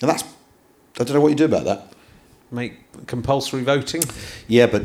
[0.00, 0.24] And that's.
[1.00, 1.92] I don't know what you do about that.
[2.50, 4.02] Make compulsory voting.
[4.46, 4.84] Yeah, but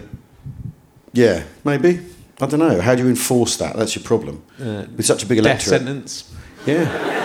[1.14, 2.00] yeah, maybe.
[2.42, 2.80] I don't know.
[2.80, 3.76] How do you enforce that?
[3.76, 4.42] That's your problem.
[4.60, 5.70] Uh, With such a big electorate.
[5.72, 6.34] Death sentence.
[6.66, 7.18] Yeah.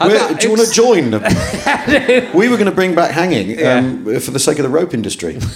[0.00, 0.08] Do
[0.42, 1.10] you want to join?
[2.34, 3.78] we were going to bring back hanging Yeah.
[3.78, 5.38] um, for the sake of the rope industry.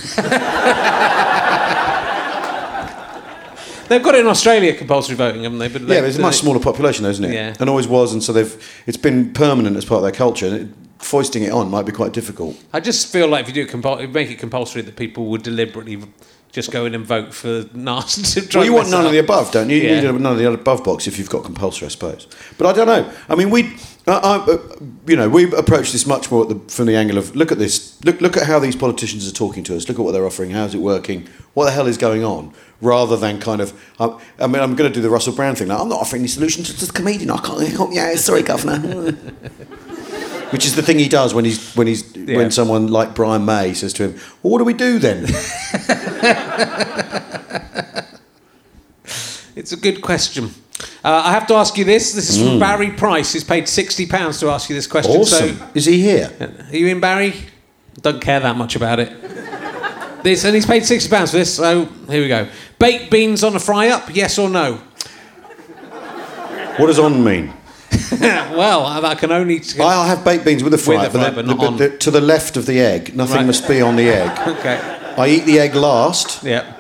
[3.89, 5.67] They've got it in Australia, compulsory voting, haven't they?
[5.67, 7.35] But they, yeah, it's a much smaller population, though, isn't it?
[7.35, 7.57] Yeah.
[7.59, 10.69] And always was, and so they've it's been permanent as part of their culture.
[11.01, 12.63] Foisting it on might be quite difficult.
[12.73, 16.01] I just feel like if you do it make it compulsory, that people would deliberately
[16.53, 18.41] just go in and vote for nasty.
[18.55, 19.77] Well, you want none of the above, don't you?
[19.77, 20.01] You Yeah.
[20.13, 22.27] need none of the above box if you've got compulsory, I suppose.
[22.59, 23.11] But I don't know.
[23.29, 23.73] I mean, we,
[24.07, 24.59] uh, I, uh,
[25.07, 27.59] you know, we approach this much more at the, from the angle of look at
[27.59, 30.27] this, look, look at how these politicians are talking to us, look at what they're
[30.27, 33.73] offering, how's it working, what the hell is going on, rather than kind of.
[34.01, 35.79] I, I mean, I'm going to do the Russell Brand thing now.
[35.81, 36.69] I'm not offering any solutions.
[36.71, 37.31] It's just a comedian.
[37.31, 38.01] I can't help you.
[38.01, 38.17] out.
[38.19, 39.17] Sorry, governor.
[40.51, 42.37] Which is the thing he does when he's when he's Yeah.
[42.37, 45.27] when someone like Brian May says to him, "Well, what do we do then?"
[49.57, 50.55] It's a good question.
[51.05, 52.13] Uh, I have to ask you this.
[52.15, 53.33] This is from Barry Price.
[53.33, 55.21] He's paid sixty pounds to ask you this question.
[55.21, 55.57] Awesome.
[55.59, 56.31] So, is he here?
[56.71, 57.35] are you in, Barry?
[58.01, 59.13] Don't care that much about it.
[60.23, 61.55] This and he's paid sixty pounds for this.
[61.55, 62.47] So here we go.
[62.79, 64.15] Baked beans on a fry up?
[64.15, 64.75] Yes or no?
[66.77, 67.55] What does on mean?
[68.21, 69.61] well, I can only.
[69.81, 71.67] I'll have baked beans with a fry, With a fry, but, but the, not the-
[71.67, 71.77] on.
[71.77, 73.15] the- to the left of the egg.
[73.17, 73.47] Nothing Right.
[73.47, 74.49] must be on the egg.
[74.59, 74.79] okay.
[75.17, 76.73] I eat the egg last, Yeah.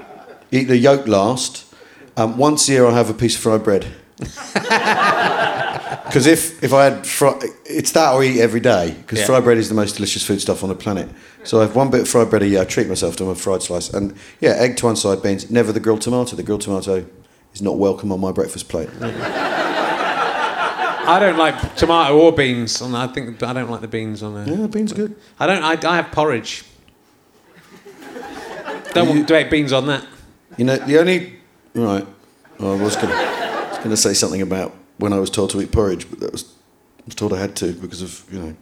[0.52, 1.64] eat the yolk last.
[2.16, 3.86] Um, once a year, I'll have a piece of fried bread.
[6.10, 8.96] Because if, if I had fri- it's that I eat every day.
[9.00, 9.26] Because Yeah.
[9.26, 11.08] fried bread is the most delicious food stuff on the planet.
[11.44, 12.62] So I have one bit of fried bread a year.
[12.62, 15.48] I treat myself to a fried slice, and yeah, egg to one side, beans.
[15.52, 16.34] Never the grilled tomato.
[16.34, 17.06] The grilled tomato
[17.54, 18.88] is not welcome on my breakfast plate.
[21.06, 22.80] I don't like tomato or beans.
[22.80, 24.48] And I think I don't like the beans on there.
[24.48, 25.16] Yeah, the beans are good.
[25.38, 25.62] I don't.
[25.62, 26.64] I, I have porridge.
[28.92, 30.04] Don't want to make beans on that.
[30.56, 31.34] You know, the only
[31.74, 32.06] right.
[32.58, 36.20] I was going to say something about when I was told to eat porridge, but
[36.20, 36.44] that was
[36.98, 38.56] I was told I had to because of you know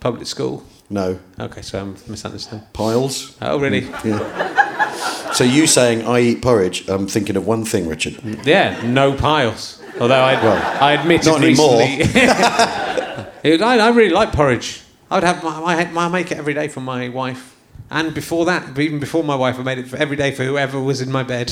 [0.00, 0.62] Public school.
[0.90, 2.62] no Okay, so I'm misunderstood.
[2.74, 3.36] piles.
[3.40, 3.80] Oh, really?
[4.04, 5.32] Yeah.
[5.32, 6.86] So you saying I eat porridge?
[6.88, 8.20] I'm thinking of one thing, Richard.
[8.44, 9.80] Yeah, no piles.
[10.00, 11.80] Although I, Well, I admitted not anymore.
[13.44, 14.80] It- I, I really like porridge.
[15.10, 17.54] I would have my, my, I make it every day for my wife,
[17.90, 20.80] and before that, even before my wife, I made it for every day for whoever
[20.80, 21.48] was in my bed.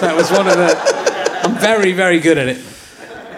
[0.00, 0.74] That was one of the.
[1.44, 2.58] I'm very very good at it,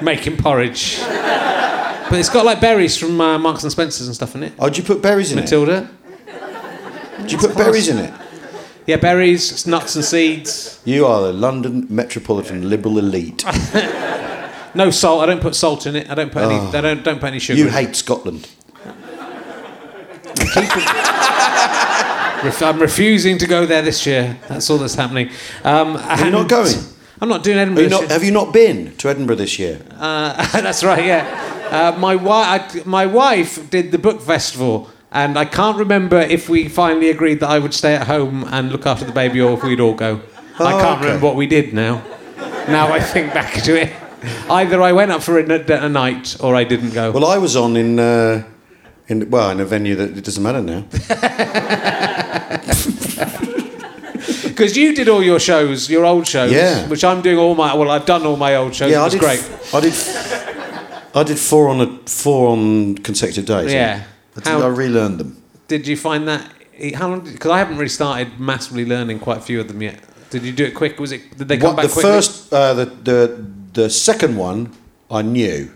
[0.00, 0.98] making porridge.
[1.00, 4.52] But it's got like berries from uh, Marks and Spencers and stuff in it.
[4.60, 5.88] Oh, do you put berries in Matilda.
[5.88, 5.88] it?
[6.32, 7.26] Matilda.
[7.26, 8.14] Do you put berries in it?
[8.86, 10.80] Yeah, berries, nuts and seeds.
[10.84, 13.44] You are the London metropolitan liberal elite.
[14.76, 15.22] No salt.
[15.22, 16.10] I don't put salt in it.
[16.10, 16.54] I don't put any.
[16.54, 17.56] I don't don't put any sugar.
[17.58, 17.62] Oh.
[17.62, 18.48] You in hate Scotland.
[22.62, 24.38] I'm refusing to go there this year.
[24.48, 25.30] That's all that's happening.
[25.64, 26.74] Um, Are not going?
[27.20, 27.82] I'm not doing Are Edinburgh.
[27.84, 28.10] you this not, year.
[28.10, 29.80] have you not been to Edinburgh this year?
[29.98, 31.04] Uh, that's right.
[31.04, 31.24] Yeah,
[31.70, 32.84] uh, my wife.
[32.86, 37.48] My wife did the book festival, and I can't remember if we finally agreed that
[37.48, 40.20] I would stay at home and look after the baby, or if we'd all go.
[40.58, 41.06] I Oh, can't okay.
[41.06, 42.02] remember what we did now.
[42.68, 43.92] Now I think back to it.
[44.50, 47.10] Either I went up for a, a night, or I didn't go.
[47.10, 48.44] Well, I was on in, uh,
[49.08, 50.84] in well, in a venue that it doesn't matter now.
[54.46, 56.88] Because you did all your shows, your old shows, Yeah.
[56.88, 57.74] which I'm doing all my.
[57.74, 58.90] Well, I've done all my old shows.
[58.90, 59.20] Yeah, it I did.
[59.20, 59.50] great.
[59.74, 59.94] I did.
[61.14, 63.72] I did four on a four on consecutive days.
[63.72, 64.02] Yeah.
[64.34, 65.42] I, did, How- I relearned them.
[65.68, 66.42] Did you find that?
[66.94, 67.20] How long?
[67.20, 70.00] Because I haven't really started massively learning quite a few of them yet.
[70.30, 70.98] Did you do it quick?
[70.98, 71.36] Was it?
[71.36, 72.10] Did they come What, back the quickly?
[72.12, 73.46] first, uh, the the
[73.76, 74.72] the second one,
[75.10, 75.70] I knew.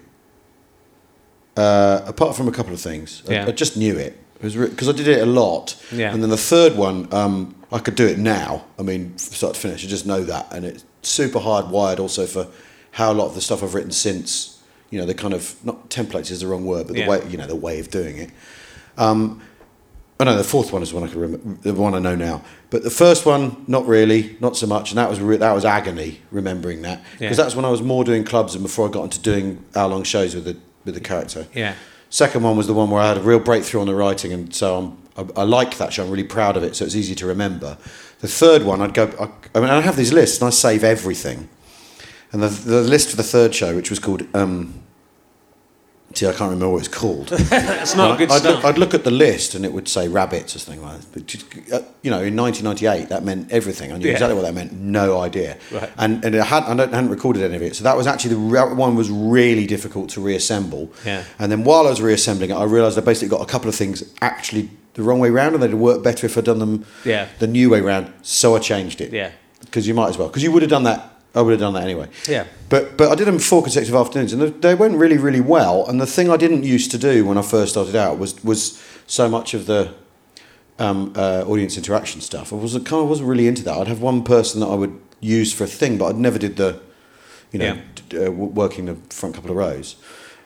[1.57, 3.47] Uh, apart from a couple of things, I- Yeah.
[3.47, 4.17] I, just knew it.
[4.41, 5.77] Because I did it a lot.
[5.93, 6.13] Yeah.
[6.13, 8.65] And then the third one, um, I could do it now.
[8.79, 12.47] I mean, start to finish, I just know that, and it's super hardwired also for
[12.93, 14.59] how a lot of the stuff I've written since.
[14.91, 17.05] You know, the kind of not templates is the wrong word, but Yeah.
[17.05, 18.31] the way you know the way of doing it.
[18.99, 19.41] Um,
[20.21, 22.15] Oh no, the fourth one is the one I can remember, the one I know
[22.15, 22.43] now.
[22.69, 25.65] But the first one, not really, not so much, and that was re- that was
[25.65, 27.43] agony remembering that because Yeah.
[27.43, 30.05] that's when I was more doing clubs and before I got into doing hour long
[30.05, 31.47] shows with the with the character.
[31.55, 31.75] Yeah.
[32.11, 34.55] Second one was the one where I had a real breakthrough on the writing, and
[34.55, 36.05] so I'm, I, I like that show.
[36.05, 37.79] I'm really proud of it, so it's easy to remember.
[38.21, 39.05] The third one, I'd go.
[39.19, 41.49] I, I mean, I have these lists, and I save everything.
[42.33, 44.75] And the, the list for the third show, which was called, um,
[46.15, 47.31] see, I can't remember what it's called.
[47.81, 48.43] It's not I'd, good I'd.
[48.43, 51.07] Look, I'd look at the list and it would say rabbits or something like that.
[51.13, 53.93] But just, uh, you know, in 1998, that meant everything.
[53.93, 54.13] I knew Yeah.
[54.13, 54.73] exactly what that meant.
[54.73, 55.57] No idea.
[55.71, 55.91] Right.
[55.99, 58.75] And and it had, I hadn't recorded any of it, so that was actually the
[58.75, 60.91] one was really difficult to reassemble.
[61.07, 61.25] Yeah.
[61.39, 63.75] And then while I was reassembling it, I realised I basically got a couple of
[63.75, 67.29] things actually the wrong way round, and they'd work better if I'd done them Yeah.
[67.39, 68.13] the new way round.
[68.23, 69.13] So I changed it.
[69.13, 69.31] Yeah.
[69.61, 70.29] Because you might as well.
[70.29, 71.10] Because you would have done that.
[71.35, 72.09] I would have done that anyway.
[72.29, 72.45] Yeah.
[72.69, 75.87] But but I did them four consecutive afternoons, and they- went really really well.
[75.89, 78.83] And the thing I didn't used to do when I first started out was was
[79.07, 79.93] so much of the
[80.79, 82.53] um, uh, audience interaction stuff.
[82.53, 83.77] I wasn't kind of wasn't really into that.
[83.79, 86.57] I'd have one person that I would use for a thing, but I'd never did
[86.57, 86.81] the,
[87.53, 87.77] you know, Yeah.
[88.09, 89.97] d- uh, w- working the front couple of rows.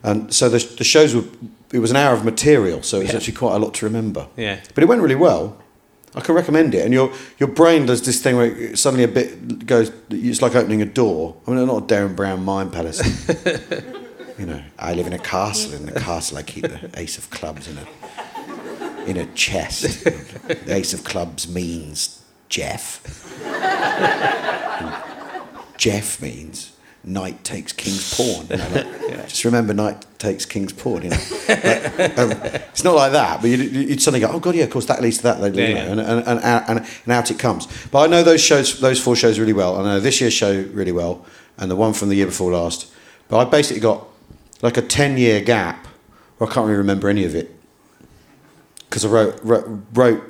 [0.02, 1.24] And so the, the shows were
[1.72, 3.16] it was an hour of material, so it was Yeah.
[3.16, 4.26] actually quite a lot to remember.
[4.36, 4.58] Yeah.
[4.74, 5.56] But it went really well.
[6.14, 6.84] I can recommend it.
[6.84, 9.90] And your your brain does this thing where it suddenly a bit goes.
[10.10, 11.36] It's like opening a door.
[11.46, 13.00] I mean, not a Derren Brown mind palace.
[14.38, 15.74] you know, I live in a castle.
[15.74, 17.86] In the castle, I keep the ace of clubs in a
[19.06, 20.04] in a chest.
[20.04, 23.02] the ace of clubs means Jeff.
[25.76, 26.73] Jeff means
[27.04, 28.46] knight takes king's pawn.
[28.50, 31.02] You know, like, Just remember, knight takes king's pawn.
[31.02, 31.16] You know,
[31.48, 32.30] Like, um,
[32.70, 35.00] it's not like that, but you'd, you'd suddenly go, "Oh God, yeah, of course that
[35.02, 35.90] leads to that." you Yeah, know, yeah.
[35.92, 37.66] And, and, and, out- and, and out it comes.
[37.88, 39.76] But I know those shows, those four shows really well.
[39.76, 41.24] I know this year's show really well,
[41.58, 42.90] and the one from the year before last.
[43.28, 44.06] But I basically got
[44.62, 45.86] like a ten-year gap
[46.38, 47.54] where I can't really remember any of it
[48.88, 50.22] because I wrote, wrote wrote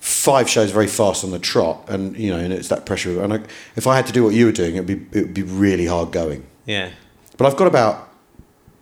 [0.00, 3.22] five shows very fast on the trot, and you know, and it's that pressure.
[3.22, 3.40] And I,
[3.76, 5.86] if I had to do what you were doing, it'd be it would be really
[5.86, 6.44] hard going.
[6.66, 6.90] Yeah.
[7.36, 8.08] But I've got about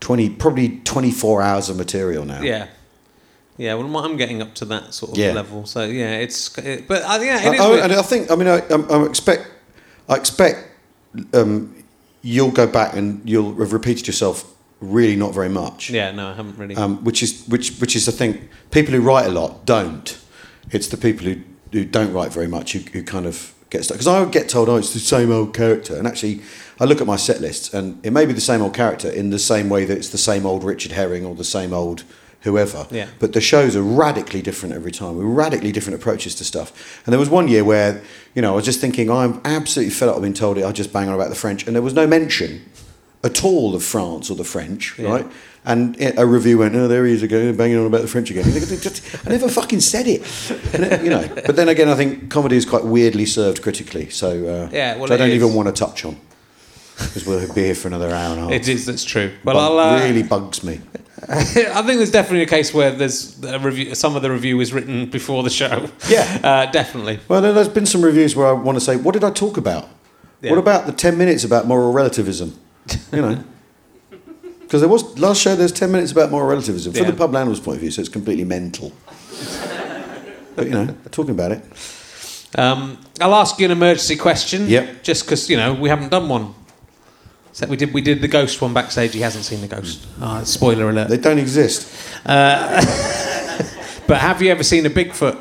[0.00, 2.40] twenty, probably twenty-four hours of material now.
[2.42, 2.68] Yeah.
[3.56, 5.32] Yeah, well, I'm getting up to that sort of Yeah.
[5.32, 5.66] level.
[5.66, 6.56] So yeah, it's.
[6.58, 7.60] It, but uh, yeah, it I, is.
[7.60, 9.48] I- and I think, I mean, I, I, I expect,
[10.08, 10.64] I expect
[11.34, 11.82] um,
[12.22, 14.44] you'll go back and you'll have repeated yourself
[14.80, 15.90] really not very much.
[15.90, 16.76] yeah, no, I haven't really.
[16.76, 18.48] um, which is which which is the thing.
[18.70, 20.16] People who write a lot don't.
[20.70, 21.36] It's the people who,
[21.72, 23.96] who don't write very much who, who kind of get stuck.
[23.96, 26.40] Because I would get told, "Oh, it's the same old character," and actually,
[26.80, 29.30] I look at my set lists, and it may be the same old character in
[29.30, 32.04] the same way that it's the same old Richard Herring or the same old
[32.42, 32.86] whoever.
[32.90, 33.08] Yeah.
[33.18, 35.16] But the shows are radically different every time.
[35.16, 37.02] With radically different approaches to stuff.
[37.04, 38.00] And there was one year where,
[38.34, 40.64] you know, I was just thinking, I'm absolutely fed up of being told it.
[40.64, 42.64] I just bang on about the French, and there was no mention
[43.24, 45.08] at all of France or the French, Yeah.
[45.10, 45.26] right?
[45.64, 48.44] And a review went, oh, there he is again, banging on about the French again.
[48.46, 50.22] You think, "Just- I never fucking said it.
[50.72, 51.28] It- you know.
[51.46, 54.08] But then again, I think comedy is quite weirdly served critically.
[54.08, 55.34] So uh, Yeah, well, I don't is.
[55.34, 56.16] even want to touch on.
[56.96, 58.52] Because we'll be here for another hour and a half.
[58.52, 58.86] It is.
[58.86, 59.30] That's true.
[59.44, 60.80] Well, Uh, really bugs me.
[61.28, 63.94] I think there's definitely a case where there's a review.
[63.94, 65.90] Some of the review was written before the show.
[66.08, 66.38] Yeah.
[66.44, 67.18] Uh, definitely.
[67.28, 69.88] Well, there's been some reviews where I want to say, what did I talk about?
[70.40, 70.50] Yeah.
[70.50, 72.54] What about the 10 minutes about moral relativism?
[73.12, 73.44] You know?
[74.68, 77.10] Because there was, last show, there's 10 minutes about moral relativism from Yeah.
[77.12, 78.92] the pub landlord's point of view, so it's completely mental.
[80.54, 81.64] but, you know, talking about it.
[82.54, 84.68] Um, I'll ask you an emergency question.
[84.68, 85.02] Yep.
[85.02, 86.54] Just because you know we haven't done one.
[87.52, 87.94] So we did.
[87.94, 89.12] We did the ghost one backstage.
[89.12, 90.06] He hasn't seen the ghost.
[90.20, 91.08] Ah, spoiler alert.
[91.08, 91.88] They don't exist.
[94.08, 95.38] But have you ever seen a Bigfoot?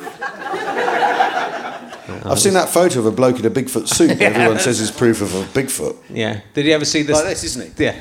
[2.24, 4.08] I've seen that photo of a bloke in a Bigfoot suit.
[4.18, 5.94] that Everyone says is proof of a Bigfoot.
[6.08, 6.40] Yeah.
[6.54, 7.14] Did you ever see this?
[7.14, 7.84] Like this, isn't he?
[7.84, 8.00] Yeah.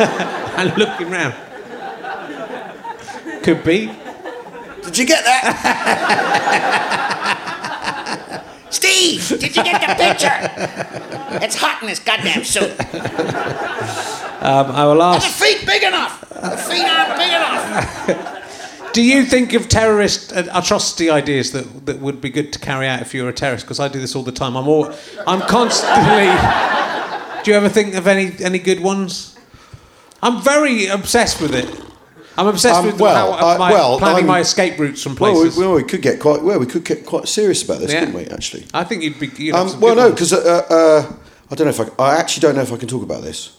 [0.58, 1.34] and looking round.
[3.42, 3.90] Could be.
[4.82, 5.44] Did you get that?
[8.70, 11.44] Steve, did you get the picture?
[11.44, 12.78] It's hot in this goddamn suit.
[14.42, 15.18] Um, I will ask.
[15.18, 15.42] Are The ask.
[15.42, 16.20] feet big enough.
[16.28, 18.92] The feet aren't big enough.
[18.92, 22.86] Do you think of terrorist uh, atrocity ideas that, that would be good to carry
[22.86, 23.64] out if you were a terrorist?
[23.64, 24.56] Because I do this all the time.
[24.56, 24.92] I'm all,
[25.26, 26.26] I'm constantly.
[27.42, 29.33] do you ever think of any any good ones?
[30.24, 31.68] I'm very obsessed with it.
[32.36, 35.14] I'm obsessed Um, with well, how, I- my, well, planning I'm- my escape routes from
[35.14, 35.58] Well, we, places.
[35.58, 36.58] well, we could get quite well.
[36.58, 38.00] We could get quite serious about this, Yeah.
[38.00, 38.24] couldn't we?
[38.26, 38.64] Actually.
[38.74, 39.30] I think you'd be.
[39.36, 40.38] You'd Um, well, no, because uh,
[40.68, 41.12] uh,
[41.50, 43.50] I don't know if I, I actually don't know if I can talk about this.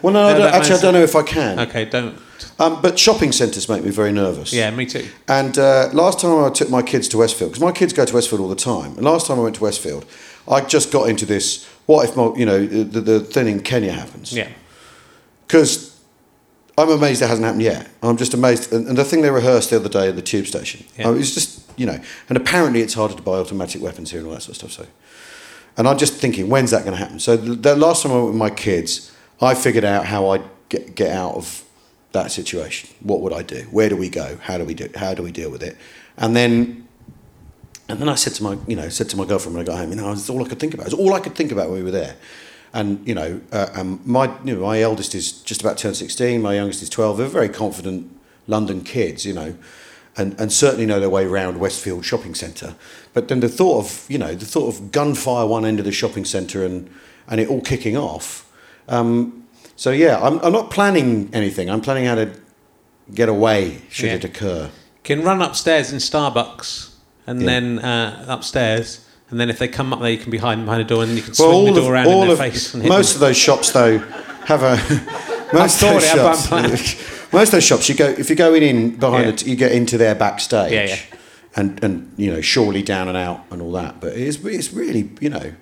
[0.00, 1.60] Well, no, I don't, actually, I don't know if I can.
[1.60, 2.16] Okay, don't.
[2.58, 4.52] Um, but shopping centres make me very nervous.
[4.52, 5.06] Yeah, me too.
[5.28, 8.12] And uh, last time I took my kids to Westfield, because my kids go to
[8.14, 8.96] Westfield all the time.
[8.96, 10.04] And last time I went to Westfield,
[10.48, 11.66] I just got into this.
[11.86, 14.32] What if my, you know, the, the thing in Kenya happens?
[14.32, 14.48] Yeah.
[15.46, 16.00] Because
[16.78, 17.88] I'm amazed it hasn't happened yet.
[18.02, 18.72] I'm just amazed.
[18.72, 21.08] And, and the thing they rehearsed the other day at the tube station, Yeah.
[21.08, 21.98] uh, it's just, you know,
[22.28, 24.86] and apparently it's harder to buy automatic weapons here and all that sort of stuff.
[24.86, 24.86] So,
[25.76, 27.18] and I'm just thinking, when's that going to happen?
[27.18, 30.42] So the, the last time I went with my kids, I figured out how I'd
[30.68, 31.62] get, get out of
[32.12, 32.90] that situation.
[33.00, 33.62] What would I do?
[33.70, 34.38] Where do we go?
[34.42, 34.88] How do we do?
[34.94, 35.76] How do we deal with it?
[36.16, 36.86] And then,
[37.92, 39.78] and then I said to my, you know, said to my girlfriend when I got
[39.78, 40.86] home, you know, it's all I could think about.
[40.86, 42.16] It's all I could think about when we were there.
[42.72, 46.40] And you know, uh, um, my, you know, my eldest is just about turned sixteen.
[46.40, 47.18] My youngest is twelve.
[47.18, 48.10] They're very confident
[48.46, 49.54] London kids, you know,
[50.16, 52.74] and, and certainly know their way around Westfield shopping centre.
[53.12, 55.92] But then the thought of, you know, the thought of gunfire one end of the
[55.92, 56.88] shopping centre and
[57.28, 58.50] and it all kicking off.
[58.88, 59.46] Um,
[59.76, 61.68] so yeah, I'm, I'm not planning anything.
[61.68, 62.32] I'm planning how to
[63.12, 64.14] get away should Yeah.
[64.14, 64.70] it occur.
[65.04, 66.91] Can run upstairs in Starbucks
[67.26, 67.46] and Yeah.
[67.46, 69.00] then uh, upstairs,
[69.30, 71.10] and then if they come up there, you can be hiding behind a door, and
[71.10, 72.74] then you can Well, swing the of, door around in their of face.
[72.74, 73.16] And hit most them.
[73.16, 73.98] of those shops though
[74.46, 74.76] have a
[75.52, 76.50] most of those shops.
[77.32, 79.32] most of those shops you go if you're going in behind Yeah.
[79.32, 80.72] it, you get into their backstage.
[80.72, 80.96] Yeah, yeah.
[81.54, 84.00] And and you know surely down and out and all that.
[84.00, 85.52] But it's it's really you know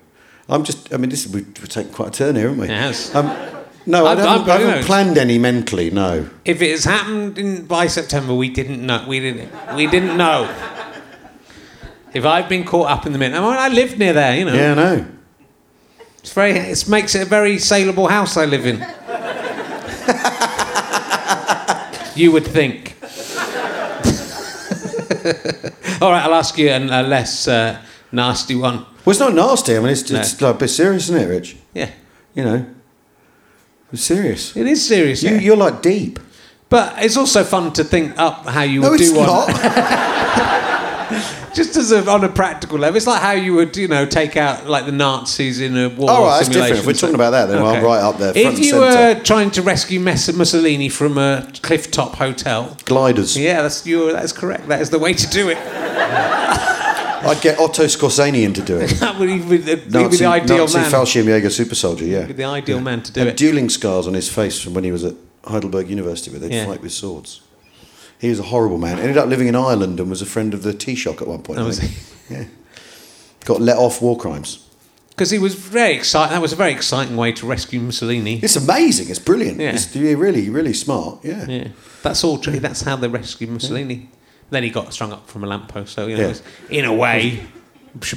[0.49, 2.67] I'm just I mean this we've, we've taken quite a turn here, haven't we?
[2.67, 3.13] It has.
[3.15, 3.27] Um,
[3.85, 5.89] no, I I'm- haven't, I haven't you planned any mentally.
[5.91, 6.29] No.
[6.45, 9.03] If it has happened in, by September, we didn't know.
[9.07, 9.49] We didn't.
[9.75, 10.47] We didn't know.
[12.13, 14.35] If I've been caught up in the middle, I, mean, I lived near there.
[14.37, 15.05] You know, Yeah, no.
[16.19, 16.51] it's very.
[16.51, 18.85] It makes it a very saleable house I live in.
[22.15, 22.95] you would think.
[26.01, 27.77] All right, I'll ask you a, a less uh,
[28.11, 28.77] nasty one.
[29.05, 29.75] Well, it's not nasty.
[29.77, 30.19] I mean, it's, No.
[30.19, 31.55] it's like a bit serious, isn't it, Rich?
[31.73, 31.89] Yeah,
[32.35, 32.65] You know,
[33.93, 34.55] it's serious.
[34.57, 35.23] it is serious.
[35.23, 35.39] You, yeah.
[35.39, 36.19] you're like deep.
[36.69, 39.27] But it's also fun to think up how you No, would it's do one.
[39.27, 39.49] not.
[41.53, 44.37] Just as a, on a practical level, it's like how you would, you know, take
[44.37, 46.77] out like the Nazis in a war All right, that's simulation.
[46.77, 46.79] different.
[46.79, 49.19] If we're talking about that, then I'm right up there, front If and you centre.
[49.19, 53.35] were trying to rescue Mess- Mussolini from a cliff top hotel, Gliders.
[53.37, 54.11] yeah, that's you.
[54.13, 54.67] That's correct.
[54.69, 55.57] That is the way to do it.
[57.23, 58.89] I'd get Otto Skorzeny in to do it.
[58.99, 60.91] That would be the, be Nazi, the ideal Nazi man.
[60.91, 62.25] Fallschirmjäger super soldier, yeah.
[62.25, 63.37] Be the ideal man to do Had it.
[63.37, 65.13] dueling scars on his face from when he was at
[65.45, 66.65] Heidelberg University where they'd Yeah.
[66.65, 67.41] fight with swords.
[68.21, 68.99] He was a horrible man.
[68.99, 71.59] Ended up living in Ireland and was a friend of the Taoiseach at one point.
[71.59, 71.91] Oh, was think.
[72.29, 72.45] Yeah.
[73.45, 74.67] Got let off war crimes.
[75.09, 76.33] Because he was very exciting.
[76.33, 78.39] That was a very exciting way to rescue Mussolini.
[78.41, 79.09] It's amazing.
[79.09, 79.59] It's brilliant.
[79.59, 79.71] Yeah.
[79.73, 81.19] It's really, really smart.
[81.23, 81.45] Yeah.
[81.47, 81.67] Yeah,
[82.03, 82.59] that's all true.
[82.59, 84.09] That's how they rescued Mussolini.
[84.51, 85.93] Then he got strung up from a lamppost.
[85.93, 86.29] So you know, Yeah.
[86.29, 87.41] it's- in a way,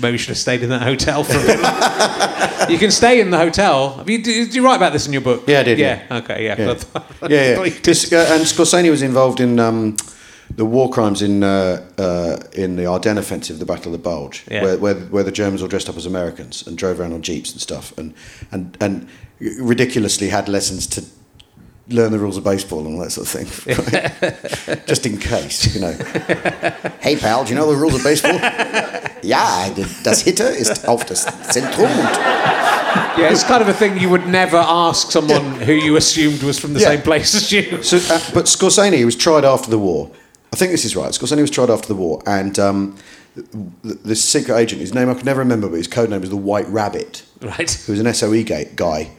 [0.01, 2.71] maybe should have stayed in that hotel for a bit.
[2.71, 3.95] you can stay in the hotel.
[3.99, 5.45] Have you, did you write about this in your book?
[5.47, 6.03] Yeah, I did, Yeah.
[6.11, 6.45] Okay.
[6.45, 6.55] Yeah.
[6.59, 7.29] Yeah, yeah.
[7.29, 7.53] yeah.
[7.53, 7.83] I thought you did.
[7.85, 9.97] 'Cause, uh, and Skorzeny was involved in um,
[10.57, 14.45] the war crimes in uh, uh, in the Ardennes offensive, the Battle of the Bulge,
[14.51, 14.63] Yeah.
[14.63, 17.51] where, where where the Germans all dressed up as Americans and drove around on jeeps
[17.53, 18.15] and stuff, and
[18.53, 19.09] and and
[19.41, 21.05] ridiculously had lessons to
[21.89, 23.47] learn the rules of baseball and all that sort of thing,
[24.87, 25.93] just in case, you know.
[27.01, 28.39] hey pal, do you know the rules of baseball?
[29.23, 29.69] ja,
[30.03, 31.89] das Hitter ist auf das Zentrum.
[33.17, 36.59] Yeah, it's kind of a thing you would never ask someone who you assumed was
[36.59, 36.89] from the Yeah.
[36.91, 37.83] same place as you.
[37.83, 40.11] So, uh, but Skorzeny he was tried after the war.
[40.53, 41.11] I think this is right.
[41.13, 42.97] Skorzeny was tried after the war, and um,
[43.35, 46.31] th- this secret agent, his name I could never remember, but his code name was
[46.31, 47.71] the White Rabbit, Right.
[47.87, 49.11] who was an SOE ga- guy.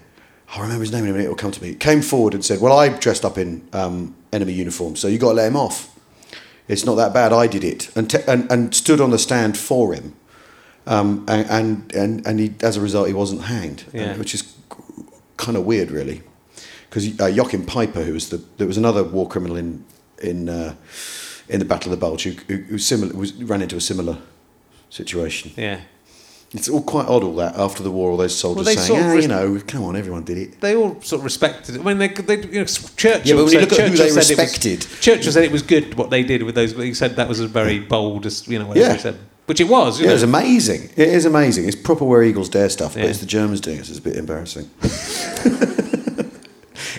[0.56, 1.26] I'll remember his name in a minute.
[1.26, 1.76] It will come to me.
[1.76, 5.30] Came forward and said, "Well, I dressed up in um, enemy uniform, so you got
[5.30, 5.94] to let him off.
[6.68, 7.34] It's not that bad.
[7.34, 10.16] I did it, and te- and, and stood on the stand for him."
[10.88, 14.18] Um, and, and and and he, as a result, he wasn't hanged, Yeah.
[14.18, 14.44] which is
[15.38, 16.24] kind of weird, really
[16.96, 19.84] because uh, Joachim Peiper, who was the there was another war criminal in
[20.24, 20.76] in uh,
[21.50, 24.18] in the Battle of the Bulge, who, who, who similar was ran into a similar
[24.90, 25.52] situation.
[25.58, 25.82] Yeah.
[26.56, 29.00] It's all quite odd, all that after the war, all those soldiers they saying, sort
[29.02, 31.76] of "Yeah, res- you know, come on, everyone did it." They all sort of respected
[31.76, 31.82] it.
[31.82, 33.98] I mean, they, they you know, Churchill Yeah, but when you said, look at who
[33.98, 36.72] they it was- respected- Churchill said it was good what they did with those.
[36.72, 38.94] He said that was a very bold, you know, Yeah.
[38.94, 39.18] he said.
[39.48, 40.00] Which it was.
[40.00, 40.30] Yeah, You it's know?
[40.30, 40.90] amazing.
[40.96, 41.68] It is amazing.
[41.68, 43.10] It's proper where Eagles dare stuff, but Yeah.
[43.10, 43.86] it's the Germans doing it.
[43.86, 44.70] So it's a bit embarrassing.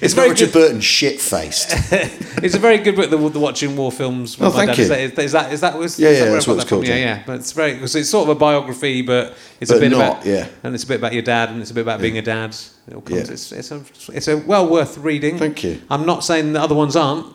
[0.02, 0.60] It's very Richard good.
[0.60, 1.72] Burton shit faced.
[2.42, 3.08] It's a very good book.
[3.08, 4.38] The, the watching war films.
[4.38, 4.78] with Oh, my thank dad.
[4.78, 5.08] Is you.
[5.08, 5.98] that, is that is that was?
[5.98, 7.04] Yeah, yeah, where that's what it's called, Yeah, yeah.
[7.16, 7.22] yeah.
[7.26, 7.78] But it's very.
[7.78, 10.26] Cause it's sort of a biography, but it's a But bit not, about.
[10.26, 10.48] yeah.
[10.62, 12.54] And it's a bit about your dad, and it's a bit about being a dad.
[12.88, 13.32] It all comes, Yeah.
[13.32, 13.82] it's, it's a
[14.12, 15.38] it's a well worth reading.
[15.38, 15.80] Thank you.
[15.90, 17.26] I'm not saying the other ones aren't,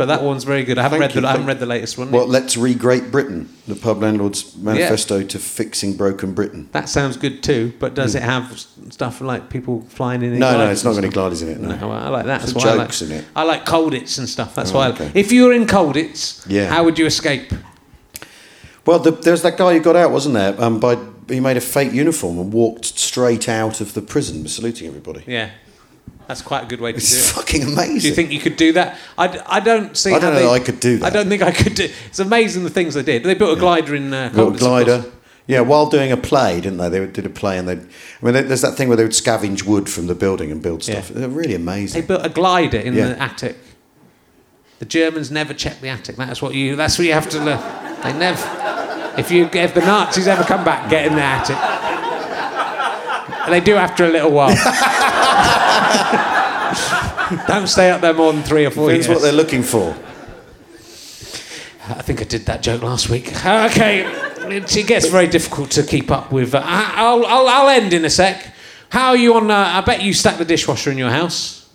[0.00, 0.78] but that one's very good.
[0.78, 2.10] I haven't read the I haven't read the latest one.
[2.10, 6.70] Well, let's re Great Britain, the pub landlord's manifesto to fixing broken Britain.
[6.72, 8.58] that sounds good too, but does it have
[8.88, 10.38] stuff like people flying in?
[10.38, 11.14] No, no, it's not got any stuff?
[11.14, 11.60] gliders in it.
[11.60, 11.76] No.
[11.76, 12.40] No, I like that.
[12.40, 13.24] That's why jokes I like, in it.
[13.36, 14.54] I like Colditz and stuff.
[14.54, 14.86] That's Oh, why.
[14.86, 15.04] I okay.
[15.04, 15.16] like.
[15.16, 16.68] If you were in Colditz, Yeah.
[16.68, 17.52] how would you escape?
[18.86, 20.58] Well, the, there's that guy who got out, wasn't there?
[20.58, 20.96] Um, by
[21.28, 25.22] he made a fake uniform and walked straight out of the prison, saluting everybody.
[25.26, 25.50] Yeah,
[26.30, 27.08] that's quite a good way to do it.
[27.08, 27.98] It's fucking amazing.
[27.98, 28.96] Do you think you could do that?
[29.18, 30.12] I, I don't see.
[30.14, 31.06] I don't know they- that I could do that.
[31.06, 31.88] I don't think I could do.
[32.06, 33.24] It's amazing the things they did.
[33.24, 35.04] They built a glider in uh, Got a glider?
[35.48, 36.88] Yeah, while doing a play, didn't they?
[36.88, 37.72] They did a play, and they.
[37.72, 37.78] I
[38.22, 41.10] mean, there's that thing where they would scavenge wood from the building and build stuff.
[41.10, 41.18] Yeah.
[41.20, 42.00] They're really amazing.
[42.00, 43.08] They built a glider in Yeah.
[43.08, 43.56] the attic.
[44.78, 46.14] The Germans never check the attic.
[46.14, 46.76] That's what you.
[46.76, 47.60] That's what you have to learn.
[48.04, 48.40] They never.
[49.18, 51.56] If you if the Nazis ever come back, get in the attic.
[53.44, 54.54] And they do after a little while.
[57.46, 59.16] Don't stay up there more than three or four Depends years.
[59.16, 59.90] what they're looking for.
[61.88, 63.28] I think I did that joke last week.
[63.44, 64.04] Okay,
[64.54, 66.54] it, it gets very difficult to keep up with.
[66.54, 68.52] Uh, I'll, I'll, I'll end in a sec.
[68.90, 69.50] How are you on?
[69.50, 71.68] Uh, I bet you stack the dishwasher in your house.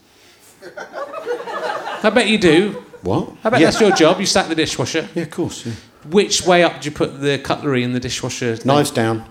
[2.04, 2.84] I bet you do.
[3.02, 3.34] What?
[3.44, 3.68] I bet yeah.
[3.68, 4.20] that's your job.
[4.20, 5.08] You stack the dishwasher.
[5.16, 5.66] Yeah, of course.
[5.66, 5.74] Yeah.
[6.10, 8.58] Which way up do you put the cutlery in the dishwasher?
[8.64, 9.26] Knives down,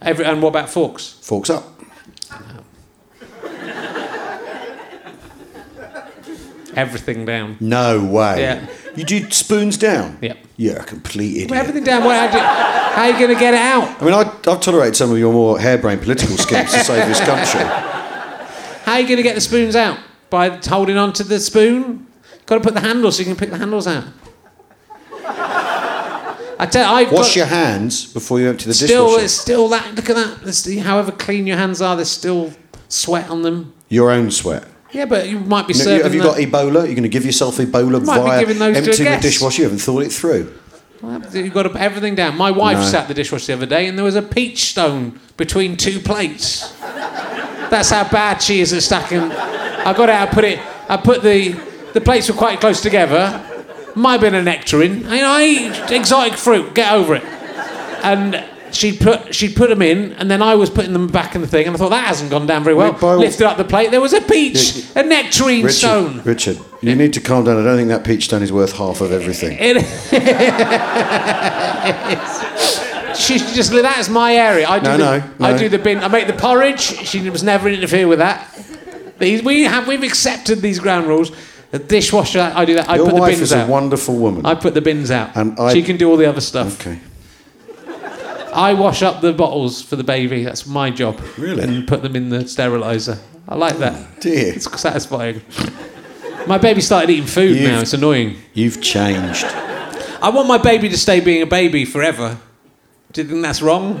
[0.00, 1.18] Every, and what about forks?
[1.20, 1.71] forks up.
[6.74, 7.56] Everything down.
[7.60, 8.40] No way.
[8.40, 8.66] Yeah.
[8.94, 10.18] You do spoons down.
[10.20, 10.38] Yep.
[10.56, 11.52] You're a complete idiot.
[11.52, 12.04] Everything down.
[12.04, 14.00] What, how, do how are you going to get it out?
[14.00, 17.20] I mean, I, I've tolerated some of your more harebrained political schemes to save this
[17.20, 17.60] country.
[18.84, 19.98] How are you going to get the spoons out?
[20.30, 22.06] By holding on to the spoon?
[22.46, 24.04] Got to put the handles so you can pick the handles out.
[26.58, 29.24] I tell you, Wash got, your hands before you empty the still, dishwasher.
[29.24, 29.94] it's still that.
[29.96, 30.42] Look at that.
[30.42, 32.52] There's, however clean your hands are, there's still
[32.88, 33.74] sweat on them.
[33.88, 34.64] Your own sweat.
[34.92, 36.02] Yeah, but you might be serving.
[36.02, 36.84] have you got Ebola?
[36.84, 39.62] You're going to give yourself Ebola via giving those to emptying the dishwasher.
[39.62, 40.52] You haven't thought it through.
[41.32, 42.36] You've got to put everything down.
[42.36, 42.84] My wife No.
[42.84, 46.72] sat the dishwasher the other day, and there was a peach stone between two plates.
[47.70, 49.20] That's how bad she is at stacking.
[49.32, 50.60] I got out, I put it.
[50.88, 51.56] I put the
[51.94, 53.44] the plates were quite close together.
[53.94, 55.06] Might have been a nectarine.
[55.06, 56.74] I, I eat exotic fruit.
[56.74, 57.24] Get over it.
[58.04, 61.40] And she put she'd put them in, and then I was putting them back in
[61.40, 62.92] the thing, and I thought that hasn't gone down very well.
[62.92, 63.90] By Lifted up the plate.
[63.90, 66.22] There was a peach, a nectarine Richard, stone.
[66.22, 67.60] Richard, you need to calm down.
[67.60, 69.56] I don't think that peach stone is worth half of everything.
[69.60, 69.82] It-
[73.16, 74.66] she just that is my area.
[74.68, 75.98] I do No, the, no, I do the bin.
[75.98, 76.80] I make the porridge.
[76.80, 78.48] She was never interfere with that.
[79.18, 81.30] These we have we've accepted these ground rules.
[81.70, 82.88] The dishwasher, I do that.
[82.88, 83.68] I Your put the wife bins is a out.
[83.70, 84.44] wonderful woman.
[84.44, 85.34] I put the bins out.
[85.36, 86.80] And I- she can do all the other stuff.
[86.80, 86.98] okay.
[88.52, 90.44] I wash up the bottles for the baby.
[90.44, 91.20] That's my job.
[91.38, 91.62] Really?
[91.62, 93.18] And put them in the sterilizer.
[93.48, 94.20] I like that.
[94.20, 95.42] Dear, It's satisfying.
[96.46, 97.80] My baby started eating food You've- now.
[97.80, 98.36] It's annoying.
[98.52, 99.44] you've changed.
[99.44, 102.38] I want my baby to stay being a baby forever.
[103.12, 104.00] Do you think that's wrong?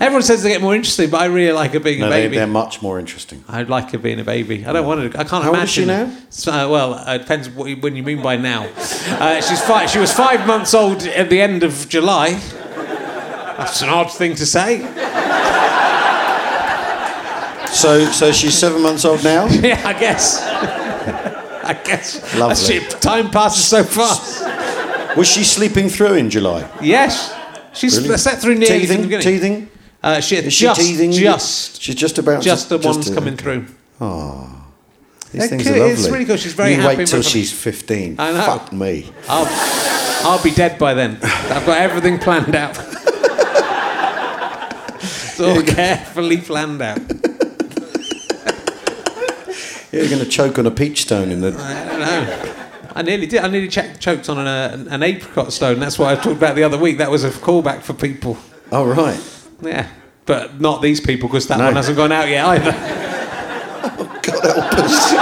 [0.00, 2.22] Everyone says they get more interesting, but I really like her being No, a they,
[2.24, 2.36] baby.
[2.36, 3.44] they're much more interesting.
[3.48, 4.66] I like her being a baby.
[4.66, 5.18] I don't want to.
[5.18, 5.88] I can't How old imagine.
[5.90, 6.64] is she now?
[6.64, 8.64] Uh, well, uh, it depends what you, when you mean by now.
[8.66, 12.40] Uh, she's five, She was five months old at the end of July.
[13.64, 14.78] That's an odd thing to say.
[17.72, 19.46] So, so she's seven months old now.
[19.50, 20.42] yeah, I guess.
[20.42, 22.34] I guess.
[22.36, 22.80] Lovely.
[23.00, 25.16] Time passes so fast.
[25.16, 26.68] Was she sleeping through in July?
[26.82, 27.34] Yes.
[27.72, 28.20] She's Brilliant.
[28.20, 29.22] slept through nearly from the Teething, beginning.
[29.40, 29.70] teething.
[30.02, 31.12] Uh, she, Is she just, teething?
[31.12, 32.42] just, She's just about.
[32.42, 33.66] just the ones coming through.
[35.32, 36.12] These things are it's lovely.
[36.12, 36.40] really good.
[36.40, 38.16] She's very you happy wait till with- she's fifteen.
[38.18, 38.42] I know.
[38.42, 39.10] Fuck me.
[39.28, 39.46] I'll,
[40.28, 41.18] I'll be dead by then.
[41.22, 42.76] I've got everything planned out.
[45.42, 46.98] all carefully planned out.
[49.92, 51.48] You're going to choke on a peach stone in the.
[51.58, 52.54] I don't know.
[52.94, 53.42] I nearly did.
[53.42, 55.78] I nearly ch- choked on an, uh, an apricot stone.
[55.80, 56.96] That's what I talked about the other week.
[56.98, 58.38] That was a callback for people.
[58.70, 59.20] Oh right.
[59.60, 59.88] Yeah.
[60.24, 61.64] But not these people because that No.
[61.66, 62.72] one hasn't gone out yet either.
[64.22, 65.12] God help us.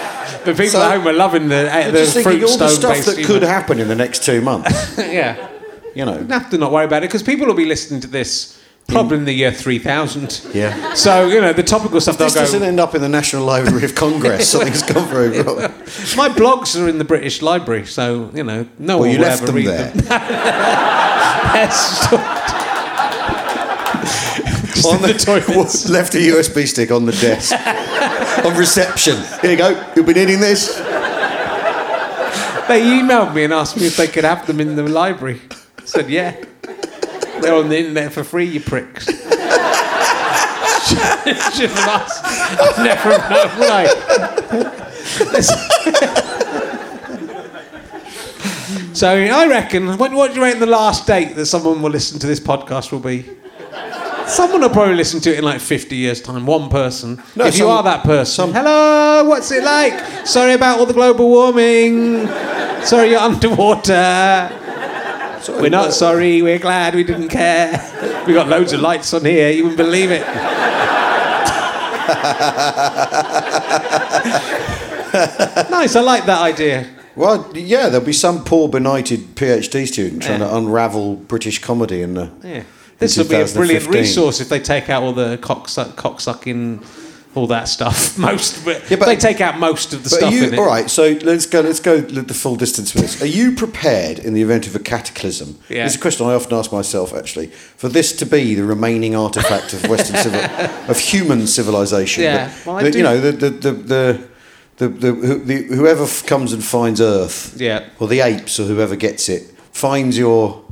[0.42, 2.56] But people So- at home are loving the, uh, I'm the just fruit thinking all
[2.56, 3.32] the stone stuff based that humour.
[3.34, 4.96] could happen in the next two months.
[4.98, 5.48] yeah.
[5.94, 6.18] You know.
[6.18, 8.58] You have to not worry about it because people will be listening to this
[8.88, 10.42] probably in the year 3000.
[10.52, 10.94] Yeah.
[10.94, 13.84] So, you know, the topical stuff This they'll doesn't end up in the National Library
[13.84, 14.48] of Congress.
[14.52, 15.58] Something's gone very wrong.
[16.16, 19.26] My blogs are in the British Library, so, you know, no Well, one you will
[19.26, 19.90] left ever them read there.
[19.92, 20.06] them.
[24.74, 25.88] Just on the toilets.
[25.88, 27.52] left a USB stick on the desk
[28.44, 29.16] on reception.
[29.42, 29.92] Here you go.
[29.94, 30.76] You'll be needing this.
[32.68, 35.40] They emailed me and asked me if they could have them in the library.
[35.78, 36.36] I said, yeah.
[37.42, 39.06] They're on the internet for free, you pricks.
[40.90, 42.24] Should asked.
[42.24, 43.88] I've never known, right.
[48.94, 52.18] so I reckon, what, what do you reckon the last date that someone will listen
[52.18, 53.24] to this podcast will be?
[54.26, 56.46] Someone will probably listen to it in like 50 years' time.
[56.46, 57.22] One person.
[57.34, 58.32] No, if you are that person.
[58.32, 60.26] some- Hello, what's it like?
[60.26, 62.26] Sorry about all the global warming.
[62.84, 64.50] Sorry you're underwater.
[65.48, 67.78] We're not sorry, we're glad we didn't care.
[68.26, 70.20] We got loads of lights on here, you wouldn't believe it.
[75.70, 76.86] nice, I like that idea.
[77.16, 80.48] Well, yeah, there'll be some poor benighted PhD student trying Yeah.
[80.48, 82.30] to unravel British comedy in the.
[82.44, 82.62] Yeah.
[82.98, 86.84] This would be a brilliant resource if they take out all the cocksuck, cocksucking,
[87.34, 88.18] all that stuff.
[88.18, 90.58] Most, but, Yeah, but- they take out most of the stuff you in it.
[90.58, 90.90] all right?
[90.90, 91.60] So let's go.
[91.60, 93.22] Let's go the full distance with this.
[93.22, 95.58] Are you prepared in the event of a cataclysm?
[95.68, 95.86] Yeah.
[95.86, 97.14] It's a question I often ask myself.
[97.14, 100.40] Actually, for this to be the remaining artifact of Western civil,
[100.90, 102.24] of human civilization.
[102.24, 103.72] Yeah, that- well, do- you know the the the.
[103.72, 104.30] the
[104.80, 107.84] the, the, the, whoever comes and finds Earth, Yeah.
[107.98, 109.42] or the apes, or whoever gets it,
[109.72, 110.64] finds your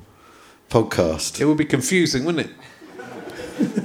[0.70, 1.38] podcast.
[1.38, 3.84] It would be confusing, wouldn't it?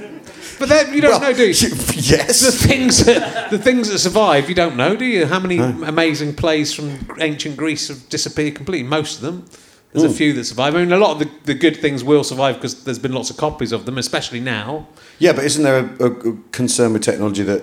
[0.66, 1.54] but then you don't know, do you?
[1.94, 2.40] Yes.
[2.40, 5.26] The things that the things that survive, you don't know, do you?
[5.26, 8.88] How many amazing plays from ancient Greece have disappeared completely?
[8.88, 9.46] Most of them.
[9.92, 10.14] There's a hmm.
[10.14, 10.74] few that survive.
[10.74, 13.30] I mean, a lot of the, the good things will survive because there's been lots
[13.30, 14.88] of copies of them, especially now.
[15.20, 17.62] Yeah, but isn't there a, a, a concern with technology that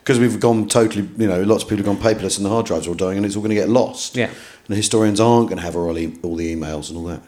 [0.00, 2.66] because we've gone totally, you know, lots of people have gone paperless and the hard
[2.66, 4.16] drives are all dying and it's all going to get lost.
[4.16, 4.26] Yeah.
[4.26, 7.22] And the historians aren't going to have all, e- all the emails and all that.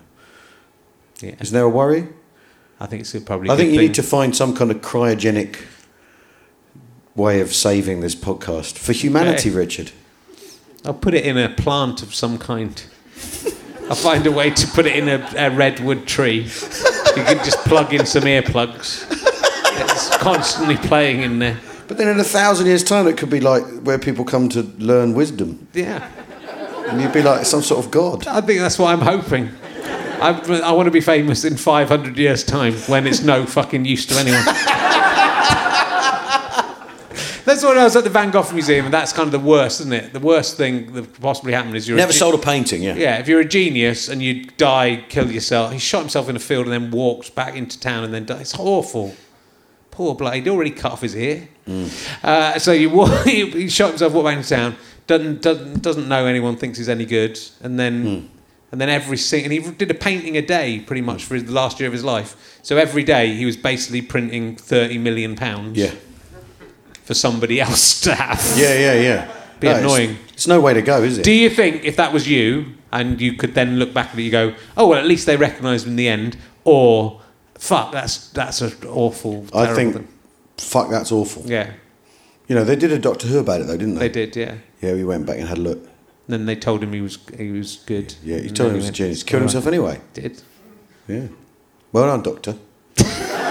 [1.20, 2.08] Yeah, Isn't there a worry?
[2.82, 3.48] I think it's probably.
[3.48, 3.86] I think you thing.
[3.86, 5.60] need to find some kind of cryogenic
[7.14, 9.50] way of saving this podcast for humanity.
[9.50, 9.92] Richard.
[10.84, 12.82] I'll put it in a plant of some kind.
[13.88, 16.40] I'll find a way to put it in a, a redwood tree.
[16.40, 19.06] You can just plug in some earplugs.
[19.12, 21.60] It's constantly playing in there.
[21.86, 24.62] But then in a thousand years' time, it could be like where people come to
[24.78, 25.68] learn wisdom.
[25.72, 26.10] Yeah.
[26.88, 28.26] And you'd be like some sort of god.
[28.26, 29.50] I think that's what I'm hoping.
[30.22, 34.06] I, I want to be famous in 500 years' time when it's no fucking use
[34.06, 34.44] to anyone.
[37.44, 39.80] that's what I was at the Van Gogh Museum, and that's kind of the worst,
[39.80, 40.12] isn't it?
[40.12, 42.82] The worst thing that could possibly happen is you're a Never ge- sold a painting,
[42.82, 42.94] yeah.
[42.94, 45.72] Yeah, if you're a genius and you die, kill yourself.
[45.72, 48.42] He shot himself in a field and then walked back into town and then died.
[48.42, 49.14] It's awful.
[49.90, 50.34] Poor bloke.
[50.34, 51.48] He'd already cut off his ear.
[52.22, 54.76] Uh, so you walk, he shot himself, walked back into town.
[55.08, 58.30] Doesn't, doesn't doesn't know anyone thinks he's any good, and then
[58.72, 61.44] and then every sing and he did a painting a day pretty much for his,
[61.44, 62.58] the last year of his life.
[62.62, 65.92] So every day he was basically printing thirty million pounds Yeah.
[67.04, 68.42] for somebody else to have.
[68.58, 69.32] Yeah, yeah, yeah.
[69.60, 70.16] Be it's- annoying.
[70.32, 71.24] It's, no way to go, is it?
[71.24, 74.22] Do you think if that was you and you could then look back at it,
[74.22, 77.20] you go, oh well, at least they recognised him in the end, or
[77.54, 79.46] fuck, that's that's an awful.
[79.54, 80.08] I think, thing.
[80.56, 81.44] fuck, that's awful.
[81.46, 81.74] yeah,
[82.48, 84.26] You know, they did a Doctor Who about it, though, didn't they they?
[84.26, 84.54] did, yeah.
[84.80, 85.78] Yeah, we went back and had a look.
[86.28, 88.14] Then they told him he was he was good.
[88.22, 89.22] Yeah, he told him he was a genius.
[89.22, 90.00] Killed himself anyway.
[90.14, 90.40] Did.
[91.08, 91.26] Yeah.
[91.92, 92.56] Well done, Doctor.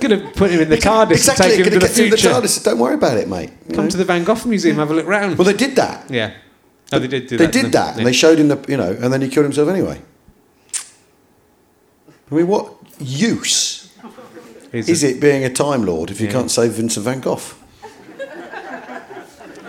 [0.00, 2.16] Could have put him in the TARDIS exactly, and take him to the future.
[2.16, 2.64] To the TARDIS.
[2.64, 3.52] Don't worry about it, mate.
[3.74, 3.90] Come know?
[3.90, 5.36] to the Van Gogh Museum, have a look round.
[5.36, 6.10] Well, they did that.
[6.10, 6.32] Yeah.
[6.90, 7.52] No, they did do they that.
[7.52, 9.68] They did that, and they showed him the, you know, and then he killed himself
[9.68, 10.00] anyway.
[12.30, 13.92] I mean, what use
[14.72, 17.40] is, is it, being a Time Lord if you can't save Vincent van Gogh?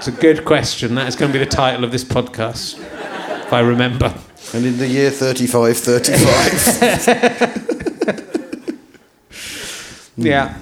[0.01, 0.95] It's a good question.
[0.95, 4.11] That is going to be the title of this podcast, if I remember.
[4.51, 7.61] And in the year 35, 35.
[10.17, 10.57] Yeah.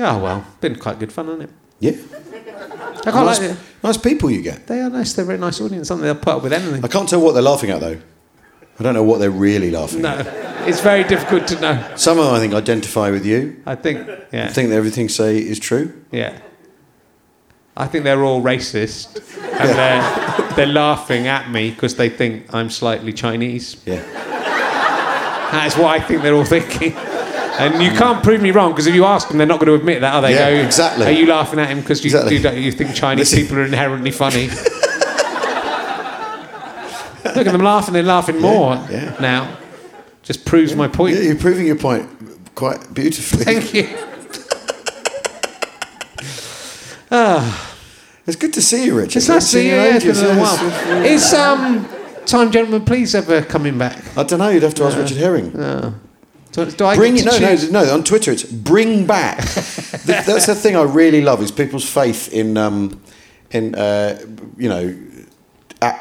[0.00, 1.50] Oh well, been quite good fun, hasn't it?
[1.80, 1.92] yeah.
[1.92, 3.56] I quite Nice, like it.
[3.84, 4.66] nice people you get.
[4.66, 5.12] They are nice.
[5.12, 5.86] They're a very nice audience.
[5.88, 6.84] Something they'll put up with anything.
[6.84, 8.00] I can't tell what they're laughing at, though.
[8.78, 10.24] I don't know what they're really laughing at.
[10.26, 11.92] No, it's very difficult to know.
[11.96, 13.62] Some of them, I think, identify with you.
[13.66, 14.06] I think.
[14.32, 14.46] Yeah.
[14.46, 15.92] I think that everything say is true.
[16.10, 16.36] Yeah.
[17.76, 19.16] I think they're all racist,
[19.60, 23.76] and they're they're laughing at me because they think I'm slightly Chinese.
[23.84, 24.02] Yeah.
[25.52, 26.94] That's what I think they're all thinking.
[27.58, 27.98] And you mm.
[27.98, 30.14] can't prove me wrong because if you ask them, they're not going to admit that,
[30.14, 30.32] are they?
[30.32, 31.06] Yeah, Go, exactly.
[31.06, 32.62] Are you laughing at him because you, Exactly.
[32.62, 34.48] you, think Chinese people are inherently funny?
[37.34, 39.16] Look at them laughing; they're laughing more yeah.
[39.20, 39.58] now.
[40.22, 41.16] Just proves my point.
[41.16, 42.08] Yeah, you're proving your point
[42.54, 43.44] quite beautifully.
[43.44, 44.05] Thank you.
[47.10, 49.16] It's good to see you, Richard.
[49.18, 49.74] It's nice to see you.
[49.74, 50.82] Yeah, it's been a in little ages.
[50.84, 51.04] while.
[51.04, 51.88] Is um,
[52.26, 54.02] Time Gentlemen Please ever coming back?
[54.16, 54.48] I don't know.
[54.48, 55.50] You'd have to ask Richard Herring.
[56.52, 57.92] Do, do I Bring get No, no, no.
[57.94, 59.38] On Twitter, it's bring back.
[59.46, 63.00] Th- That's the thing I really love is people's faith in, um,
[63.50, 64.18] in uh,
[64.56, 64.96] you know,
[65.82, 65.98] uh,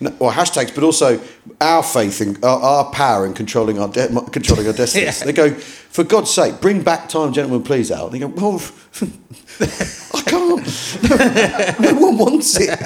[0.00, 1.20] well, hashtags, but also
[1.60, 5.20] our faith in our, our power in controlling our de- controlling our destinies.
[5.20, 5.26] Yeah.
[5.26, 8.12] They go, for God's sake, bring back time, gentlemen, please out.
[8.12, 8.54] They go, well,
[9.60, 10.60] I can't.
[11.80, 12.78] No, no one wants it.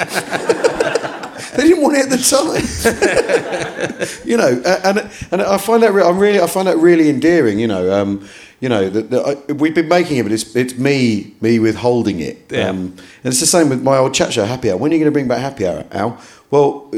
[1.56, 4.28] they didn't want it at the time.
[4.28, 4.98] you know, and
[5.30, 7.58] and I find that re- I'm really I find that really endearing.
[7.58, 8.26] You know, um,
[8.60, 12.38] you know that, that we've been making it, but it's it's me me withholding it.
[12.50, 12.68] Yeah.
[12.68, 14.78] Um, and it's the same with my old chat show, Happy Hour.
[14.78, 16.18] When are you going to bring back Happy Hour, Al?
[16.54, 16.90] Well.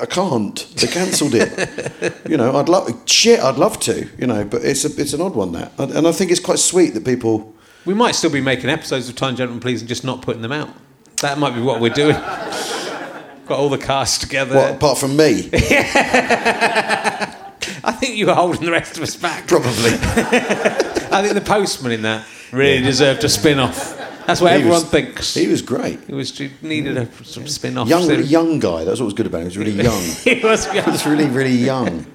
[0.00, 0.56] I can't.
[0.76, 2.14] They cancelled it.
[2.28, 3.38] you know, I'd love shit.
[3.38, 4.08] I'd love to.
[4.18, 6.58] You know, but it's a it's an odd one that, and I think it's quite
[6.58, 7.54] sweet that people.
[7.84, 10.50] We might still be making episodes of Time Gentlemen Please and just not putting them
[10.50, 10.68] out.
[11.20, 12.16] That might be what we're doing.
[13.46, 14.56] Got all the cast together.
[14.56, 17.36] What, apart from me, I
[17.92, 19.46] think you were holding the rest of us back.
[19.46, 19.92] probably.
[19.92, 24.00] I think the postman in that really deserved a spin off.
[24.26, 25.34] That's what He everyone was- thinks.
[25.34, 25.98] He was great.
[26.08, 27.88] It was he needed a of spin off.
[27.88, 28.84] Young, really young guy.
[28.84, 29.50] That's what was good about him.
[29.50, 30.02] He was really young.
[30.02, 30.66] he was.
[30.70, 32.06] He was really, really young.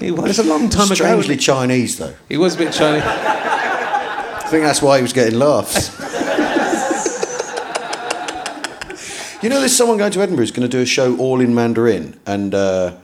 [0.00, 1.40] He was a long time Strangely ago.
[1.42, 2.14] Chinese, though.
[2.28, 3.02] He was a bit Chinese.
[3.04, 5.90] I think that's why he was getting laughs.
[9.42, 11.54] you know, there's someone going to Edinburgh who's going to do a show all in
[11.54, 12.94] Mandarin, and uh,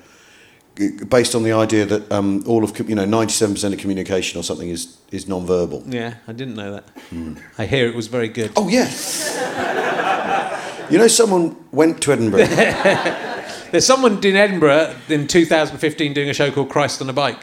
[1.09, 4.69] based on the idea that um, all of you know, 97% of communication or something
[4.69, 5.85] is is non-verbal.
[5.87, 6.85] Yeah, I didn't know that.
[7.59, 8.53] I hear it was very good.
[8.57, 8.91] Oh yeah.
[10.91, 12.47] you know, someone went to Edinburgh.
[13.71, 17.43] There's someone in Edinburgh in 2015 doing a show called Christ on a Bike,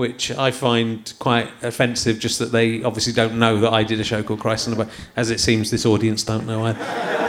[0.00, 2.18] which I find quite offensive.
[2.18, 4.76] Just that they obviously don't know that I did a show called Christ on a
[4.76, 6.78] Bike, as it seems this audience don't know either.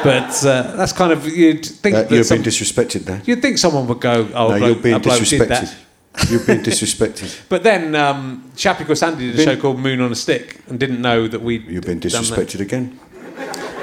[0.04, 3.22] But uh, that's kind of you'd think Uh, you're some- being disrespected there.
[3.26, 6.30] you'd think someone would go, "Oh, No, you're being a bloke did that." disrespected.
[6.32, 7.30] You're being disrespected.
[7.50, 10.80] But then um, Chappie Sandy did a Been- show called Moon on a Stick and
[10.80, 11.60] didn't know that we.
[11.60, 13.00] You've been disrespected again.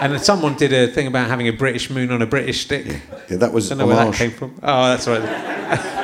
[0.01, 2.87] And then someone did a thing about having a British moon on a British stick.
[3.29, 4.55] Yeah, that was don't know where that came from.
[4.63, 5.23] Oh, that's right.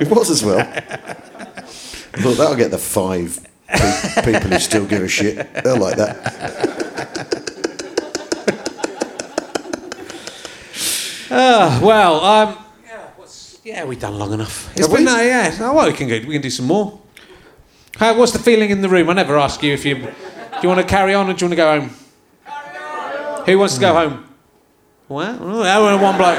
[0.00, 0.58] It was as well.
[0.68, 3.38] I thought that'll get the five
[3.68, 5.36] pe- people who still give a shit.
[5.62, 7.28] They'll like that.
[11.30, 13.08] Uh, well, um, yeah,
[13.64, 14.70] yeah, we've done long enough.
[14.76, 15.10] It's Have been, we?
[15.10, 15.56] uh, yeah.
[15.60, 16.14] Oh, well, we can go.
[16.26, 16.98] We can do some more.
[17.96, 19.10] How, what's the feeling in the room?
[19.10, 19.96] I never ask you if you.
[19.96, 20.10] Do
[20.62, 23.44] you want to carry on or do you want to go home?
[23.44, 24.24] Who wants to go home?
[25.08, 26.38] Well, oh, that was one bloke.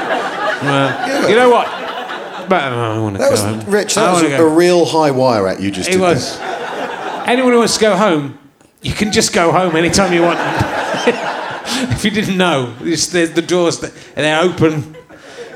[0.62, 1.79] Well, you know what?
[2.50, 3.60] But, uh, I want to That go was home.
[3.72, 3.94] Rich.
[3.94, 5.88] That was a, a real high wire at you just.
[5.88, 6.36] It did was.
[6.36, 7.22] there.
[7.26, 8.38] Anyone who wants to go home,
[8.82, 10.38] you can just go home anytime you want.
[11.94, 13.78] if you didn't know, the doors,
[14.16, 14.96] they're open.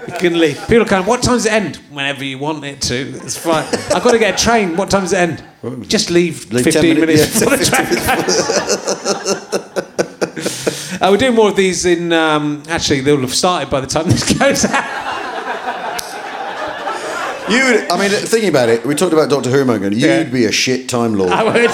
[0.07, 0.61] You can leave.
[0.69, 1.77] People come, what time does it end?
[1.91, 2.95] Whenever you want it to.
[3.25, 3.65] It's fine.
[3.93, 4.77] I've got to get a train.
[4.77, 5.43] What time does it end?
[5.89, 8.23] Just leave, Leave 15 10 minutes minutes- before yeah, the train
[10.95, 11.01] goes.
[11.03, 12.13] uh, we're doing more of these in.
[12.13, 15.04] Um, actually, they'll have started by the time this goes out.
[17.51, 19.97] You, would, I mean, thinking about it, we talked about Doctor Who a moment ago.
[20.07, 20.23] You'd Yeah.
[20.25, 21.31] be a shit time lord.
[21.33, 21.71] I would.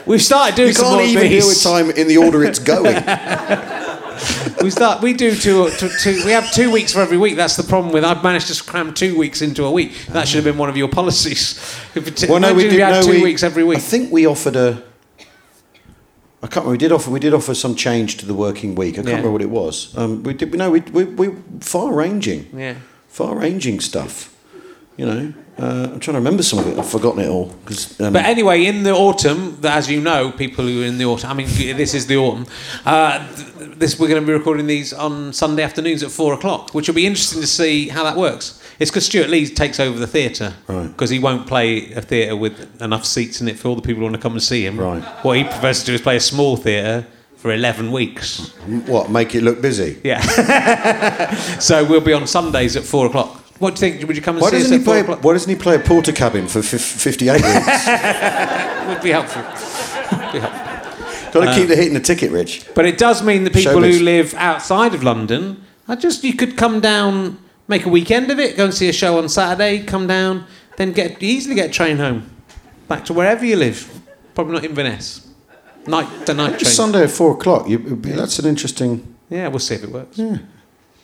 [0.06, 2.96] We've started doing you some can't even deal with time in the order it's going.
[4.62, 5.02] We start.
[5.02, 6.22] We do two, two, two.
[6.24, 7.36] We have two weeks for every week.
[7.36, 8.02] That's the problem with.
[8.02, 9.92] I've managed to cram two weeks into a week.
[10.08, 11.58] That should have been one of your policies.
[11.94, 12.72] If Well, no, we did.
[12.72, 13.76] you had no, two we- weeks every week.
[13.76, 14.82] I think we offered a.
[16.42, 16.70] I can't remember.
[16.70, 17.10] We did offer.
[17.10, 18.94] We did offer some change to the working week.
[18.94, 19.12] I can't Yeah.
[19.16, 19.94] remember what it was.
[19.96, 20.54] Um, we did.
[20.54, 21.28] No, we we, we
[21.60, 22.46] far ranging.
[22.56, 22.76] yeah.
[23.16, 24.30] Far ranging stuff.
[24.98, 26.78] You know, uh, I'm trying to remember some of it.
[26.78, 27.50] I've forgotten it all.
[28.00, 31.30] um, But anyway, in the autumn, as you know, people who are in the autumn.
[31.30, 31.46] I mean,
[31.78, 32.46] this is the autumn.
[32.84, 33.26] Uh,
[33.78, 36.94] this we're going to be recording these on Sunday afternoons at four o'clock, which will
[36.94, 38.62] be interesting to see how that works.
[38.78, 40.88] It's because Stewart Lee takes over the theatre Right.
[40.88, 44.00] because he won't play a theatre with enough seats in it for all the people
[44.00, 44.78] who want to come and see him.
[44.78, 45.02] Right.
[45.24, 47.06] What he prefers to do is play a small theatre
[47.46, 48.48] for eleven weeks.
[48.86, 50.00] what make it look busy?
[50.02, 50.20] Yeah.
[51.60, 53.36] so we'll be on Sundays at four o'clock.
[53.60, 54.08] What do you think?
[54.08, 55.00] Would you come and Why see us at he four play?
[55.02, 55.22] o'clock?
[55.22, 57.44] Why doesn't he play a Portakabin for fif- 58 weeks?
[58.88, 59.42] Would be helpful.
[60.32, 61.40] be helpful.
[61.40, 62.66] Got to keep um, the heat in the ticket, Rich.
[62.74, 63.98] But it does mean the people Showbiz.
[63.98, 68.40] who live outside of London, I just you could come down, make a weekend of
[68.40, 70.46] it, go and see a show on Saturday, come down,
[70.78, 72.28] then get easily get a train home,
[72.88, 74.00] back to wherever you live.
[74.34, 75.25] Probably not Inverness.
[75.86, 76.58] Night the night train.
[76.58, 77.68] Just Sunday at four o'clock.
[77.68, 79.14] You, that's an interesting.
[79.28, 80.18] yeah, we'll see if it works.
[80.18, 80.38] Yeah.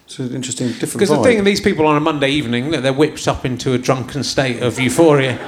[0.05, 0.93] It's an interesting, different.
[0.95, 4.23] Because the thing, these people on a Monday evening, they're whipped up into a drunken
[4.23, 5.39] state of euphoria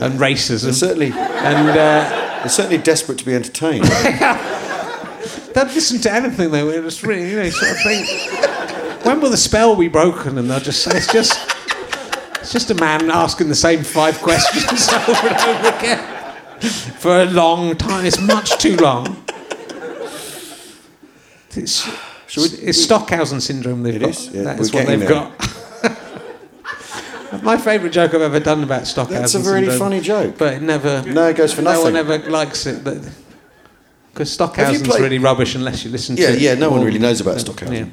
[0.00, 3.84] they're racism, certainly, and uh, they're certainly desperate to be entertained.
[5.54, 6.50] they'll listen to anything.
[6.50, 10.38] They will just really, you know, sort of think, when will the spell be broken?
[10.38, 11.38] And they'll just say, it's just,
[12.38, 16.19] it's just a man asking the same five questions over and over again
[16.60, 18.04] for a long time.
[18.06, 19.16] It's much too long.
[21.56, 21.86] It's,
[22.36, 24.10] it's Stockhausen syndrome they've It got.
[24.10, 24.42] is, yeah.
[24.44, 25.08] That what they've there.
[25.08, 25.32] got.
[27.42, 30.38] My favourite joke I've ever done about Stockhausen That's a really syndrome, funny joke.
[30.38, 31.02] but it never.
[31.06, 32.84] No, it goes for No one ever likes it.
[34.12, 36.38] Because Stockhausen's played- really rubbish unless you listen Yeah, to.
[36.40, 36.54] yeah.
[36.54, 37.74] No one really knows about Stockhausen.
[37.74, 37.86] Yeah.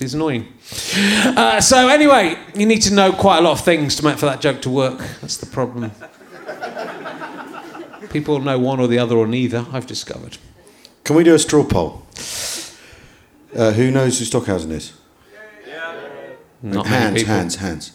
[0.00, 0.46] It's annoying.
[1.24, 4.26] Uh, so anyway, you need to know quite a lot of things to make for
[4.26, 4.98] that joke to work.
[5.20, 5.90] That's the problem.
[8.10, 9.66] People know one or the other or neither.
[9.72, 10.38] I've discovered.
[11.04, 12.02] Can we do a straw poll?
[13.56, 14.92] Uh, who knows who Stockhausen is?
[16.62, 17.92] Not hands, hands, hands.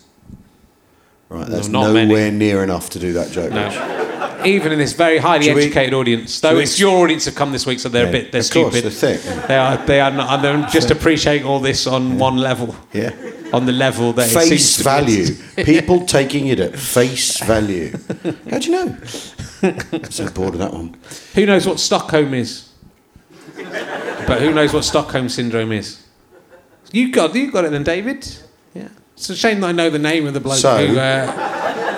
[1.29, 2.31] Right, that's nowhere many.
[2.31, 3.51] near enough to do that joke.
[3.51, 4.02] No.
[4.45, 7.35] Even in this very highly Should we- educated audience, though we- it's your audience have
[7.35, 8.83] come this week, so they're Yeah, a bit they're of course, stupid.
[8.91, 9.47] they're thick.
[9.47, 10.41] They are they are not.
[10.41, 12.75] They're just appreciating all this on one level.
[12.93, 13.11] Yeah.
[13.53, 15.27] On the level that Face value.
[15.57, 17.91] People taking it at face value.
[18.49, 18.97] How do you know?
[19.61, 20.95] I'm so bored of that one.
[21.35, 22.69] Who knows what Stockholm is?
[24.27, 25.99] But who knows what Stockholm syndrome is?
[26.91, 28.27] You got you got it then, David.
[28.73, 28.87] Yeah.
[29.15, 30.97] It's a shame that I know the name of the bloke So- who.
[30.97, 31.52] Uh,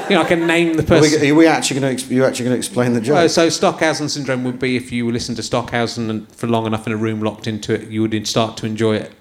[0.10, 1.22] you know, I can name the Are person.
[1.22, 2.14] we, are we actually going to?
[2.14, 3.16] You actually going to explain the joke?
[3.16, 6.86] Well, so Stockhausen syndrome would be if you listen to Stockhausen and for long enough
[6.88, 9.12] in a room locked into it, you would start to enjoy it.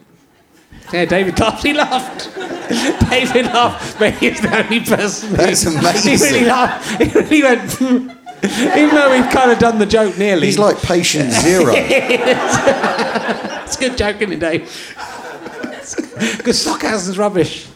[0.93, 1.63] Yeah, David laughed.
[1.63, 2.35] He laughed.
[3.11, 5.31] David laughed, but he's the only person.
[5.31, 5.73] who- amazing.
[6.13, 7.03] He really laughed.
[7.03, 7.73] He really went.
[7.73, 8.11] "Hmm."
[8.45, 10.47] Even though we've kind of done the joke nearly.
[10.47, 11.73] He's like patient zero.
[13.65, 14.71] It's a good joke, isn't it, Dave?
[16.37, 17.67] Because Stockhausen's rubbish.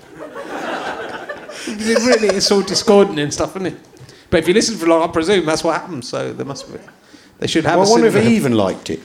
[1.81, 3.77] It really, it's all discordant and stuff, isn't it?
[4.31, 6.09] But if you listen for long, I presume that's what happens.
[6.09, 6.79] So there must be.
[7.39, 7.79] They should have.
[7.79, 9.01] well, I wonder if he even liked it.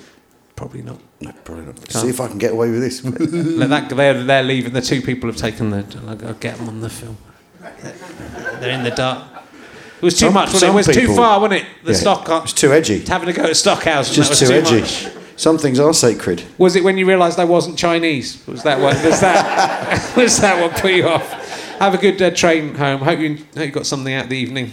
[0.55, 0.99] Probably not.
[1.21, 1.91] No, probably not.
[1.91, 3.01] See if I can get away with this.
[3.69, 4.73] That, they're, they're leaving.
[4.73, 5.85] The two people have taken the.
[6.07, 7.17] I'll I'll get them on the film.
[8.59, 9.27] They're in the dark.
[9.97, 10.53] It was too Some- much.
[10.53, 10.73] Wasn't it?
[10.73, 11.67] it was too far, wasn't it?
[11.83, 12.43] The Yeah, stock.
[12.43, 12.99] It's too edgy.
[13.05, 14.13] Having to go to Stockhausen.
[14.13, 14.81] Just too too edgy.
[14.81, 15.07] much.
[15.35, 16.43] Some things are sacred.
[16.57, 18.45] Was it when you realised I wasn't Chinese?
[18.47, 18.93] Was that what?
[19.03, 20.13] Was that?
[20.17, 21.42] was that what put you off?
[21.79, 23.01] Have a good uh, train home.
[23.01, 24.71] Hope you hope you got something out the evening.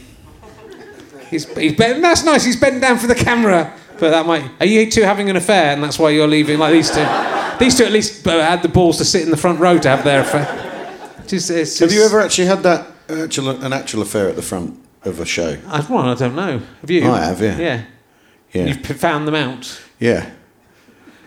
[1.28, 2.44] He's he's bent, That's nice.
[2.44, 3.72] He's bent down for the camera.
[3.98, 4.50] But that might.
[4.60, 6.58] Are you two having an affair, and that's why you're leaving?
[6.58, 7.06] Like these two.
[7.58, 9.88] These two at least uh, had the balls to sit in the front row to
[9.88, 10.46] have their affair.
[11.26, 14.82] Just, it's Have you ever actually had that actual, an actual affair at the front
[15.04, 15.58] of a show?
[15.68, 16.62] I've well, I don't know.
[16.80, 17.06] Have you?
[17.10, 17.58] I have, yeah.
[17.58, 17.82] Yeah.
[18.52, 18.64] Yeah.
[18.64, 20.30] You've found them out, Yeah.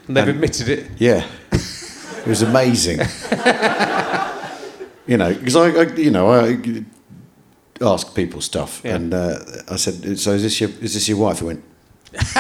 [0.08, 0.90] and they've And- admitted it.
[0.98, 1.24] Yeah.
[1.52, 3.00] It was amazing.
[5.08, 6.58] you know, because I, I, you know, I
[7.82, 8.96] ask people stuff, Yeah.
[8.96, 9.40] and uh,
[9.70, 11.64] I said, "So is this your is this your wife?" He went.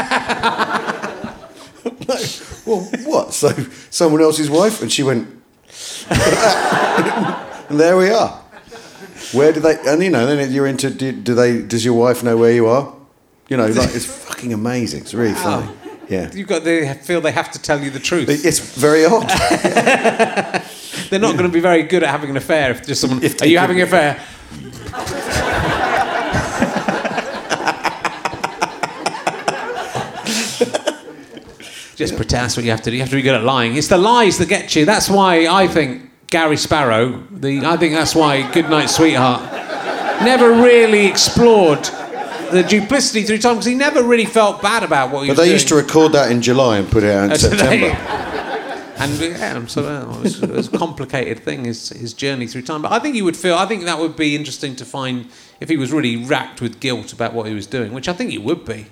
[2.08, 2.30] like,
[2.66, 3.34] well, what?
[3.34, 3.50] So
[3.90, 5.28] someone else's wife, and she went.
[6.10, 8.40] and there we are.
[9.34, 9.78] Where do they?
[9.88, 10.90] And you know, then you're into.
[10.90, 11.62] Do, do they?
[11.62, 12.94] Does your wife know where you are?
[13.50, 15.02] You know, like it's fucking amazing.
[15.02, 15.70] It's really funny.
[16.10, 16.64] Yeah, You've got.
[16.64, 18.28] They feel they have to tell you the truth.
[18.30, 19.30] It's very odd.
[21.10, 23.24] They're not going to be very good at having an affair if just someone.
[23.24, 24.22] If Are you having an affair?
[31.96, 32.96] Just pretend that's what you have to do.
[32.96, 33.76] You have to be good at lying.
[33.76, 34.84] It's the lies that get you.
[34.84, 39.44] That's why I think Gary Sparrow, the I think that's why Goodnight Sweetheart
[40.24, 41.88] never really explored
[42.52, 45.46] the duplicity through time because he never really felt bad about what he But was
[45.48, 47.58] they used to record that in July and put it out in Uh, today.
[47.90, 48.20] September.
[48.96, 52.48] And yeah, I'm so uh, it was, it was a complicated thing his his journey
[52.48, 52.84] through time.
[52.84, 53.56] But I think he would feel.
[53.56, 55.28] I think that would be interesting to find
[55.60, 58.30] if he was really racked with guilt about what he was doing, which I think
[58.32, 58.86] he would be.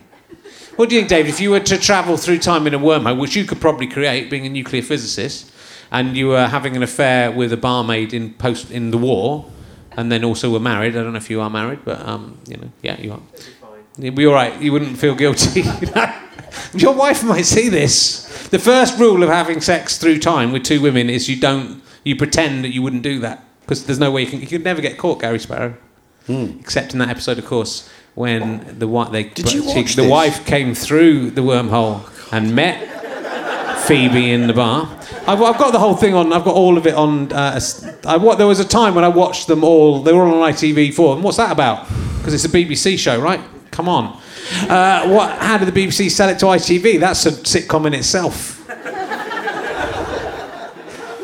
[0.75, 1.29] What do you think, David?
[1.29, 4.29] If you were to travel through time in a wormhole, which you could probably create,
[4.29, 5.49] being a nuclear physicist,
[5.91, 9.45] and you were having an affair with a barmaid in post in the war,
[9.97, 10.95] and then also were married.
[10.95, 13.19] I don't know if you are married, but um, you know, yeah, you are.
[13.97, 14.59] You'd be all right.
[14.61, 15.63] You wouldn't feel guilty.
[16.73, 18.47] Your wife might see this.
[18.49, 21.81] The first rule of having sex through time with two women is you don't.
[22.03, 24.41] You pretend that you wouldn't do that because there's no way you can.
[24.41, 25.75] You could never get caught, Gary Sparrow.
[26.27, 30.07] Except in that episode, of course, when the wife they Did you she- watch the
[30.07, 33.00] wife came through the wormhole and met
[33.91, 34.87] Phoebe in the bar.
[35.27, 36.31] I've, I've got the whole thing on.
[36.31, 37.29] I've got all of it on.
[37.33, 37.59] Uh,
[38.07, 40.01] I, wa- there was a time when I watched them all.
[40.01, 41.15] They were all on ITV4.
[41.15, 41.89] And what's that about?
[42.17, 43.41] Because it's a BBC show, right?
[43.71, 44.17] Come on.
[44.69, 45.37] Uh, what?
[45.39, 47.01] How did the BBC sell it to ITV?
[47.01, 48.59] That's a sitcom in itself.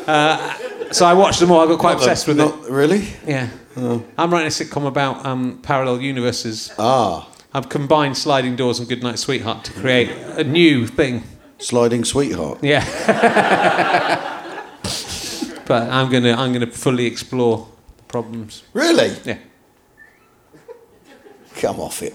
[0.05, 0.53] Uh,
[0.91, 1.61] so I watched them all.
[1.61, 2.43] I got quite obsessed with it.
[2.43, 3.07] Not really?
[3.25, 3.49] Yeah.
[3.77, 6.73] I'm writing a sitcom about um, parallel universes.
[6.77, 11.23] Ah, I've combined Sliding Doors and Goodnight Sweetheart to create a new thing.
[11.57, 12.59] Sliding sweetheart.
[12.61, 12.83] Yeah.
[15.67, 17.67] but I'm gonna I'm gonna fully explore
[17.97, 18.63] the problems.
[18.73, 19.15] Really?
[19.25, 19.37] Yeah.
[21.55, 22.13] Come off it.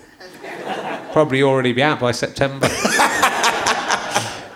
[1.12, 2.69] Probably already be out by September.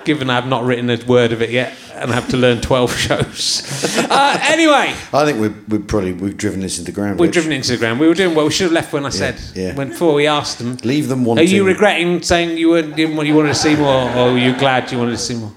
[0.07, 3.99] Given I've not written a word of it yet and have to learn 12 shows.
[4.09, 7.19] Uh, anyway, I think we've, we've probably we've driven this into the ground.
[7.19, 7.35] we've Rich.
[7.35, 7.99] driven into the ground.
[7.99, 8.45] We were doing well.
[8.47, 9.75] We should have left when I said, yeah.
[9.75, 10.77] when before we asked them.
[10.85, 11.41] Leave them one.
[11.41, 14.93] Are you regretting saying you weren't you wanted to see more, or were you glad
[14.93, 15.53] you wanted to see more?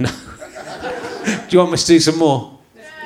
[0.00, 0.08] No.
[1.24, 2.58] do you want me to do some more?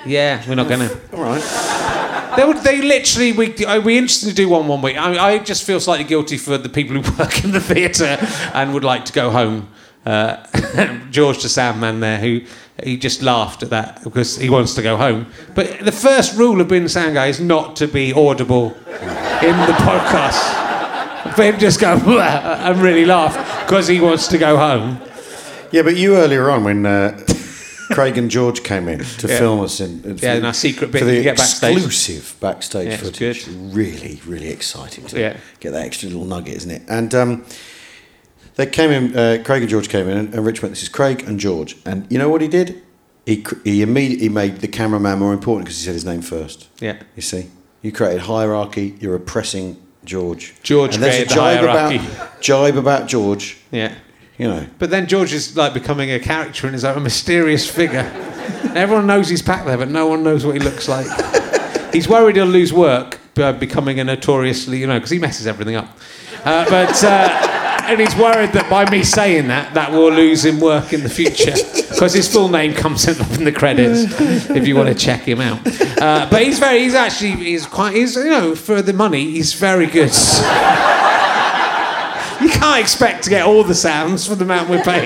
[0.06, 0.88] Yeah, we're not gonna.
[1.12, 2.34] All right.
[2.38, 2.58] They would.
[2.58, 3.32] They literally.
[3.32, 3.66] We.
[3.66, 4.96] uh, We interested to do one one week.
[4.96, 8.16] I, I just feel slightly guilty for the people who work in the theatre
[8.54, 9.68] and would like to go home.
[10.06, 10.36] Uh,
[11.10, 12.40] George the Sandman there, who
[12.82, 15.26] he just laughed at that because he wants to go home.
[15.54, 19.56] But the first rule of being a sound guy is not to be audible in
[19.66, 21.34] the podcast.
[21.34, 23.34] For him just go and really laugh
[23.66, 25.00] because he wants to go home.
[25.72, 27.18] Yeah, but you earlier on when uh,
[27.90, 29.38] Craig and George came in to Yeah.
[29.38, 31.76] film us in, in Yeah, in our secret bit for the backstage.
[31.76, 33.48] exclusive backstage Yeah, footage.
[33.48, 35.36] Really, really exciting to Yeah.
[35.60, 36.82] get that extra little nugget, isn't it?
[36.88, 37.44] And um,
[38.56, 39.16] they came in.
[39.16, 41.76] Uh, Craig and George came in, and, and Rich went, "This is Craig and George."
[41.86, 42.82] And you know what he did?
[43.24, 46.68] He he immediately made the cameraman more important because he said his name first.
[46.80, 46.96] Yeah.
[47.14, 47.50] You see,
[47.82, 48.96] you created hierarchy.
[49.00, 50.54] You're oppressing George.
[50.62, 51.96] George and there's a jibe hierarchy.
[51.96, 53.58] about jibe about George.
[53.70, 53.94] Yeah.
[54.38, 57.68] You know, But then George is like becoming a character and his like a mysterious
[57.68, 58.04] figure.
[58.74, 61.06] Everyone knows he's packed there, but no one knows what he looks like.
[61.94, 65.74] he's worried he'll lose work by becoming a notoriously, you know, because he messes everything
[65.74, 65.88] up.
[66.44, 67.55] Uh, but uh,
[67.88, 71.08] and he's worried that by me saying that, that will lose him work in the
[71.08, 71.52] future
[71.88, 74.12] because his full name comes up in the credits
[74.50, 75.60] if you want to check him out.
[76.00, 79.54] Uh, but he's very, he's actually, he's quite, he's you know, for the money, he's
[79.54, 80.12] very good.
[82.40, 85.04] You can't expect to get all the sounds for the amount we're paying.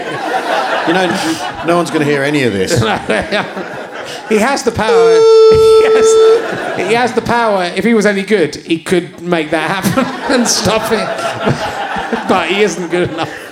[0.89, 2.73] you know, no one's going to hear any of this.
[4.28, 5.19] he has the power.
[5.81, 7.65] He has, he has the power.
[7.65, 11.80] If he was any good, he could make that happen and stop it.
[12.28, 13.47] But he isn't good enough.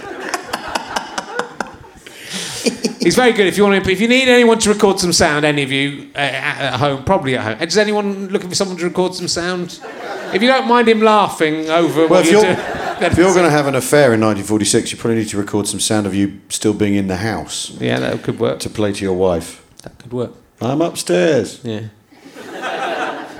[3.00, 3.46] He's very good.
[3.46, 6.10] If you want to, if you need anyone to record some sound, any of you
[6.14, 7.66] uh, at at home, probably at home.
[7.66, 9.80] Is anyone looking for someone to record some sound?
[10.34, 13.50] If you don't mind him laughing over Well, what you're, doing, if you're going to
[13.50, 16.74] have an affair in 1946, you probably need to record some sound of you still
[16.74, 18.58] being in the house yeah, that could work.
[18.60, 19.64] to play to your wife.
[19.84, 20.32] That could work.
[20.60, 21.60] I'm upstairs.
[21.64, 21.84] Yeah.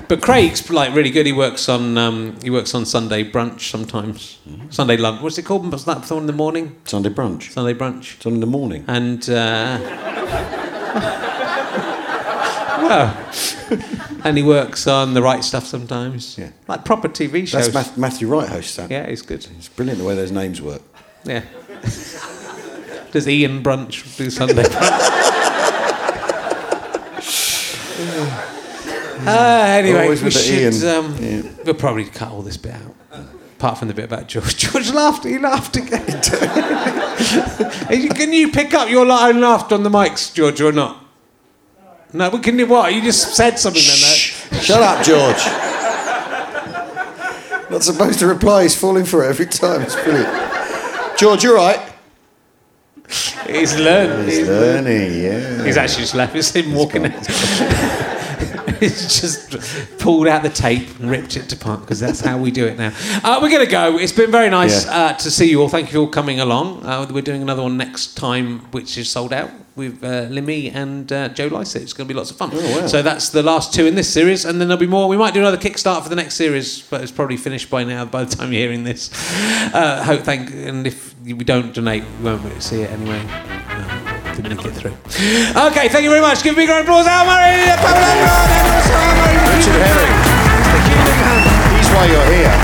[0.09, 1.26] But Craig's like really good.
[1.26, 4.39] He works on um, he works on Sunday brunch sometimes.
[4.70, 5.20] Sunday lunch.
[5.20, 5.70] What's it called?
[5.70, 6.76] What's that one in the morning?
[6.85, 7.51] Sunday brunch.
[7.52, 8.16] Sunday brunch.
[8.16, 8.85] It's on in the morning.
[8.89, 9.78] And uh,
[12.82, 13.14] well,
[14.24, 16.39] and he works on the Wright Stuff sometimes.
[16.39, 16.51] Yeah.
[16.68, 17.70] Like proper TV shows.
[17.70, 18.90] That's Math- Matthew Wright hosts that.
[18.90, 19.47] yeah, he's good.
[19.59, 20.82] It's brilliant the way those names work.
[21.24, 21.44] Yeah.
[23.12, 25.27] Does Ian brunch do Sunday brunch?
[29.28, 30.74] Uh, anyway, Always we with the should.
[30.84, 31.05] Ian.
[31.05, 31.42] Um, Yeah.
[31.64, 32.94] We'll probably cut all this bit out.
[33.56, 34.56] Apart from the bit about George.
[34.56, 35.24] George laughed.
[35.24, 36.06] He laughed again.
[38.14, 41.05] can you pick up your own laughter on the mics, George, or not?
[42.12, 42.94] No, but can you what?
[42.94, 43.98] You just said something then.
[44.00, 44.60] though.
[44.60, 45.44] Shut up, George.
[47.70, 48.62] Not supposed to reply.
[48.62, 49.82] He's falling for it every time.
[49.82, 51.18] It's brilliant.
[51.18, 51.80] George, you're right.
[53.46, 54.28] He's learned.
[54.28, 55.64] He's learning, yeah.
[55.64, 56.34] He's actually just left.
[56.36, 57.12] It's him walking out.
[59.20, 62.66] Just pulled out the tape and ripped it to part because that's how we do
[62.66, 62.92] it now.
[63.24, 63.98] Uh, we're going to go.
[63.98, 64.92] It's been very nice Yeah.
[64.96, 65.68] uh, to see you all.
[65.68, 66.84] Thank you for coming along.
[66.86, 71.12] Uh, we're doing another one next time, which is sold out with uh, Limmy and
[71.12, 71.82] uh, Joe Lycett.
[71.82, 72.50] It's going to be lots of fun.
[72.52, 72.86] Oh, wow.
[72.88, 75.09] So that's the last two in this series, and then there'll be more.
[75.09, 78.05] We might do another Kickstart for the next series, but it's probably finished by now.
[78.05, 79.10] By the time you're hearing this,
[79.74, 80.50] uh, hope thank.
[80.52, 83.22] And if we don't donate, we won't see it anyway.
[83.28, 84.07] Uh,
[84.43, 84.94] didn't make it through.
[85.70, 86.43] Okay, thank you very much.
[86.43, 89.36] Give a big round of applause, Al Murray, Paul Enron, and also Al Murray.
[89.59, 90.16] Richard Herring.
[91.74, 92.55] He's why you're here.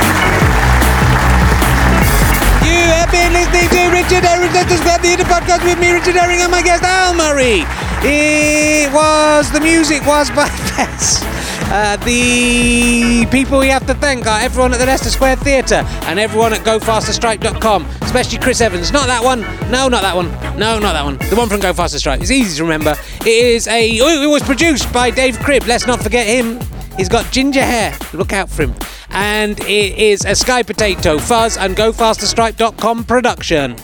[2.63, 6.41] You have been listening to Richard Herring, Let's the Inner Podcast with me, Richard Herring,
[6.41, 7.67] and my guest, Al Murray.
[8.07, 11.34] It was, the music was by Bess.
[11.67, 16.19] Uh, the people we have to thank are everyone at the Leicester Square Theatre and
[16.19, 18.93] everyone at GoFasterStripe.com, especially Chris Evans.
[18.93, 19.41] Not that one.
[19.71, 20.31] No, not that one.
[20.59, 21.19] No, not that one.
[21.31, 22.21] The one from Go Faster Stripe.
[22.21, 22.95] It's easy to remember.
[23.21, 24.01] It is a.
[24.01, 25.67] Oh, it was produced by Dave Cribb.
[25.67, 26.61] Let's not forget him.
[26.97, 27.97] He's got ginger hair.
[28.13, 28.75] Look out for him.
[29.11, 33.77] And it is a Sky Potato Fuzz and GoFasterStripe.com production.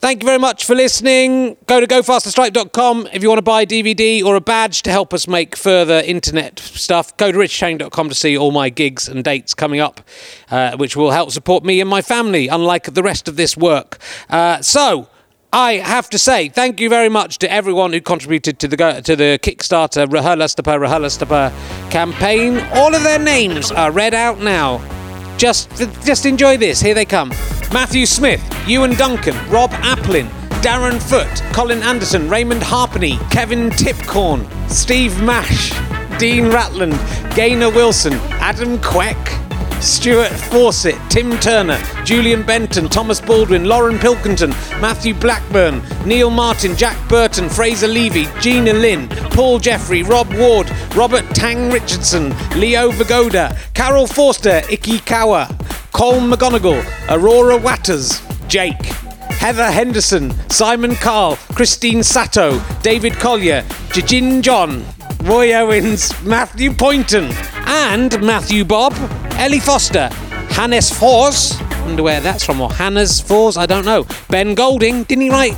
[0.00, 1.58] Thank you very much for listening.
[1.66, 5.12] Go to gofasterstripe.com if you want to buy a DVD or a badge to help
[5.12, 7.14] us make further internet stuff.
[7.18, 10.00] Go to richchain.com to see all my gigs and dates coming up,
[10.50, 13.98] uh, which will help support me and my family, unlike the rest of this work.
[14.30, 15.10] Uh, so,
[15.52, 19.02] I have to say thank you very much to everyone who contributed to the go-
[19.02, 22.58] to the Kickstarter RHLSTP RHLSTP campaign.
[22.72, 24.80] All of their names are read out now.
[25.36, 25.68] Just,
[26.06, 26.80] just enjoy this.
[26.80, 27.32] Here they come.
[27.72, 30.28] Matthew Smith, Ewan Duncan, Rob Applin,
[30.60, 35.72] Darren Foote, Colin Anderson, Raymond Harpenny, Kevin Tipcorn, Steve Mash,
[36.20, 36.98] Dean Ratland,
[37.34, 39.16] Gaynor Wilson, Adam Queck,
[39.82, 44.50] Stuart Fawcett, Tim Turner, Julian Benton, Thomas Baldwin, Lauren Pilkington,
[44.82, 51.24] Matthew Blackburn, Neil Martin, Jack Burton, Fraser Levy, Gina Lynn, Paul Jeffrey, Rob Ward, Robert
[51.30, 55.48] Tang Richardson, Leo Vagoda, Carol Forster, Icky Kawa,
[55.92, 58.84] Cole McGonigal, Aurora Watters, Jake,
[59.40, 64.84] Heather Henderson, Simon Carl, Christine Sato, David Collier, Jijin John,
[65.22, 67.30] Roy Owens, Matthew Poynton,
[67.66, 68.94] and Matthew Bob,
[69.32, 70.08] Ellie Foster,
[70.50, 74.06] Hannes Fors, wonder where that's from, or Hannes Fors, I don't know.
[74.28, 75.56] Ben Golding, didn't he write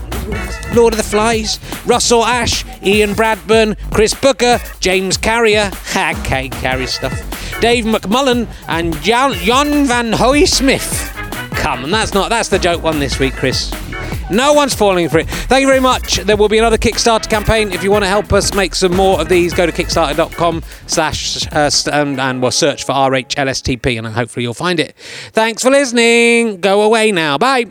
[0.75, 1.61] Lord of the Flies?
[1.87, 9.01] Russell Ash, Ian Bradburn, Chris Booker, James Carrier, ha, Kay Carrier stuff, Dave McMullen, and
[9.01, 11.22] Jan, Jan Van Hoy Smith.
[11.63, 13.73] Come, and that's not that's the joke one this week, Chris.
[14.33, 15.29] No one's falling for it.
[15.29, 16.17] Thank you very much.
[16.17, 17.71] There will be another Kickstarter campaign.
[17.71, 21.47] If you want to help us make some more of these, go to kickstarter.com slash
[21.53, 24.97] uh, and, and we'll search for RHLSTP and hopefully you'll find it.
[25.33, 26.61] Thanks for listening.
[26.61, 27.39] Go away now.
[27.39, 27.67] Bye.